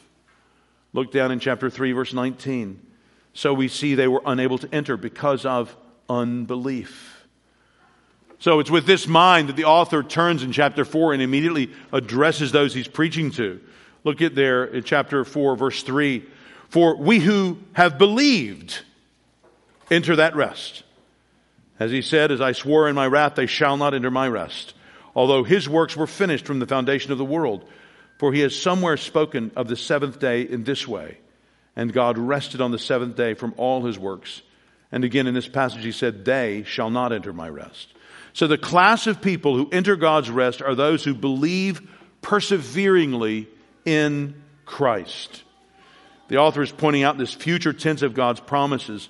Look 0.92 1.12
down 1.12 1.30
in 1.30 1.38
chapter 1.38 1.70
3, 1.70 1.92
verse 1.92 2.12
19. 2.12 2.84
So 3.32 3.54
we 3.54 3.68
see 3.68 3.94
they 3.94 4.08
were 4.08 4.22
unable 4.26 4.58
to 4.58 4.74
enter 4.74 4.96
because 4.96 5.46
of 5.46 5.76
unbelief. 6.10 7.28
So 8.40 8.58
it's 8.58 8.72
with 8.72 8.86
this 8.86 9.06
mind 9.06 9.50
that 9.50 9.56
the 9.56 9.66
author 9.66 10.02
turns 10.02 10.42
in 10.42 10.50
chapter 10.50 10.84
4 10.84 11.12
and 11.12 11.22
immediately 11.22 11.70
addresses 11.92 12.50
those 12.50 12.74
he's 12.74 12.88
preaching 12.88 13.30
to. 13.32 13.60
Look 14.02 14.20
at 14.20 14.34
there 14.34 14.64
in 14.64 14.82
chapter 14.82 15.24
4, 15.24 15.54
verse 15.54 15.84
3. 15.84 16.24
For 16.70 16.96
we 16.96 17.20
who 17.20 17.58
have 17.74 17.98
believed 17.98 18.80
enter 19.92 20.16
that 20.16 20.34
rest. 20.34 20.82
As 21.78 21.90
he 21.90 22.02
said, 22.02 22.32
As 22.32 22.40
I 22.40 22.52
swore 22.52 22.88
in 22.88 22.94
my 22.94 23.06
wrath, 23.06 23.34
they 23.34 23.46
shall 23.46 23.76
not 23.76 23.94
enter 23.94 24.10
my 24.10 24.28
rest, 24.28 24.74
although 25.14 25.44
his 25.44 25.68
works 25.68 25.96
were 25.96 26.06
finished 26.06 26.46
from 26.46 26.58
the 26.58 26.66
foundation 26.66 27.12
of 27.12 27.18
the 27.18 27.24
world. 27.24 27.68
For 28.18 28.32
he 28.32 28.40
has 28.40 28.58
somewhere 28.58 28.96
spoken 28.96 29.52
of 29.56 29.68
the 29.68 29.76
seventh 29.76 30.18
day 30.18 30.42
in 30.42 30.64
this 30.64 30.88
way. 30.88 31.18
And 31.74 31.92
God 31.92 32.16
rested 32.16 32.62
on 32.62 32.70
the 32.70 32.78
seventh 32.78 33.14
day 33.14 33.34
from 33.34 33.54
all 33.58 33.84
his 33.84 33.98
works. 33.98 34.40
And 34.90 35.04
again 35.04 35.26
in 35.26 35.34
this 35.34 35.48
passage 35.48 35.84
he 35.84 35.92
said, 35.92 36.24
They 36.24 36.62
shall 36.62 36.90
not 36.90 37.12
enter 37.12 37.32
my 37.32 37.48
rest. 37.48 37.92
So 38.32 38.46
the 38.46 38.58
class 38.58 39.06
of 39.06 39.20
people 39.20 39.56
who 39.56 39.68
enter 39.70 39.96
God's 39.96 40.30
rest 40.30 40.62
are 40.62 40.74
those 40.74 41.04
who 41.04 41.14
believe 41.14 41.82
perseveringly 42.22 43.48
in 43.84 44.42
Christ. 44.64 45.42
The 46.28 46.38
author 46.38 46.62
is 46.62 46.72
pointing 46.72 47.02
out 47.02 47.18
this 47.18 47.32
future 47.32 47.72
tense 47.72 48.02
of 48.02 48.14
God's 48.14 48.40
promises, 48.40 49.08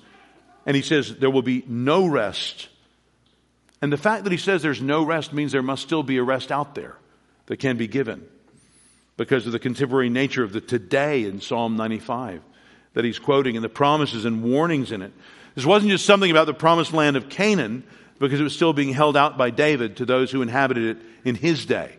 and 0.67 0.75
he 0.75 0.83
says 0.83 1.15
there 1.15 1.31
will 1.31 1.41
be 1.41 1.63
no 1.65 2.05
rest. 2.05 2.67
And 3.81 3.91
the 3.91 3.97
fact 3.97 4.25
that 4.25 4.31
he 4.31 4.37
says 4.37 4.61
there's 4.61 4.81
no 4.81 5.03
rest 5.03 5.33
means 5.33 5.53
there 5.53 5.63
must 5.63 5.81
still 5.81 6.03
be 6.03 6.17
a 6.17 6.23
rest 6.23 6.51
out 6.51 6.75
there 6.75 6.97
that 7.45 7.57
can 7.57 7.77
be 7.77 7.87
given 7.87 8.27
because 9.15 9.45
of 9.45 9.53
the 9.53 9.59
contemporary 9.59 10.09
nature 10.09 10.43
of 10.43 10.51
the 10.51 10.61
today 10.61 11.23
in 11.23 11.41
Psalm 11.41 11.77
95 11.77 12.41
that 12.93 13.05
he's 13.05 13.17
quoting 13.17 13.55
and 13.55 13.63
the 13.63 13.69
promises 13.69 14.25
and 14.25 14.43
warnings 14.43 14.91
in 14.91 15.01
it. 15.01 15.13
This 15.55 15.65
wasn't 15.65 15.91
just 15.91 16.05
something 16.05 16.29
about 16.29 16.47
the 16.47 16.53
promised 16.53 16.93
land 16.93 17.15
of 17.15 17.29
Canaan 17.29 17.83
because 18.19 18.39
it 18.39 18.43
was 18.43 18.53
still 18.53 18.73
being 18.73 18.93
held 18.93 19.15
out 19.15 19.37
by 19.37 19.51
David 19.51 19.97
to 19.97 20.05
those 20.05 20.31
who 20.31 20.41
inhabited 20.41 20.97
it 20.97 21.03
in 21.23 21.35
his 21.35 21.65
day. 21.65 21.95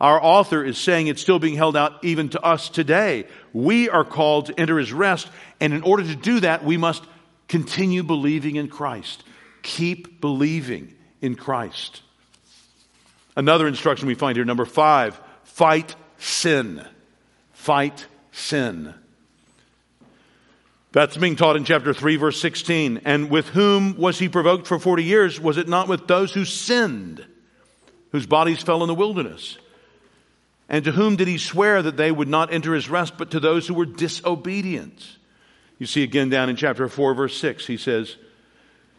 Our 0.00 0.22
author 0.22 0.64
is 0.64 0.76
saying 0.76 1.06
it's 1.06 1.22
still 1.22 1.38
being 1.38 1.56
held 1.56 1.76
out 1.76 2.04
even 2.04 2.30
to 2.30 2.40
us 2.42 2.68
today. 2.68 3.26
We 3.52 3.88
are 3.88 4.04
called 4.04 4.46
to 4.46 4.60
enter 4.60 4.78
his 4.78 4.92
rest, 4.92 5.28
and 5.60 5.72
in 5.72 5.82
order 5.82 6.02
to 6.02 6.16
do 6.16 6.40
that, 6.40 6.64
we 6.64 6.76
must 6.76 7.04
continue 7.50 8.04
believing 8.04 8.54
in 8.56 8.68
Christ. 8.68 9.24
Keep 9.62 10.20
believing 10.20 10.94
in 11.20 11.34
Christ. 11.34 12.00
Another 13.36 13.66
instruction 13.66 14.06
we 14.06 14.14
find 14.14 14.36
here, 14.36 14.44
number 14.44 14.64
five, 14.64 15.20
fight 15.42 15.96
sin. 16.16 16.86
Fight 17.52 18.06
sin. 18.30 18.94
That's 20.92 21.16
being 21.16 21.34
taught 21.34 21.56
in 21.56 21.64
chapter 21.64 21.92
3, 21.92 22.16
verse 22.16 22.40
16. 22.40 23.02
And 23.04 23.30
with 23.30 23.48
whom 23.48 23.96
was 23.96 24.18
he 24.18 24.28
provoked 24.28 24.68
for 24.68 24.78
40 24.78 25.02
years? 25.02 25.40
Was 25.40 25.58
it 25.58 25.68
not 25.68 25.88
with 25.88 26.06
those 26.06 26.32
who 26.32 26.44
sinned, 26.44 27.24
whose 28.12 28.26
bodies 28.26 28.62
fell 28.62 28.82
in 28.82 28.88
the 28.88 28.94
wilderness? 28.94 29.58
And 30.68 30.84
to 30.84 30.92
whom 30.92 31.16
did 31.16 31.26
he 31.26 31.38
swear 31.38 31.82
that 31.82 31.96
they 31.96 32.12
would 32.12 32.28
not 32.28 32.52
enter 32.52 32.74
his 32.74 32.88
rest, 32.88 33.18
but 33.18 33.32
to 33.32 33.40
those 33.40 33.66
who 33.66 33.74
were 33.74 33.86
disobedient? 33.86 35.16
You 35.80 35.86
see 35.86 36.02
again 36.02 36.28
down 36.28 36.50
in 36.50 36.56
chapter 36.56 36.86
4, 36.90 37.14
verse 37.14 37.36
6, 37.38 37.66
he 37.66 37.78
says, 37.78 38.16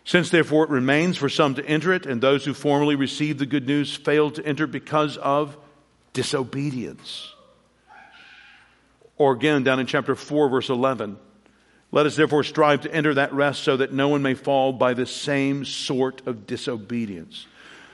Since 0.03 0.31
therefore 0.31 0.63
it 0.63 0.71
remains 0.71 1.15
for 1.15 1.29
some 1.29 1.53
to 1.55 1.65
enter 1.65 1.93
it, 1.93 2.07
and 2.07 2.19
those 2.19 2.43
who 2.43 2.55
formerly 2.55 2.95
received 2.95 3.37
the 3.37 3.45
good 3.45 3.67
news 3.67 3.95
failed 3.95 4.35
to 4.35 4.45
enter 4.45 4.65
because 4.65 5.15
of 5.17 5.55
disobedience. 6.13 7.33
Or 9.15 9.33
again 9.33 9.63
down 9.63 9.79
in 9.79 9.85
chapter 9.85 10.15
4, 10.15 10.49
verse 10.49 10.69
11, 10.69 11.17
let 11.91 12.07
us 12.07 12.15
therefore 12.15 12.43
strive 12.43 12.81
to 12.81 12.91
enter 12.91 13.13
that 13.13 13.31
rest 13.31 13.63
so 13.63 13.77
that 13.77 13.93
no 13.93 14.07
one 14.07 14.23
may 14.23 14.33
fall 14.33 14.73
by 14.73 14.95
the 14.95 15.05
same 15.05 15.65
sort 15.65 16.25
of 16.25 16.47
disobedience. 16.47 17.45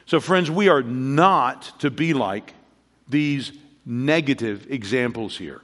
So, 0.06 0.22
friends, 0.22 0.50
we 0.50 0.70
are 0.70 0.82
not 0.82 1.82
to 1.82 1.92
be 1.92 2.14
like 2.14 2.54
these 3.10 3.52
negative 3.86 4.68
examples 4.70 5.38
here. 5.38 5.62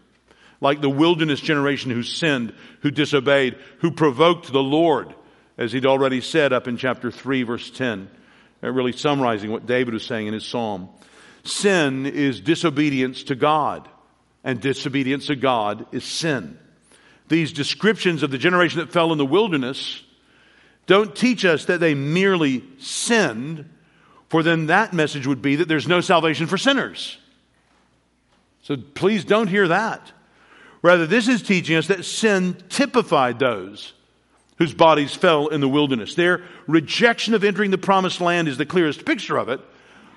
Like 0.64 0.80
the 0.80 0.90
wilderness 0.90 1.42
generation 1.42 1.92
who 1.92 2.04
sinned, 2.04 2.54
who 2.80 2.90
disobeyed, 2.90 3.58
who 3.80 3.92
provoked 3.92 4.50
the 4.50 4.64
Lord, 4.64 5.14
as 5.58 5.74
he'd 5.74 5.86
already 5.86 6.22
said 6.22 6.54
up 6.54 6.70
in 6.70 6.78
chapter 6.78 7.12
3, 7.12 7.44
verse 7.44 7.70
10, 7.70 8.10
uh, 8.64 8.72
really 8.72 8.94
summarizing 8.94 9.52
what 9.52 9.66
David 9.66 9.94
was 9.94 10.06
saying 10.06 10.28
in 10.28 10.34
his 10.34 10.46
psalm. 10.46 10.88
Sin 11.44 12.06
is 12.06 12.40
disobedience 12.40 13.24
to 13.24 13.36
God, 13.36 13.90
and 14.46 14.62
disobedience 14.62 15.28
to 15.28 15.36
God 15.36 15.86
is 15.92 16.06
sin. 16.06 16.58
These 17.28 17.52
descriptions 17.52 18.24
of 18.24 18.32
the 18.32 18.38
generation 18.38 18.80
that 18.80 18.94
fell 18.94 19.12
in 19.12 19.18
the 19.18 19.26
wilderness 19.26 20.02
don't 20.86 21.14
teach 21.14 21.44
us 21.44 21.66
that 21.66 21.82
they 21.82 21.94
merely 21.94 22.64
sinned, 22.80 23.70
for 24.30 24.44
then 24.44 24.68
that 24.68 24.94
message 24.94 25.28
would 25.28 25.42
be 25.42 25.58
that 25.58 25.68
there's 25.68 25.90
no 25.90 26.00
salvation 26.00 26.48
for 26.48 26.58
sinners. 26.58 27.18
So 28.62 28.78
please 28.78 29.26
don't 29.26 29.48
hear 29.48 29.68
that. 29.68 30.14
Rather, 30.84 31.08
this 31.08 31.28
is 31.28 31.42
teaching 31.42 31.78
us 31.78 31.88
that 31.88 32.06
sin 32.06 32.56
typified 32.70 33.40
those 33.40 33.94
whose 34.58 34.74
bodies 34.74 35.16
fell 35.16 35.48
in 35.48 35.62
the 35.62 35.68
wilderness. 35.68 36.14
Their 36.14 36.44
rejection 36.68 37.34
of 37.34 37.44
entering 37.44 37.72
the 37.72 37.78
promised 37.78 38.22
land 38.22 38.48
is 38.48 38.58
the 38.58 38.66
clearest 38.66 39.06
picture 39.06 39.38
of 39.38 39.50
it. 39.50 39.62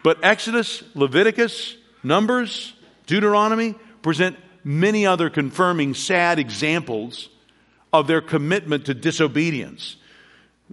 But 0.03 0.23
Exodus, 0.23 0.83
Leviticus, 0.95 1.77
Numbers, 2.03 2.75
Deuteronomy 3.07 3.75
present 4.03 4.37
many 4.63 5.07
other 5.07 5.31
confirming 5.31 5.95
sad 5.95 6.39
examples 6.39 7.29
of 7.93 8.09
their 8.09 8.21
commitment 8.21 8.87
to 8.87 8.95
disobedience. 8.95 9.97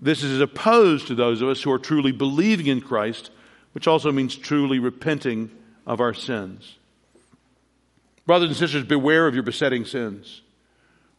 This 0.01 0.23
is 0.23 0.41
opposed 0.41 1.07
to 1.07 1.15
those 1.15 1.41
of 1.41 1.49
us 1.49 1.61
who 1.61 1.71
are 1.71 1.79
truly 1.79 2.11
believing 2.11 2.65
in 2.67 2.81
Christ, 2.81 3.29
which 3.73 3.87
also 3.87 4.11
means 4.11 4.35
truly 4.35 4.79
repenting 4.79 5.51
of 5.85 6.01
our 6.01 6.13
sins. 6.13 6.77
Brothers 8.25 8.49
and 8.49 8.57
sisters, 8.57 8.83
beware 8.83 9.27
of 9.27 9.33
your 9.33 9.43
besetting 9.43 9.85
sins, 9.85 10.41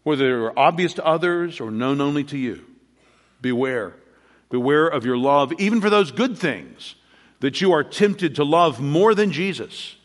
whether 0.04 0.24
they 0.24 0.30
are 0.30 0.58
obvious 0.58 0.94
to 0.94 1.04
others 1.04 1.60
or 1.60 1.70
known 1.70 2.00
only 2.00 2.24
to 2.24 2.38
you. 2.38 2.64
Beware. 3.40 3.94
Beware 4.50 4.86
of 4.86 5.04
your 5.04 5.18
love, 5.18 5.52
even 5.58 5.80
for 5.80 5.90
those 5.90 6.12
good 6.12 6.38
things 6.38 6.94
that 7.40 7.60
you 7.60 7.72
are 7.72 7.84
tempted 7.84 8.36
to 8.36 8.44
love 8.44 8.80
more 8.80 9.14
than 9.14 9.32
Jesus. 9.32 9.96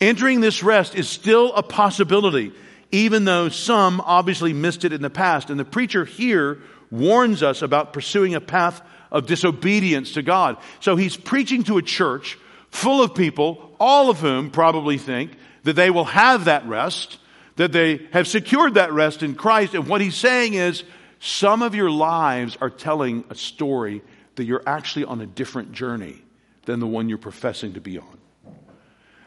Entering 0.00 0.40
this 0.40 0.62
rest 0.62 0.94
is 0.94 1.08
still 1.08 1.52
a 1.52 1.62
possibility, 1.62 2.52
even 2.90 3.24
though 3.24 3.48
some 3.48 4.00
obviously 4.00 4.52
missed 4.52 4.84
it 4.84 4.92
in 4.92 5.02
the 5.02 5.10
past. 5.10 5.50
And 5.50 5.60
the 5.60 5.64
preacher 5.64 6.04
here 6.04 6.60
warns 6.90 7.42
us 7.42 7.60
about 7.60 7.92
pursuing 7.92 8.34
a 8.34 8.40
path 8.40 8.80
of 9.10 9.26
disobedience 9.26 10.12
to 10.12 10.22
God. 10.22 10.56
So 10.80 10.96
he's 10.96 11.16
preaching 11.16 11.64
to 11.64 11.76
a 11.76 11.82
church 11.82 12.38
full 12.70 13.02
of 13.02 13.14
people, 13.14 13.74
all 13.80 14.08
of 14.08 14.20
whom 14.20 14.50
probably 14.50 14.96
think 14.96 15.32
that 15.68 15.76
they 15.76 15.90
will 15.90 16.06
have 16.06 16.46
that 16.46 16.66
rest, 16.66 17.18
that 17.56 17.72
they 17.72 18.00
have 18.12 18.26
secured 18.26 18.72
that 18.74 18.90
rest 18.90 19.22
in 19.22 19.34
Christ. 19.34 19.74
And 19.74 19.86
what 19.86 20.00
he's 20.00 20.14
saying 20.14 20.54
is, 20.54 20.82
some 21.20 21.60
of 21.60 21.74
your 21.74 21.90
lives 21.90 22.56
are 22.62 22.70
telling 22.70 23.22
a 23.28 23.34
story 23.34 24.00
that 24.36 24.44
you're 24.44 24.62
actually 24.66 25.04
on 25.04 25.20
a 25.20 25.26
different 25.26 25.72
journey 25.72 26.22
than 26.64 26.80
the 26.80 26.86
one 26.86 27.10
you're 27.10 27.18
professing 27.18 27.74
to 27.74 27.82
be 27.82 27.98
on. 27.98 28.18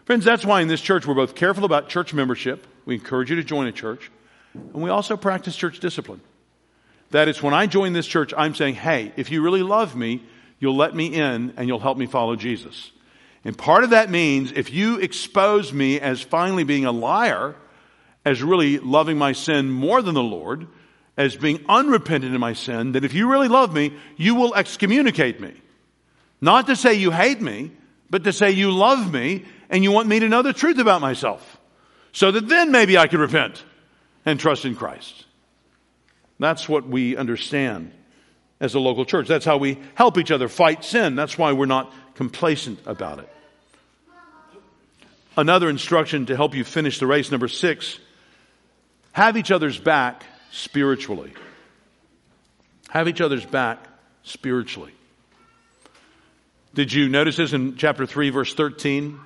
Friends, 0.05 0.25
that's 0.25 0.43
why 0.43 0.61
in 0.61 0.67
this 0.67 0.81
church 0.81 1.05
we're 1.05 1.13
both 1.13 1.35
careful 1.35 1.63
about 1.63 1.89
church 1.89 2.11
membership. 2.11 2.65
We 2.85 2.95
encourage 2.95 3.29
you 3.29 3.35
to 3.35 3.43
join 3.43 3.67
a 3.67 3.71
church. 3.71 4.09
And 4.55 4.81
we 4.81 4.89
also 4.89 5.17
practice 5.17 5.55
church 5.55 5.79
discipline. 5.79 6.21
That 7.11 7.27
is, 7.27 7.43
when 7.43 7.53
I 7.53 7.67
join 7.67 7.93
this 7.93 8.07
church, 8.07 8.33
I'm 8.35 8.55
saying, 8.55 8.75
hey, 8.75 9.13
if 9.15 9.29
you 9.29 9.43
really 9.43 9.61
love 9.61 9.95
me, 9.95 10.23
you'll 10.59 10.75
let 10.75 10.95
me 10.95 11.13
in 11.13 11.53
and 11.55 11.67
you'll 11.67 11.79
help 11.79 11.99
me 11.99 12.07
follow 12.07 12.35
Jesus. 12.35 12.91
And 13.43 13.57
part 13.57 13.83
of 13.83 13.89
that 13.89 14.09
means 14.09 14.51
if 14.51 14.71
you 14.71 14.99
expose 14.99 15.73
me 15.73 15.99
as 15.99 16.21
finally 16.21 16.63
being 16.63 16.85
a 16.85 16.91
liar, 16.91 17.55
as 18.23 18.43
really 18.43 18.77
loving 18.77 19.17
my 19.17 19.31
sin 19.31 19.69
more 19.69 20.01
than 20.01 20.13
the 20.13 20.21
Lord, 20.21 20.67
as 21.17 21.35
being 21.35 21.63
unrepentant 21.67 22.33
in 22.33 22.39
my 22.39 22.53
sin, 22.53 22.93
that 22.93 23.03
if 23.03 23.13
you 23.13 23.29
really 23.29 23.47
love 23.47 23.73
me, 23.73 23.93
you 24.15 24.35
will 24.35 24.53
excommunicate 24.53 25.39
me. 25.39 25.53
Not 26.39 26.67
to 26.67 26.75
say 26.75 26.93
you 26.93 27.11
hate 27.11 27.41
me, 27.41 27.71
but 28.09 28.23
to 28.25 28.33
say 28.33 28.51
you 28.51 28.71
love 28.71 29.11
me 29.11 29.45
and 29.69 29.83
you 29.83 29.91
want 29.91 30.07
me 30.07 30.19
to 30.19 30.29
know 30.29 30.41
the 30.41 30.53
truth 30.53 30.77
about 30.77 31.01
myself. 31.01 31.59
So 32.11 32.31
that 32.31 32.47
then 32.47 32.71
maybe 32.71 32.97
I 32.97 33.07
can 33.07 33.19
repent 33.19 33.63
and 34.25 34.39
trust 34.39 34.65
in 34.65 34.75
Christ. 34.75 35.25
That's 36.39 36.67
what 36.67 36.87
we 36.87 37.15
understand 37.15 37.91
as 38.59 38.75
a 38.75 38.79
local 38.79 39.05
church. 39.05 39.27
That's 39.27 39.45
how 39.45 39.57
we 39.57 39.79
help 39.95 40.17
each 40.17 40.31
other 40.31 40.47
fight 40.47 40.83
sin. 40.83 41.15
That's 41.15 41.37
why 41.37 41.53
we're 41.53 41.65
not 41.65 41.93
complacent 42.15 42.79
about 42.85 43.19
it. 43.19 43.29
Another 45.37 45.69
instruction 45.69 46.25
to 46.25 46.35
help 46.35 46.55
you 46.55 46.63
finish 46.63 46.99
the 46.99 47.07
race, 47.07 47.31
number 47.31 47.47
six 47.47 47.99
Have 49.13 49.37
each 49.37 49.51
other's 49.51 49.79
back 49.79 50.23
spiritually. 50.51 51.33
Have 52.89 53.07
each 53.07 53.21
other's 53.21 53.45
back 53.45 53.87
spiritually. 54.23 54.93
Did 56.73 56.93
you 56.93 57.09
notice 57.09 57.37
this 57.37 57.53
in 57.53 57.75
chapter 57.75 58.05
3, 58.05 58.29
verse 58.29 58.53
13? 58.53 59.19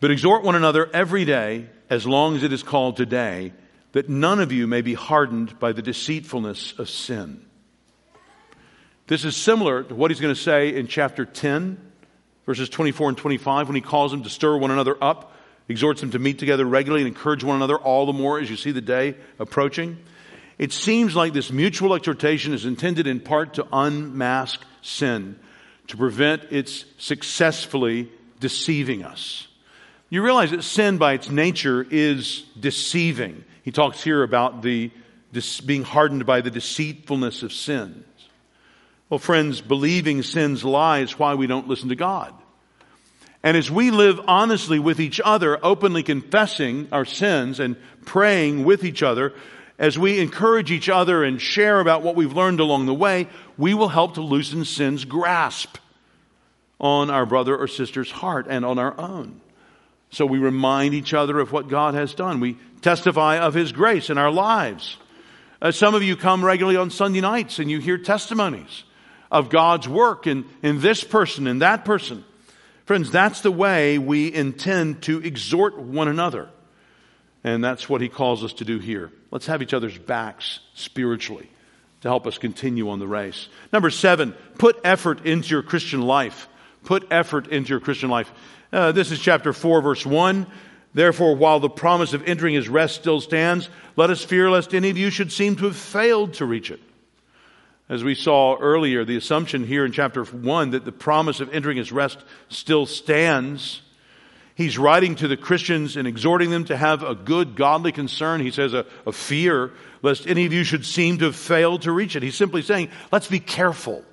But 0.00 0.10
exhort 0.10 0.44
one 0.44 0.54
another 0.54 0.88
every 0.92 1.24
day, 1.24 1.66
as 1.90 2.06
long 2.06 2.36
as 2.36 2.42
it 2.42 2.52
is 2.52 2.62
called 2.62 2.96
today, 2.96 3.52
that 3.92 4.08
none 4.08 4.40
of 4.40 4.52
you 4.52 4.66
may 4.66 4.80
be 4.80 4.94
hardened 4.94 5.58
by 5.58 5.72
the 5.72 5.82
deceitfulness 5.82 6.78
of 6.78 6.88
sin. 6.88 7.43
This 9.06 9.26
is 9.26 9.36
similar 9.36 9.82
to 9.82 9.94
what 9.94 10.10
he's 10.10 10.20
going 10.20 10.34
to 10.34 10.40
say 10.40 10.74
in 10.74 10.86
chapter 10.86 11.26
10, 11.26 11.78
verses 12.46 12.70
24 12.70 13.10
and 13.10 13.18
25, 13.18 13.68
when 13.68 13.74
he 13.74 13.82
calls 13.82 14.10
them 14.10 14.22
to 14.22 14.30
stir 14.30 14.56
one 14.56 14.70
another 14.70 14.96
up, 15.02 15.34
exhorts 15.68 16.00
them 16.00 16.10
to 16.12 16.18
meet 16.18 16.38
together 16.38 16.64
regularly 16.64 17.02
and 17.02 17.14
encourage 17.14 17.44
one 17.44 17.56
another 17.56 17.76
all 17.76 18.06
the 18.06 18.14
more 18.14 18.40
as 18.40 18.48
you 18.48 18.56
see 18.56 18.72
the 18.72 18.80
day 18.80 19.14
approaching. 19.38 19.98
It 20.56 20.72
seems 20.72 21.14
like 21.14 21.34
this 21.34 21.52
mutual 21.52 21.94
exhortation 21.94 22.54
is 22.54 22.64
intended 22.64 23.06
in 23.06 23.20
part 23.20 23.54
to 23.54 23.66
unmask 23.72 24.62
sin, 24.80 25.38
to 25.88 25.98
prevent 25.98 26.44
its 26.44 26.86
successfully 26.96 28.10
deceiving 28.40 29.04
us. 29.04 29.48
You 30.08 30.22
realize 30.22 30.50
that 30.52 30.62
sin 30.62 30.96
by 30.96 31.12
its 31.12 31.28
nature 31.28 31.86
is 31.90 32.44
deceiving. 32.58 33.44
He 33.64 33.70
talks 33.70 34.02
here 34.02 34.22
about 34.22 34.62
the 34.62 34.90
being 35.66 35.82
hardened 35.82 36.24
by 36.24 36.40
the 36.40 36.50
deceitfulness 36.50 37.42
of 37.42 37.52
sins. 37.52 38.04
Well, 39.10 39.18
friends, 39.18 39.60
believing 39.60 40.22
sin's 40.22 40.64
lie 40.64 41.00
is 41.00 41.18
why 41.18 41.34
we 41.34 41.46
don't 41.46 41.68
listen 41.68 41.90
to 41.90 41.96
God. 41.96 42.34
And 43.42 43.56
as 43.56 43.70
we 43.70 43.90
live 43.90 44.18
honestly 44.26 44.78
with 44.78 44.98
each 44.98 45.20
other, 45.22 45.62
openly 45.62 46.02
confessing 46.02 46.88
our 46.90 47.04
sins 47.04 47.60
and 47.60 47.76
praying 48.06 48.64
with 48.64 48.84
each 48.84 49.02
other, 49.02 49.34
as 49.78 49.98
we 49.98 50.20
encourage 50.20 50.70
each 50.70 50.88
other 50.88 51.22
and 51.22 51.40
share 51.40 51.80
about 51.80 52.02
what 52.02 52.16
we've 52.16 52.32
learned 52.32 52.60
along 52.60 52.86
the 52.86 52.94
way, 52.94 53.28
we 53.58 53.74
will 53.74 53.88
help 53.88 54.14
to 54.14 54.22
loosen 54.22 54.64
sin's 54.64 55.04
grasp 55.04 55.76
on 56.80 57.10
our 57.10 57.26
brother 57.26 57.54
or 57.54 57.68
sister's 57.68 58.10
heart 58.10 58.46
and 58.48 58.64
on 58.64 58.78
our 58.78 58.98
own. 58.98 59.40
So 60.08 60.24
we 60.24 60.38
remind 60.38 60.94
each 60.94 61.12
other 61.12 61.38
of 61.38 61.52
what 61.52 61.68
God 61.68 61.94
has 61.94 62.14
done. 62.14 62.40
We 62.40 62.56
testify 62.80 63.38
of 63.38 63.52
His 63.52 63.72
grace 63.72 64.08
in 64.08 64.16
our 64.16 64.30
lives. 64.30 64.96
Uh, 65.60 65.70
some 65.70 65.94
of 65.94 66.02
you 66.02 66.16
come 66.16 66.42
regularly 66.44 66.78
on 66.78 66.90
Sunday 66.90 67.20
nights 67.20 67.58
and 67.58 67.70
you 67.70 67.80
hear 67.80 67.98
testimonies 67.98 68.84
of 69.34 69.50
God's 69.50 69.88
work 69.88 70.28
in, 70.28 70.44
in 70.62 70.80
this 70.80 71.02
person 71.02 71.48
and 71.48 71.60
that 71.60 71.84
person. 71.84 72.24
Friends, 72.86 73.10
that's 73.10 73.40
the 73.40 73.50
way 73.50 73.98
we 73.98 74.32
intend 74.32 75.02
to 75.02 75.18
exhort 75.18 75.76
one 75.76 76.06
another. 76.06 76.48
And 77.42 77.62
that's 77.62 77.88
what 77.88 78.00
he 78.00 78.08
calls 78.08 78.44
us 78.44 78.52
to 78.54 78.64
do 78.64 78.78
here. 78.78 79.10
Let's 79.32 79.46
have 79.46 79.60
each 79.60 79.74
other's 79.74 79.98
backs 79.98 80.60
spiritually 80.74 81.50
to 82.02 82.08
help 82.08 82.28
us 82.28 82.38
continue 82.38 82.88
on 82.90 83.00
the 83.00 83.08
race. 83.08 83.48
Number 83.72 83.90
seven, 83.90 84.36
put 84.56 84.78
effort 84.84 85.26
into 85.26 85.48
your 85.48 85.62
Christian 85.62 86.02
life. 86.02 86.46
Put 86.84 87.08
effort 87.10 87.48
into 87.48 87.70
your 87.70 87.80
Christian 87.80 88.10
life. 88.10 88.30
Uh, 88.72 88.92
this 88.92 89.10
is 89.10 89.18
chapter 89.18 89.52
4, 89.52 89.82
verse 89.82 90.06
1. 90.06 90.46
Therefore, 90.94 91.34
while 91.34 91.58
the 91.58 91.68
promise 91.68 92.12
of 92.12 92.22
entering 92.28 92.54
his 92.54 92.68
rest 92.68 92.94
still 92.94 93.20
stands, 93.20 93.68
let 93.96 94.10
us 94.10 94.22
fear 94.22 94.48
lest 94.48 94.74
any 94.74 94.90
of 94.90 94.96
you 94.96 95.10
should 95.10 95.32
seem 95.32 95.56
to 95.56 95.64
have 95.64 95.76
failed 95.76 96.34
to 96.34 96.46
reach 96.46 96.70
it. 96.70 96.80
As 97.88 98.02
we 98.02 98.14
saw 98.14 98.56
earlier, 98.56 99.04
the 99.04 99.16
assumption 99.16 99.66
here 99.66 99.84
in 99.84 99.92
chapter 99.92 100.24
1 100.24 100.70
that 100.70 100.84
the 100.84 100.92
promise 100.92 101.40
of 101.40 101.52
entering 101.52 101.76
his 101.76 101.92
rest 101.92 102.18
still 102.48 102.86
stands 102.86 103.82
He's 104.56 104.78
writing 104.78 105.16
to 105.16 105.26
the 105.26 105.36
Christians 105.36 105.96
and 105.96 106.06
exhorting 106.06 106.50
them 106.50 106.64
to 106.66 106.76
have 106.76 107.02
a 107.02 107.14
good 107.14 107.56
godly 107.56 107.90
concern. 107.90 108.40
He 108.40 108.52
says 108.52 108.72
a, 108.72 108.86
a, 109.04 109.10
fear 109.10 109.72
lest 110.00 110.28
any 110.28 110.46
of 110.46 110.52
you 110.52 110.62
should 110.62 110.86
seem 110.86 111.18
to 111.18 111.32
failed 111.32 111.82
to 111.82 111.92
reach 111.92 112.14
it. 112.14 112.22
He's 112.22 112.36
simply 112.36 112.62
saying, 112.62 112.90
let's 113.10 113.26
be 113.26 113.40
careful. 113.40 114.04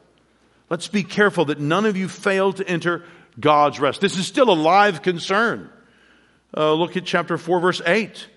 Let's 0.69 0.87
be 0.87 1.03
careful 1.03 1.45
that 1.45 1.59
none 1.59 1.85
of 1.85 1.95
you 1.95 2.07
fail 2.07 2.53
to 2.53 2.67
enter 2.67 3.03
God's 3.39 3.79
rest. 3.79 4.01
This 4.01 4.17
is 4.17 4.25
still 4.25 4.49
a 4.49 4.55
live 4.55 5.03
concern. 5.03 5.69
Uh, 6.55 6.73
look 6.73 6.97
at 6.97 7.05
chapter 7.05 7.37
4, 7.37 7.59
verse 7.59 7.81
8. 7.85 8.27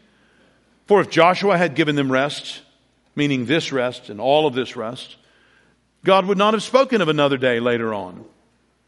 For 0.87 1.01
if 1.01 1.09
Joshua 1.09 1.57
had 1.57 1.75
given 1.75 1.97
them 1.97 2.13
rest, 2.13 2.61
meaning 3.17 3.47
this 3.47 3.73
rest 3.73 4.11
and 4.11 4.21
all 4.21 4.47
of 4.47 4.55
this 4.55 4.77
rest, 4.77 5.17
God 6.05 6.27
would 6.27 6.39
not 6.39 6.55
have 6.55 6.63
spoken 6.63 7.01
of 7.01 7.09
another 7.09 7.39
day 7.39 7.61
later 7.61 7.93
on. 7.93 8.25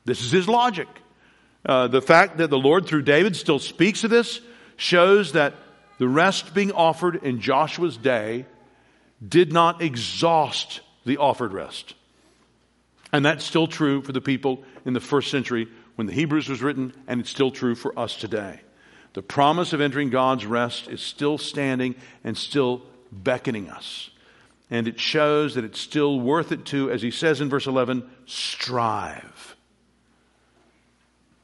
This 0.05 0.21
is 0.21 0.31
his 0.31 0.49
logic. 0.49 0.89
Uh, 1.65 1.89
the 1.89 2.03
fact 2.03 2.37
that 2.37 2.51
the 2.51 2.59
Lord, 2.59 2.87
through 2.87 3.03
David, 3.03 3.35
still 3.35 3.59
speaks 3.59 4.05
of 4.05 4.11
this 4.11 4.41
shows 4.77 5.33
that 5.33 5.55
the 5.99 6.07
rest 6.07 6.55
being 6.55 6.73
offered 6.73 7.17
in 7.25 7.41
Joshua's 7.41 7.97
day 7.97 8.45
did 9.27 9.53
not 9.53 9.83
exhaust 9.83 10.81
the 11.05 11.17
offered 11.17 11.53
rest. 11.53 11.95
And 13.13 13.25
that's 13.25 13.45
still 13.45 13.67
true 13.67 14.03
for 14.03 14.13
the 14.13 14.21
people 14.21 14.63
in 14.85 14.93
the 14.93 15.01
first 15.01 15.31
century 15.31 15.69
when 15.95 16.07
the 16.07 16.13
Hebrews 16.13 16.49
was 16.49 16.63
written, 16.63 16.93
and 17.07 17.21
it's 17.21 17.31
still 17.31 17.51
true 17.51 17.75
for 17.75 17.99
us 17.99 18.17
today. 18.17 18.61
The 19.15 19.23
promise 19.23 19.73
of 19.73 19.81
entering 19.81 20.11
God's 20.11 20.45
rest 20.45 20.89
is 20.89 21.01
still 21.01 21.39
standing 21.39 21.95
and 22.23 22.37
still 22.37 22.83
beckoning 23.11 23.71
us. 23.71 24.11
And 24.71 24.89
it 24.89 24.99
shows 24.99 25.55
that 25.55 25.65
it's 25.65 25.81
still 25.81 26.19
worth 26.19 26.51
it 26.51 26.65
to, 26.67 26.91
as 26.91 27.01
he 27.01 27.11
says 27.11 27.41
in 27.41 27.49
verse 27.49 27.67
11, 27.67 28.09
strive. 28.27 29.57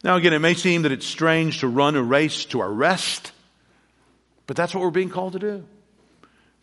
Now, 0.02 0.16
again, 0.16 0.32
it 0.32 0.40
may 0.40 0.54
seem 0.54 0.82
that 0.82 0.92
it's 0.92 1.06
strange 1.06 1.60
to 1.60 1.68
run 1.68 1.94
a 1.94 2.02
race 2.02 2.44
to 2.46 2.60
our 2.60 2.72
rest, 2.72 3.30
but 4.48 4.56
that's 4.56 4.74
what 4.74 4.82
we're 4.82 4.90
being 4.90 5.10
called 5.10 5.34
to 5.34 5.38
do. 5.38 5.64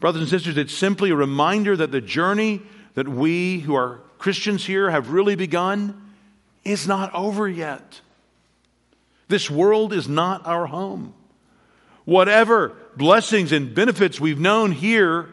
Brothers 0.02 0.22
and 0.22 0.30
sisters, 0.30 0.58
it's 0.58 0.74
simply 0.74 1.12
a 1.12 1.16
reminder 1.16 1.76
that 1.78 1.92
the 1.92 2.02
journey 2.02 2.62
that 2.96 3.08
we 3.08 3.60
who 3.60 3.76
are 3.76 4.02
Christians 4.18 4.66
here 4.66 4.90
have 4.90 5.12
really 5.12 5.36
begun 5.36 6.14
is 6.66 6.88
not 6.88 7.14
over 7.14 7.48
yet. 7.48 8.02
This 9.30 9.50
world 9.50 9.94
is 9.94 10.10
not 10.10 10.46
our 10.46 10.66
home. 10.66 11.14
Whatever 12.04 12.76
blessings 12.98 13.52
and 13.52 13.74
benefits 13.74 14.20
we've 14.20 14.40
known 14.40 14.72
here 14.72 15.30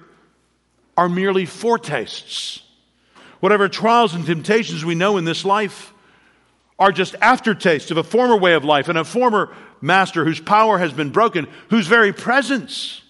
are 0.97 1.09
merely 1.09 1.47
foretastes. 1.47 2.63
Whatever 3.41 3.69
trials 3.69 4.15
and 4.15 4.25
temptations 4.25 4.85
we 4.85 4.95
know 4.95 5.17
in 5.19 5.25
this 5.25 5.45
life 5.45 5.93
are 6.79 6.93
just 6.93 7.15
aftertastes 7.15 7.91
of 7.91 7.97
a 7.97 8.03
former 8.03 8.37
way 8.37 8.55
of 8.55 8.65
life 8.65 8.89
and 8.89 8.99
a 8.99 9.05
former 9.05 9.55
master 9.81 10.25
whose 10.25 10.41
power 10.41 10.79
has 10.79 10.93
been 10.93 11.11
broken, 11.11 11.47
whose 11.71 11.87
very 11.87 12.13
presence 12.13 13.03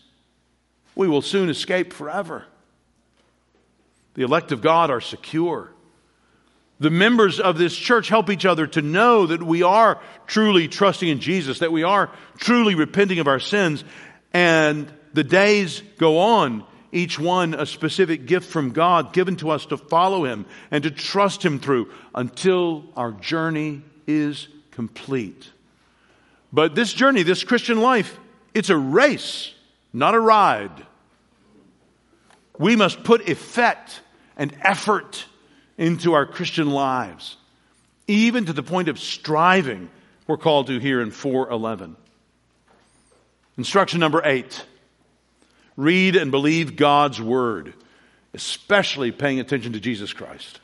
we 0.95 1.09
will 1.09 1.23
soon 1.23 1.49
escape 1.49 1.93
forever. 1.93 2.45
The 4.15 4.23
elect 4.23 4.53
of 4.53 4.63
God 4.63 4.91
are 4.91 5.01
secure. 5.01 5.71
The 6.79 6.91
members 6.91 7.41
of 7.41 7.59
this 7.59 7.75
church 7.75 8.09
help 8.09 8.31
each 8.31 8.45
other 8.45 8.67
to 8.69 8.83
know 8.83 9.27
that 9.27 9.43
we 9.43 9.63
are 9.63 10.01
truly 10.27 10.69
trusting 10.69 11.09
in 11.09 11.21
Jesus, 11.21 11.61
that 11.61 11.73
we 11.73 11.85
are 11.85 12.11
truly 12.39 12.75
repenting 12.75 13.19
of 13.19 13.29
our 13.29 13.41
sins, 13.41 13.85
and 14.33 14.91
the 15.13 15.25
days 15.25 15.83
go 15.99 16.19
on 16.19 16.65
each 16.93 17.19
one 17.19 17.55
a 17.55 17.67
specific 17.67 18.27
gift 18.27 18.51
from 18.51 18.71
God 18.71 19.13
given 19.13 19.37
to 19.37 19.51
us 19.51 19.67
to 19.67 19.77
follow 19.77 20.25
Him 20.25 20.47
and 20.71 20.85
to 20.85 20.91
trust 20.91 21.45
Him 21.45 21.59
through 21.59 21.91
until 22.15 22.85
our 22.97 23.13
journey 23.13 23.83
is 24.07 24.49
complete. 24.71 25.51
But 26.53 26.75
this 26.75 26.93
journey, 26.93 27.23
this 27.23 27.45
Christian 27.45 27.81
life, 27.81 28.19
it's 28.55 28.71
a 28.71 28.77
race, 28.77 29.53
not 29.93 30.15
a 30.15 30.21
ride. 30.21 30.87
We 32.59 32.77
must 32.77 33.05
put 33.05 33.29
effect 33.29 34.01
and 34.37 34.55
effort 34.63 35.27
into 35.79 36.15
our 36.15 36.25
Christian 36.25 36.71
lives, 36.71 37.37
even 38.07 38.47
to 38.47 38.53
the 38.53 38.63
point 38.63 38.89
of 38.89 38.99
striving, 38.99 39.91
we're 40.27 40.37
called 40.37 40.69
to 40.69 40.79
here 40.79 41.01
in 41.03 41.11
411. 41.11 41.97
Instruction 43.59 44.01
number 44.01 44.23
eight 44.25 44.65
read 45.77 46.17
and 46.17 46.31
believe 46.31 46.77
God's 46.77 47.21
Word, 47.21 47.75
especially 48.35 49.13
paying 49.13 49.41
attention 49.41 49.75
to 49.75 49.81
Jesus 49.81 50.13
Christ. 50.13 50.61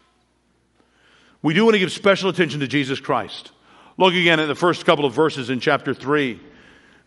We 1.42 1.54
do 1.54 1.64
want 1.64 1.74
to 1.74 1.80
give 1.80 1.92
special 1.92 2.30
attention 2.30 2.60
to 2.60 2.68
Jesus 2.68 3.00
Christ. 3.00 3.50
Look 3.98 4.14
again 4.14 4.40
at 4.40 4.46
the 4.46 4.54
first 4.54 4.86
couple 4.86 5.04
of 5.04 5.12
verses 5.12 5.50
in 5.50 5.60
chapter 5.60 5.92
3. 5.92 6.40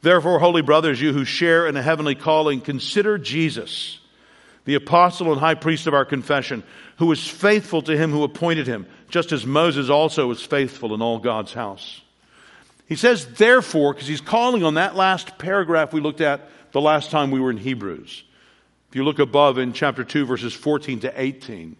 Therefore, 0.01 0.39
holy 0.39 0.62
brothers, 0.62 1.01
you 1.01 1.14
who 1.14 1.26
share 1.26 1.68
in 1.68 1.78
a 1.78 1.82
heavenly 1.82 2.16
calling, 2.16 2.62
consider 2.62 3.18
Jesus, 3.18 3.99
the 4.66 4.76
apostle 4.76 5.32
and 5.32 5.39
high 5.39 5.56
priest 5.56 5.88
of 5.88 5.93
our 5.93 6.06
confession, 6.06 6.64
who 6.97 7.08
was 7.08 7.28
faithful 7.28 7.82
to 7.82 7.97
him 7.97 8.12
who 8.12 8.24
appointed 8.24 8.68
him, 8.68 8.86
just 9.10 9.32
as 9.32 9.45
Moses 9.45 9.89
also 9.89 10.28
was 10.28 10.43
faithful 10.43 10.93
in 10.93 11.01
all 11.01 11.18
God's 11.18 11.53
house. 11.53 12.01
He 12.88 12.95
says, 12.95 13.26
therefore, 13.26 13.93
because 13.93 14.08
he's 14.08 14.22
calling 14.22 14.64
on 14.64 14.76
that 14.76 14.95
last 14.95 15.38
paragraph 15.38 15.91
we 15.91 16.01
looked 16.01 16.22
at 16.22 16.47
the 16.76 16.82
last 16.82 17.09
time 17.09 17.32
we 17.32 17.39
were 17.39 17.51
in 17.51 17.55
Hebrews. 17.55 18.26
If 18.89 18.97
you 18.97 19.05
look 19.05 19.19
above 19.19 19.57
in 19.57 19.71
chapter 19.71 20.03
2, 20.03 20.26
verses 20.26 20.53
14 20.53 20.99
to 20.99 21.21
18, 21.21 21.78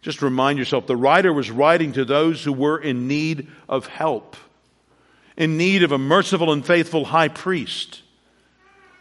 just 0.00 0.22
remind 0.22 0.58
yourself 0.58 0.86
the 0.86 0.96
writer 0.96 1.30
was 1.30 1.50
writing 1.50 1.92
to 1.92 2.06
those 2.06 2.42
who 2.42 2.54
were 2.54 2.78
in 2.78 3.06
need 3.06 3.48
of 3.68 3.86
help, 3.86 4.38
in 5.36 5.58
need 5.58 5.82
of 5.82 5.92
a 5.92 5.98
merciful 5.98 6.54
and 6.54 6.64
faithful 6.64 7.04
high 7.04 7.28
priest. 7.28 8.00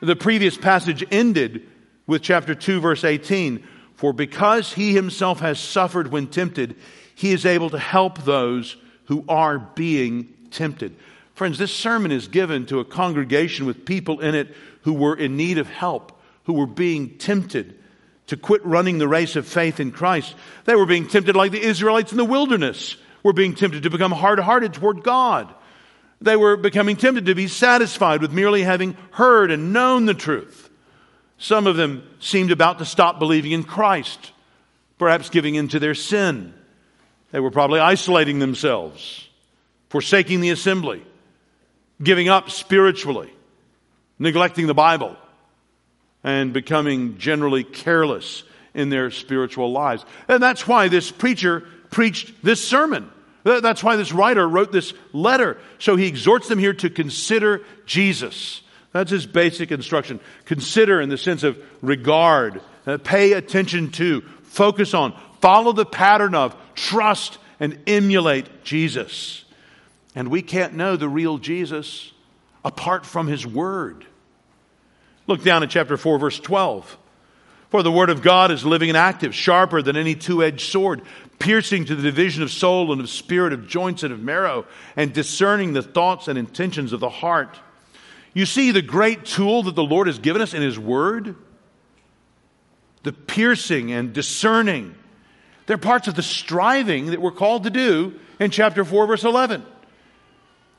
The 0.01 0.17
previous 0.17 0.57
passage 0.57 1.05
ended 1.09 1.69
with 2.05 2.21
chapter 2.21 2.53
2, 2.53 2.81
verse 2.81 3.05
18. 3.05 3.65
For 3.95 4.11
because 4.11 4.73
he 4.73 4.93
himself 4.93 5.39
has 5.39 5.57
suffered 5.57 6.11
when 6.11 6.27
tempted, 6.27 6.75
he 7.15 7.31
is 7.31 7.45
able 7.45 7.69
to 7.69 7.79
help 7.79 8.25
those 8.25 8.75
who 9.05 9.23
are 9.29 9.57
being 9.57 10.33
tempted. 10.51 10.97
Friends, 11.33 11.57
this 11.57 11.73
sermon 11.73 12.11
is 12.11 12.27
given 12.27 12.65
to 12.67 12.79
a 12.79 12.85
congregation 12.85 13.65
with 13.65 13.85
people 13.85 14.19
in 14.19 14.35
it 14.35 14.55
who 14.81 14.93
were 14.93 15.15
in 15.15 15.35
need 15.35 15.57
of 15.57 15.67
help, 15.67 16.19
who 16.43 16.53
were 16.53 16.67
being 16.67 17.17
tempted 17.17 17.79
to 18.27 18.37
quit 18.37 18.65
running 18.65 18.97
the 18.97 19.07
race 19.07 19.35
of 19.35 19.47
faith 19.47 19.79
in 19.79 19.91
Christ. 19.91 20.35
They 20.65 20.75
were 20.75 20.85
being 20.85 21.07
tempted 21.07 21.35
like 21.35 21.51
the 21.51 21.61
Israelites 21.61 22.11
in 22.11 22.17
the 22.17 22.25
wilderness 22.25 22.97
were 23.23 23.33
being 23.33 23.55
tempted 23.55 23.83
to 23.83 23.89
become 23.89 24.11
hard 24.11 24.39
hearted 24.39 24.73
toward 24.73 25.03
God. 25.03 25.53
They 26.21 26.35
were 26.35 26.55
becoming 26.55 26.95
tempted 26.95 27.25
to 27.25 27.35
be 27.35 27.47
satisfied 27.47 28.21
with 28.21 28.31
merely 28.31 28.63
having 28.63 28.95
heard 29.11 29.51
and 29.51 29.73
known 29.73 30.05
the 30.05 30.13
truth. 30.13 30.69
Some 31.37 31.67
of 31.67 31.75
them 31.75 32.07
seemed 32.19 32.51
about 32.51 32.79
to 32.79 32.85
stop 32.85 33.19
believing 33.19 33.51
in 33.51 33.63
Christ, 33.63 34.31
perhaps 34.97 35.29
giving 35.29 35.55
in 35.55 35.67
to 35.69 35.79
their 35.79 35.95
sin. 35.95 36.53
They 37.31 37.39
were 37.39 37.51
probably 37.51 37.79
isolating 37.79 38.39
themselves, 38.39 39.27
forsaking 39.89 40.39
the 40.39 40.51
assembly, 40.51 41.03
giving 42.01 42.29
up 42.29 42.49
spiritually, 42.49 43.31
neglecting 44.19 44.67
the 44.67 44.73
Bible, 44.73 45.15
and 46.23 46.53
becoming 46.53 47.17
generally 47.17 47.63
careless 47.63 48.43
in 48.73 48.89
their 48.89 49.11
spiritual 49.11 49.71
lives. 49.71 50.05
And 50.27 50.41
that's 50.41 50.67
why 50.67 50.87
this 50.87 51.11
preacher 51.11 51.63
preached 51.91 52.33
this 52.43 52.65
sermon. 52.65 53.09
That's 53.43 53.83
why 53.83 53.97
this 53.97 54.13
writer 54.13 54.47
wrote 54.47 54.71
this 54.71 54.93
letter. 55.11 55.57
So 55.77 55.95
he 55.95 56.07
exhorts 56.07 56.47
them 56.47 56.59
here 56.59 56.73
to 56.75 56.89
consider 56.89 57.61
Jesus. 57.85 58.61
That's 58.93 59.11
his 59.11 59.25
basic 59.25 59.71
instruction. 59.71 60.19
Consider 60.45 61.01
in 61.01 61.09
the 61.09 61.17
sense 61.17 61.43
of 61.43 61.61
regard, 61.81 62.61
uh, 62.87 62.99
pay 62.99 63.33
attention 63.33 63.91
to, 63.91 64.21
focus 64.43 64.93
on, 64.93 65.19
follow 65.41 65.73
the 65.73 65.85
pattern 65.85 66.35
of, 66.35 66.55
trust 66.73 67.37
and 67.59 67.79
emulate 67.85 68.63
Jesus. 68.63 69.42
And 70.15 70.29
we 70.29 70.41
can't 70.41 70.73
know 70.73 70.95
the 70.95 71.09
real 71.09 71.37
Jesus 71.37 72.11
apart 72.63 73.05
from 73.05 73.27
his 73.27 73.45
word. 73.45 74.05
Look 75.27 75.43
down 75.43 75.63
at 75.63 75.69
chapter 75.69 75.97
4, 75.97 76.19
verse 76.19 76.39
12. 76.39 76.97
For 77.69 77.81
the 77.81 77.91
word 77.91 78.11
of 78.11 78.21
God 78.21 78.51
is 78.51 78.65
living 78.65 78.89
and 78.89 78.97
active, 78.97 79.33
sharper 79.33 79.81
than 79.81 79.95
any 79.95 80.13
two 80.13 80.43
edged 80.43 80.69
sword, 80.69 81.01
piercing 81.39 81.85
to 81.85 81.95
the 81.95 82.03
division 82.03 82.43
of 82.43 82.51
soul 82.51 82.91
and 82.91 83.01
of 83.01 83.09
spirit, 83.09 83.51
of 83.51 83.67
joints 83.67 84.03
and 84.03 84.13
of 84.13 84.19
marrow, 84.19 84.65
and 84.95 85.11
discerning 85.11 85.73
the 85.73 85.81
thoughts 85.81 86.27
and 86.27 86.37
intentions 86.37 86.93
of 86.93 86.99
the 86.99 87.09
heart. 87.09 87.59
You 88.33 88.45
see 88.45 88.71
the 88.71 88.81
great 88.81 89.25
tool 89.25 89.63
that 89.63 89.75
the 89.75 89.83
Lord 89.83 90.07
has 90.07 90.19
given 90.19 90.41
us 90.41 90.53
in 90.53 90.61
His 90.61 90.77
Word? 90.77 91.35
The 93.01 93.13
piercing 93.13 93.91
and 93.91 94.13
discerning. 94.13 94.95
They're 95.65 95.77
parts 95.79 96.07
of 96.07 96.15
the 96.15 96.21
striving 96.21 97.07
that 97.07 97.21
we're 97.21 97.31
called 97.31 97.63
to 97.63 97.69
do 97.69 98.19
in 98.39 98.51
chapter 98.51 98.85
4, 98.85 99.07
verse 99.07 99.23
11. 99.23 99.65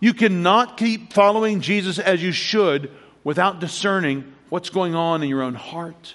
You 0.05 0.13
cannot 0.13 0.77
keep 0.77 1.15
following 1.15 1.63
Jesus 1.63 1.99
as 1.99 2.23
you 2.23 2.31
should 2.31 2.91
without 3.25 3.59
discerning 3.59 4.35
what's 4.51 4.69
going 4.69 4.95
on 4.95 5.23
in 5.23 5.31
your 5.31 5.41
own 5.41 5.55
heart. 5.55 6.15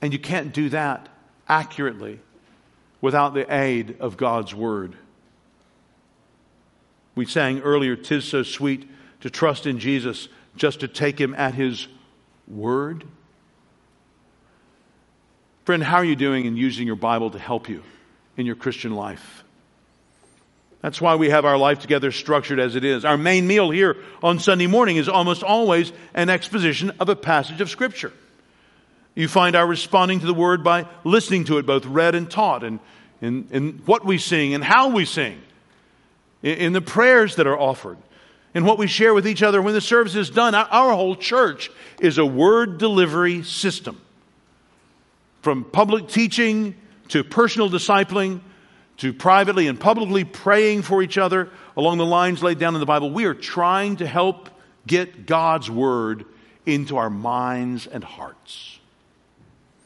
And 0.00 0.10
you 0.10 0.18
can't 0.18 0.54
do 0.54 0.70
that 0.70 1.06
accurately 1.46 2.18
without 3.02 3.34
the 3.34 3.54
aid 3.54 3.98
of 4.00 4.16
God's 4.16 4.54
Word. 4.54 4.96
We 7.14 7.26
sang 7.26 7.60
earlier, 7.60 7.94
Tis 7.94 8.24
so 8.24 8.42
sweet 8.42 8.88
to 9.20 9.28
trust 9.28 9.66
in 9.66 9.78
Jesus 9.78 10.26
just 10.56 10.80
to 10.80 10.88
take 10.88 11.20
Him 11.20 11.34
at 11.34 11.52
His 11.52 11.88
Word. 12.48 13.04
Friend, 15.66 15.82
how 15.82 15.96
are 15.96 16.04
you 16.06 16.16
doing 16.16 16.46
in 16.46 16.56
using 16.56 16.86
your 16.86 16.96
Bible 16.96 17.28
to 17.32 17.38
help 17.38 17.68
you 17.68 17.82
in 18.38 18.46
your 18.46 18.56
Christian 18.56 18.94
life? 18.94 19.44
That's 20.86 21.00
why 21.00 21.16
we 21.16 21.30
have 21.30 21.44
our 21.44 21.58
life 21.58 21.80
together 21.80 22.12
structured 22.12 22.60
as 22.60 22.76
it 22.76 22.84
is. 22.84 23.04
Our 23.04 23.18
main 23.18 23.48
meal 23.48 23.72
here 23.72 23.96
on 24.22 24.38
Sunday 24.38 24.68
morning 24.68 24.98
is 24.98 25.08
almost 25.08 25.42
always 25.42 25.90
an 26.14 26.30
exposition 26.30 26.92
of 27.00 27.08
a 27.08 27.16
passage 27.16 27.60
of 27.60 27.68
Scripture. 27.68 28.12
You 29.16 29.26
find 29.26 29.56
our 29.56 29.66
responding 29.66 30.20
to 30.20 30.26
the 30.26 30.32
Word 30.32 30.62
by 30.62 30.86
listening 31.02 31.42
to 31.46 31.58
it, 31.58 31.66
both 31.66 31.84
read 31.86 32.14
and 32.14 32.30
taught, 32.30 32.62
and 32.62 32.78
in, 33.20 33.48
in 33.50 33.72
what 33.84 34.04
we 34.04 34.18
sing 34.18 34.54
and 34.54 34.62
how 34.62 34.90
we 34.90 35.06
sing, 35.06 35.42
in, 36.44 36.58
in 36.58 36.72
the 36.72 36.80
prayers 36.80 37.34
that 37.34 37.48
are 37.48 37.58
offered, 37.58 37.98
in 38.54 38.64
what 38.64 38.78
we 38.78 38.86
share 38.86 39.12
with 39.12 39.26
each 39.26 39.42
other 39.42 39.60
when 39.60 39.74
the 39.74 39.80
service 39.80 40.14
is 40.14 40.30
done. 40.30 40.54
Our, 40.54 40.66
our 40.66 40.94
whole 40.94 41.16
church 41.16 41.68
is 41.98 42.16
a 42.18 42.24
word 42.24 42.78
delivery 42.78 43.42
system. 43.42 44.00
From 45.42 45.64
public 45.64 46.06
teaching 46.06 46.76
to 47.08 47.24
personal 47.24 47.68
discipling 47.68 48.40
to 48.98 49.12
privately 49.12 49.66
and 49.66 49.78
publicly 49.78 50.24
praying 50.24 50.82
for 50.82 51.02
each 51.02 51.18
other 51.18 51.50
along 51.76 51.98
the 51.98 52.06
lines 52.06 52.42
laid 52.42 52.58
down 52.58 52.74
in 52.74 52.80
the 52.80 52.86
Bible. 52.86 53.10
We 53.10 53.26
are 53.26 53.34
trying 53.34 53.96
to 53.96 54.06
help 54.06 54.48
get 54.86 55.26
God's 55.26 55.70
Word 55.70 56.24
into 56.64 56.96
our 56.96 57.10
minds 57.10 57.86
and 57.86 58.02
hearts. 58.02 58.78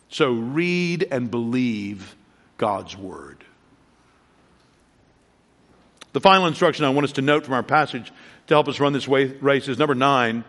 So 0.09 0.33
read 0.33 1.07
and 1.11 1.31
believe 1.31 2.15
God's 2.57 2.97
Word. 2.97 3.45
The 6.13 6.21
final 6.21 6.47
instruction 6.47 6.85
I 6.85 6.91
want 6.91 7.05
us 7.05 7.13
to 7.13 7.23
note 7.23 7.45
from 7.45 7.55
our 7.55 7.63
passage 7.63 8.13
to 8.49 8.55
help 8.55 8.69
us 8.69 8.81
run 8.81 8.93
this 8.93 9.09
race 9.09 9.69
is 9.69 9.79
number 9.79 9.95
nine 9.95 10.45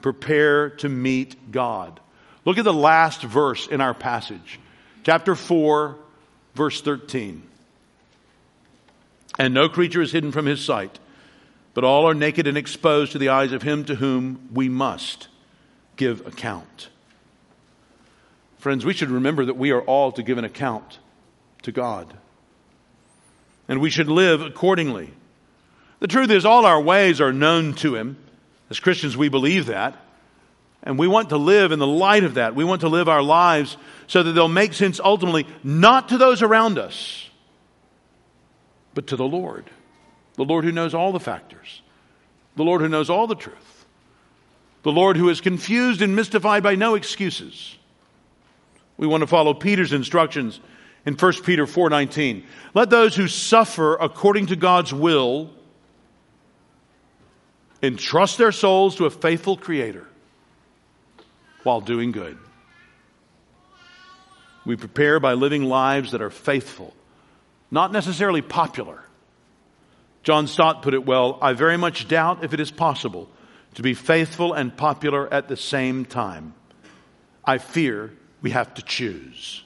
prepare 0.00 0.68
to 0.68 0.88
meet 0.88 1.50
God. 1.50 1.98
Look 2.44 2.58
at 2.58 2.64
the 2.64 2.74
last 2.74 3.22
verse 3.22 3.66
in 3.66 3.80
our 3.80 3.94
passage, 3.94 4.60
chapter 5.02 5.34
4, 5.34 5.96
verse 6.54 6.82
13. 6.82 7.42
And 9.38 9.52
no 9.52 9.68
creature 9.68 10.02
is 10.02 10.12
hidden 10.12 10.32
from 10.32 10.46
his 10.46 10.64
sight, 10.64 10.98
but 11.74 11.84
all 11.84 12.08
are 12.08 12.14
naked 12.14 12.46
and 12.46 12.56
exposed 12.56 13.12
to 13.12 13.18
the 13.18 13.30
eyes 13.30 13.52
of 13.52 13.62
him 13.62 13.84
to 13.86 13.96
whom 13.96 14.48
we 14.52 14.68
must 14.68 15.28
give 15.96 16.26
account. 16.26 16.88
Friends, 18.58 18.84
we 18.84 18.94
should 18.94 19.10
remember 19.10 19.44
that 19.44 19.56
we 19.56 19.72
are 19.72 19.82
all 19.82 20.12
to 20.12 20.22
give 20.22 20.38
an 20.38 20.44
account 20.44 20.98
to 21.62 21.72
God. 21.72 22.14
And 23.68 23.80
we 23.80 23.90
should 23.90 24.08
live 24.08 24.40
accordingly. 24.40 25.10
The 26.00 26.08
truth 26.08 26.30
is, 26.30 26.44
all 26.44 26.64
our 26.64 26.80
ways 26.80 27.20
are 27.20 27.32
known 27.32 27.74
to 27.74 27.94
Him. 27.94 28.16
As 28.70 28.80
Christians, 28.80 29.16
we 29.16 29.28
believe 29.28 29.66
that. 29.66 29.96
And 30.82 30.98
we 30.98 31.08
want 31.08 31.30
to 31.30 31.38
live 31.38 31.72
in 31.72 31.78
the 31.78 31.86
light 31.86 32.24
of 32.24 32.34
that. 32.34 32.54
We 32.54 32.64
want 32.64 32.82
to 32.82 32.88
live 32.88 33.08
our 33.08 33.22
lives 33.22 33.76
so 34.06 34.22
that 34.22 34.32
they'll 34.32 34.48
make 34.48 34.74
sense 34.74 35.00
ultimately, 35.00 35.46
not 35.62 36.10
to 36.10 36.18
those 36.18 36.42
around 36.42 36.78
us, 36.78 37.23
but 38.94 39.08
to 39.08 39.16
the 39.16 39.24
Lord. 39.24 39.68
The 40.34 40.44
Lord 40.44 40.64
who 40.64 40.72
knows 40.72 40.94
all 40.94 41.12
the 41.12 41.20
factors, 41.20 41.82
the 42.56 42.64
Lord 42.64 42.80
who 42.80 42.88
knows 42.88 43.10
all 43.10 43.26
the 43.26 43.34
truth, 43.34 43.86
the 44.82 44.92
Lord 44.92 45.16
who 45.16 45.28
is 45.28 45.40
confused 45.40 46.02
and 46.02 46.16
mystified 46.16 46.62
by 46.62 46.74
no 46.74 46.94
excuses. 46.94 47.76
We 48.96 49.06
want 49.06 49.22
to 49.22 49.26
follow 49.26 49.54
Peter's 49.54 49.92
instructions 49.92 50.60
in 51.06 51.16
1 51.16 51.44
Peter 51.44 51.66
4:19. 51.66 52.44
Let 52.74 52.90
those 52.90 53.14
who 53.14 53.28
suffer 53.28 53.96
according 53.96 54.46
to 54.46 54.56
God's 54.56 54.92
will 54.92 55.50
entrust 57.82 58.38
their 58.38 58.52
souls 58.52 58.96
to 58.96 59.06
a 59.06 59.10
faithful 59.10 59.56
creator 59.56 60.06
while 61.62 61.80
doing 61.80 62.12
good. 62.12 62.38
We 64.64 64.76
prepare 64.76 65.20
by 65.20 65.34
living 65.34 65.64
lives 65.64 66.12
that 66.12 66.22
are 66.22 66.30
faithful 66.30 66.94
not 67.70 67.92
necessarily 67.92 68.42
popular. 68.42 69.02
John 70.22 70.46
Stott 70.46 70.82
put 70.82 70.94
it 70.94 71.04
well 71.04 71.38
I 71.42 71.52
very 71.52 71.76
much 71.76 72.08
doubt 72.08 72.44
if 72.44 72.54
it 72.54 72.60
is 72.60 72.70
possible 72.70 73.28
to 73.74 73.82
be 73.82 73.94
faithful 73.94 74.52
and 74.52 74.76
popular 74.76 75.32
at 75.32 75.48
the 75.48 75.56
same 75.56 76.04
time. 76.04 76.54
I 77.44 77.58
fear 77.58 78.12
we 78.40 78.50
have 78.50 78.74
to 78.74 78.82
choose. 78.82 79.62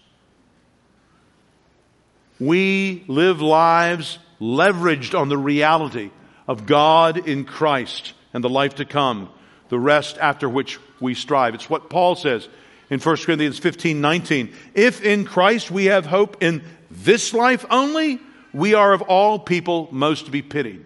We 2.40 3.04
live 3.08 3.40
lives 3.40 4.18
leveraged 4.40 5.18
on 5.18 5.28
the 5.28 5.38
reality 5.38 6.10
of 6.46 6.66
God 6.66 7.28
in 7.28 7.44
Christ 7.44 8.14
and 8.32 8.42
the 8.42 8.48
life 8.48 8.76
to 8.76 8.84
come, 8.84 9.30
the 9.68 9.78
rest 9.78 10.16
after 10.18 10.48
which 10.48 10.78
we 11.00 11.14
strive. 11.14 11.54
It's 11.54 11.68
what 11.68 11.90
Paul 11.90 12.14
says 12.14 12.48
in 12.90 13.00
1 13.00 13.16
Corinthians 13.18 13.58
15 13.58 14.00
19. 14.00 14.54
If 14.74 15.02
in 15.02 15.24
Christ 15.24 15.70
we 15.70 15.86
have 15.86 16.06
hope 16.06 16.42
in 16.42 16.62
this 16.90 17.34
life 17.34 17.64
only, 17.70 18.20
we 18.52 18.74
are 18.74 18.92
of 18.92 19.02
all 19.02 19.38
people 19.38 19.88
most 19.90 20.26
to 20.26 20.30
be 20.30 20.42
pitied. 20.42 20.84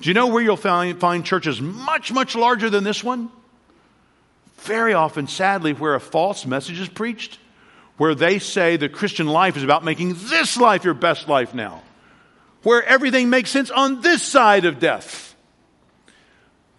Do 0.00 0.10
you 0.10 0.14
know 0.14 0.26
where 0.26 0.42
you'll 0.42 0.56
find, 0.56 0.98
find 1.00 1.24
churches 1.24 1.60
much, 1.60 2.12
much 2.12 2.36
larger 2.36 2.68
than 2.68 2.84
this 2.84 3.02
one? 3.02 3.30
Very 4.58 4.92
often, 4.92 5.26
sadly, 5.26 5.72
where 5.72 5.94
a 5.94 6.00
false 6.00 6.44
message 6.44 6.80
is 6.80 6.88
preached, 6.88 7.38
where 7.96 8.14
they 8.14 8.38
say 8.38 8.76
the 8.76 8.88
Christian 8.88 9.26
life 9.26 9.56
is 9.56 9.62
about 9.62 9.84
making 9.84 10.14
this 10.28 10.56
life 10.56 10.84
your 10.84 10.94
best 10.94 11.28
life 11.28 11.54
now, 11.54 11.82
where 12.62 12.82
everything 12.82 13.30
makes 13.30 13.50
sense 13.50 13.70
on 13.70 14.02
this 14.02 14.22
side 14.22 14.64
of 14.64 14.78
death. 14.78 15.34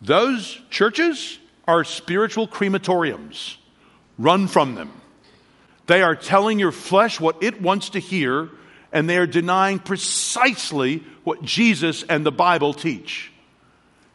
Those 0.02 0.62
churches 0.70 1.40
are 1.68 1.84
spiritual 1.84 2.48
crematoriums. 2.48 3.58
Run 4.20 4.48
from 4.48 4.76
them. 4.76 4.92
They 5.88 6.02
are 6.02 6.16
telling 6.16 6.60
your 6.60 6.72
flesh 6.72 7.20
what 7.20 7.42
it 7.42 7.62
wants 7.62 7.90
to 7.92 8.00
hear, 8.00 8.50
and 8.92 9.10
they 9.10 9.18
are 9.18 9.28
denying 9.28 9.80
precisely 9.80 11.04
what 11.24 11.42
Jesus 11.42 12.04
and 12.04 12.26
the 12.26 12.32
Bible 12.32 12.74
teach. 12.74 13.32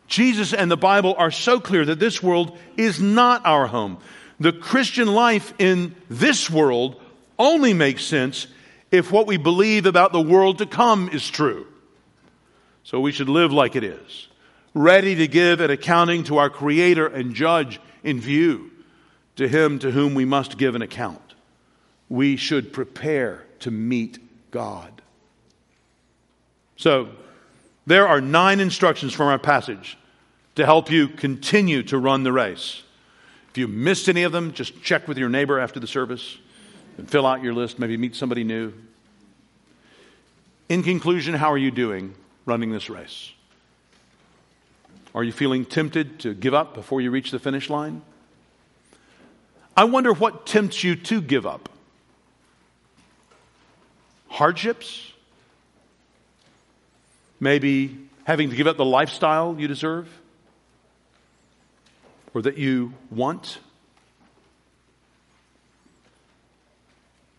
Jesus 0.07 0.53
and 0.53 0.71
the 0.71 0.77
Bible 0.77 1.15
are 1.17 1.31
so 1.31 1.59
clear 1.59 1.87
that 1.87 1.99
this 1.99 2.23
world 2.23 2.57
is 2.77 3.01
not 3.01 3.47
our 3.47 3.67
home. 3.67 3.99
The 4.39 4.53
Christian 4.53 5.09
life 5.09 5.55
in 5.59 5.95
this 6.11 6.51
world 6.51 7.01
only 7.39 7.73
makes 7.73 8.05
sense 8.05 8.47
if 8.91 9.11
what 9.11 9.27
we 9.27 9.39
believe 9.39 9.87
about 9.87 10.13
the 10.13 10.21
world 10.21 10.59
to 10.59 10.67
come 10.67 11.09
is 11.09 11.29
true. 11.29 11.67
So 12.85 13.01
we 13.01 13.13
should 13.13 13.31
live 13.31 13.53
like 13.53 13.77
it 13.77 13.85
is, 13.85 14.29
ready 14.75 15.15
to 15.15 15.29
give 15.29 15.61
an 15.61 15.71
accounting 15.71 16.25
to 16.25 16.37
our 16.39 16.51
Creator 16.51 17.07
and 17.07 17.35
Judge 17.35 17.81
in 18.05 18.21
view, 18.21 18.71
to 19.37 19.49
Him 19.49 19.79
to 19.79 19.91
whom 19.91 20.15
we 20.15 20.27
must 20.27 20.59
give 20.59 20.75
an 20.75 20.83
account. 20.83 21.32
We 22.13 22.37
should 22.37 22.75
prepare 22.75 23.43
to 23.61 23.71
meet 23.71 24.19
God. 24.51 25.01
So, 26.77 27.09
there 27.87 28.07
are 28.07 28.21
nine 28.21 28.61
instructions 28.61 29.15
from 29.15 29.29
our 29.29 29.39
passage 29.39 29.97
to 30.57 30.67
help 30.67 30.91
you 30.91 31.09
continue 31.09 31.83
to 31.85 31.97
run 31.97 32.23
the 32.23 32.31
race. 32.31 32.83
If 33.49 33.57
you 33.57 33.67
missed 33.67 34.11
any 34.11 34.25
of 34.25 34.33
them, 34.33 34.53
just 34.53 34.83
check 34.83 35.09
with 35.09 35.17
your 35.17 35.31
neighbor 35.31 35.59
after 35.59 35.81
the 35.81 35.87
service 35.87 36.37
and 36.99 37.09
fill 37.09 37.25
out 37.25 37.43
your 37.43 37.55
list, 37.55 37.79
maybe 37.79 37.97
meet 37.97 38.15
somebody 38.15 38.45
new. 38.45 38.75
In 40.69 40.83
conclusion, 40.83 41.33
how 41.33 41.51
are 41.51 41.57
you 41.57 41.71
doing 41.71 42.13
running 42.45 42.73
this 42.73 42.91
race? 42.91 43.33
Are 45.15 45.25
you 45.25 45.33
feeling 45.33 45.65
tempted 45.65 46.21
to 46.21 46.35
give 46.35 46.53
up 46.53 46.75
before 46.75 47.01
you 47.01 47.11
reach 47.11 47.31
the 47.31 47.39
finish 47.39 47.71
line? 47.71 48.03
I 49.75 49.85
wonder 49.85 50.13
what 50.13 50.45
tempts 50.45 50.85
you 50.85 50.95
to 50.95 51.23
give 51.23 51.47
up. 51.47 51.71
Hardships? 54.33 55.13
Maybe 57.39 57.99
having 58.25 58.49
to 58.49 58.57
give 58.57 58.67
up 58.67 58.79
the 58.79 58.85
lifestyle 58.85 59.57
you 59.59 59.69
deserve 59.69 60.09
or 62.33 62.41
that 62.43 62.57
you 62.57 62.95
want? 63.11 63.59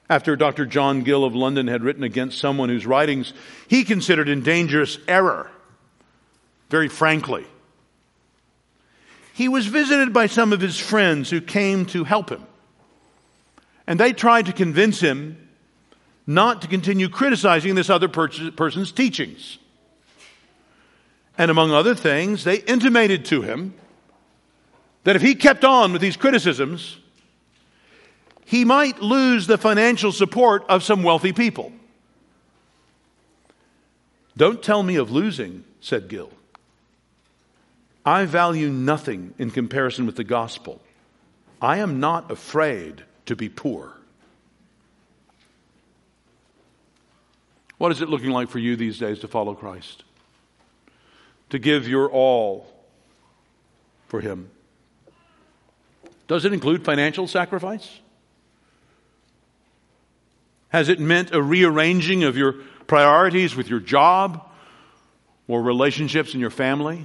After 0.07 0.35
Dr. 0.35 0.67
John 0.67 1.01
Gill 1.01 1.25
of 1.25 1.33
London 1.33 1.67
had 1.67 1.81
written 1.81 2.03
against 2.03 2.37
someone 2.37 2.69
whose 2.69 2.85
writings 2.85 3.33
he 3.67 3.83
considered 3.83 4.29
in 4.29 4.43
dangerous 4.43 4.99
error, 5.07 5.49
very 6.69 6.89
frankly, 6.89 7.47
he 9.33 9.49
was 9.49 9.65
visited 9.65 10.13
by 10.13 10.27
some 10.27 10.53
of 10.53 10.61
his 10.61 10.77
friends 10.77 11.31
who 11.31 11.41
came 11.41 11.87
to 11.87 12.03
help 12.03 12.29
him. 12.29 12.45
And 13.87 13.99
they 13.99 14.13
tried 14.13 14.45
to 14.45 14.53
convince 14.53 14.99
him 14.99 15.42
not 16.25 16.61
to 16.61 16.67
continue 16.67 17.09
criticizing 17.09 17.75
this 17.75 17.89
other 17.89 18.07
person's 18.07 18.91
teachings. 18.91 19.57
And 21.37 21.49
among 21.49 21.71
other 21.71 21.95
things, 21.95 22.43
they 22.43 22.57
intimated 22.57 23.25
to 23.25 23.41
him 23.41 23.73
that 25.03 25.15
if 25.15 25.21
he 25.21 25.35
kept 25.35 25.65
on 25.65 25.91
with 25.91 26.01
these 26.01 26.15
criticisms, 26.15 26.97
he 28.45 28.63
might 28.65 29.01
lose 29.01 29.47
the 29.47 29.57
financial 29.57 30.11
support 30.11 30.63
of 30.69 30.83
some 30.83 31.03
wealthy 31.03 31.33
people. 31.33 31.73
Don't 34.37 34.63
tell 34.63 34.83
me 34.83 34.95
of 34.95 35.11
losing, 35.11 35.63
said 35.81 36.07
Gill. 36.07 36.31
I 38.05 38.25
value 38.25 38.69
nothing 38.69 39.33
in 39.37 39.51
comparison 39.51 40.05
with 40.05 40.15
the 40.15 40.23
gospel. 40.23 40.81
I 41.61 41.77
am 41.77 41.99
not 41.99 42.31
afraid 42.31 43.03
to 43.25 43.35
be 43.35 43.49
poor. 43.49 43.93
What 47.83 47.91
is 47.91 47.99
it 47.99 48.07
looking 48.07 48.31
like 48.31 48.47
for 48.47 48.59
you 48.59 48.77
these 48.77 48.97
days 48.97 49.19
to 49.19 49.27
follow 49.27 49.55
Christ? 49.55 50.05
To 51.49 51.59
give 51.59 51.85
your 51.85 52.09
all 52.09 52.65
for 54.07 54.21
Him? 54.21 54.49
Does 56.29 56.45
it 56.45 56.53
include 56.53 56.85
financial 56.85 57.27
sacrifice? 57.27 57.99
Has 60.69 60.87
it 60.87 61.01
meant 61.01 61.33
a 61.33 61.41
rearranging 61.41 62.23
of 62.23 62.37
your 62.37 62.53
priorities 62.87 63.53
with 63.53 63.69
your 63.69 63.81
job 63.81 64.49
or 65.49 65.61
relationships 65.61 66.33
in 66.33 66.39
your 66.39 66.51
family? 66.51 67.03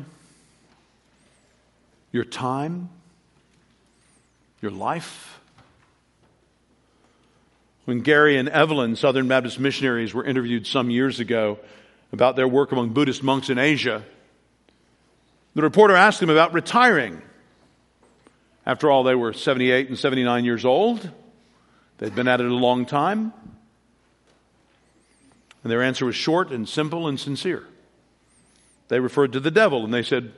Your 2.12 2.24
time? 2.24 2.89
Your 4.62 4.70
life? 4.70 5.38
When 7.89 8.01
Gary 8.01 8.36
and 8.36 8.51
Evelyn, 8.51 8.97
Southern 8.97 9.28
Baptist 9.28 9.59
missionaries, 9.59 10.12
were 10.12 10.22
interviewed 10.22 10.66
some 10.66 10.91
years 10.91 11.20
ago 11.20 11.59
about 12.12 12.36
their 12.36 12.47
work 12.47 12.70
among 12.70 12.91
Buddhist 12.91 13.22
monks 13.22 13.49
in 13.49 13.59
Asia, 13.59 14.05
the 15.55 15.62
reporter 15.62 15.97
asked 15.97 16.20
them 16.20 16.28
about 16.28 16.53
retiring. 16.53 17.22
After 18.66 18.91
all, 18.91 19.05
they 19.05 19.14
were 19.14 19.32
78 19.32 19.89
and 19.89 19.99
79 19.99 20.45
years 20.45 20.66
old. 20.66 21.11
They'd 21.97 22.14
been 22.14 22.28
at 22.28 22.43
it 22.43 22.51
a 22.51 22.55
long 22.55 22.84
time. 22.84 23.32
And 25.62 25.72
their 25.72 25.82
answer 25.82 26.05
was 26.05 26.14
short 26.14 26.51
and 26.51 26.68
simple 26.68 27.09
and 27.09 27.18
sincere. 27.18 27.66
They 28.89 29.01
referred 29.01 29.32
to 29.32 29.41
the 29.41 29.51
devil 29.51 29.82
and 29.86 29.95
they 29.95 30.03
said, 30.03 30.34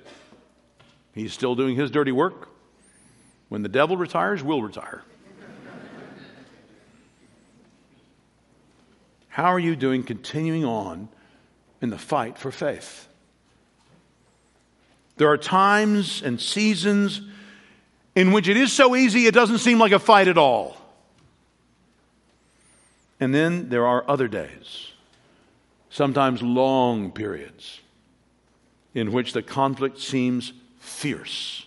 He's 1.17 1.33
still 1.33 1.57
doing 1.57 1.75
his 1.75 1.91
dirty 1.91 2.13
work. 2.13 2.49
When 3.49 3.65
the 3.65 3.69
devil 3.69 3.97
retires, 3.97 4.41
we'll 4.41 4.63
retire. 4.63 5.03
How 9.31 9.47
are 9.47 9.59
you 9.59 9.77
doing 9.77 10.03
continuing 10.03 10.65
on 10.65 11.09
in 11.81 11.91
the 11.91 11.99
fight 11.99 12.37
for 12.37 12.51
faith? 12.51 13.09
There 15.17 15.29
are 15.29 15.39
times 15.39 16.23
and 16.23 16.41
seasons 16.41 17.21
in 18.15 18.33
which 18.33 18.49
it 18.49 18.57
is 18.57 18.73
so 18.73 18.97
easy 18.97 19.27
it 19.27 19.35
doesn't 19.35 19.59
seem 19.59 19.79
like 19.79 19.93
a 19.93 19.99
fight 19.99 20.29
at 20.29 20.37
all. 20.37 20.77
And 23.21 23.35
then 23.35 23.69
there 23.69 23.87
are 23.87 24.05
other 24.09 24.29
days, 24.29 24.93
sometimes 25.91 26.43
long 26.43 27.13
periods, 27.13 27.81
in 28.95 29.13
which 29.13 29.33
the 29.33 29.43
conflict 29.43 30.01
seems 30.01 30.53
fierce. 30.81 31.67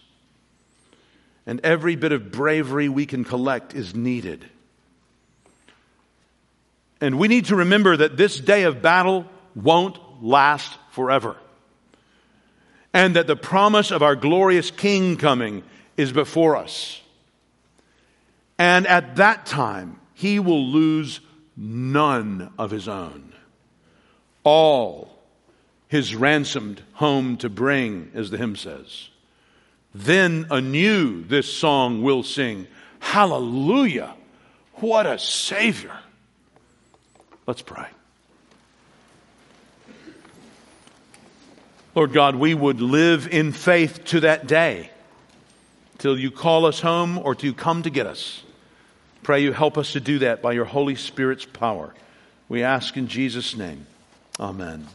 And 1.45 1.61
every 1.63 1.95
bit 1.95 2.11
of 2.11 2.31
bravery 2.31 2.89
we 2.89 3.05
can 3.05 3.23
collect 3.23 3.73
is 3.73 3.95
needed. 3.95 4.49
And 7.03 7.19
we 7.19 7.27
need 7.27 7.47
to 7.47 7.57
remember 7.57 7.97
that 7.97 8.15
this 8.15 8.39
day 8.39 8.63
of 8.63 8.81
battle 8.81 9.25
won't 9.55 9.99
last 10.23 10.71
forever. 10.91 11.35
And 12.93 13.17
that 13.17 13.27
the 13.27 13.35
promise 13.35 13.91
of 13.91 14.01
our 14.01 14.15
glorious 14.15 14.71
King 14.71 15.17
coming 15.17 15.63
is 15.97 16.13
before 16.13 16.55
us. 16.55 17.01
And 18.57 18.87
at 18.87 19.17
that 19.17 19.45
time, 19.45 19.99
he 20.13 20.39
will 20.39 20.65
lose 20.65 21.19
none 21.57 22.53
of 22.57 22.71
his 22.71 22.87
own. 22.87 23.33
All 24.45 25.21
his 25.89 26.15
ransomed 26.15 26.83
home 26.93 27.35
to 27.37 27.49
bring, 27.49 28.11
as 28.13 28.31
the 28.31 28.37
hymn 28.37 28.55
says. 28.55 29.09
Then 29.93 30.47
anew 30.49 31.21
this 31.25 31.51
song 31.51 32.01
will 32.01 32.23
sing 32.23 32.65
Hallelujah! 33.01 34.15
What 34.75 35.05
a 35.05 35.19
Savior! 35.19 35.99
Let's 37.45 37.61
pray. 37.61 37.87
Lord 41.95 42.13
God, 42.13 42.35
we 42.35 42.53
would 42.55 42.81
live 42.81 43.27
in 43.27 43.51
faith 43.51 44.03
to 44.05 44.21
that 44.21 44.47
day 44.47 44.89
till 45.99 46.17
you 46.17 46.31
call 46.31 46.65
us 46.65 46.79
home 46.79 47.19
or 47.19 47.35
till 47.35 47.47
you 47.47 47.53
come 47.53 47.83
to 47.83 47.89
get 47.89 48.07
us. 48.07 48.43
Pray 49.21 49.41
you 49.41 49.53
help 49.53 49.77
us 49.77 49.93
to 49.93 49.99
do 49.99 50.19
that 50.19 50.41
by 50.41 50.53
your 50.53 50.65
Holy 50.65 50.95
Spirit's 50.95 51.45
power. 51.45 51.93
We 52.49 52.63
ask 52.63 52.97
in 52.97 53.07
Jesus' 53.07 53.55
name. 53.55 53.85
Amen. 54.39 54.87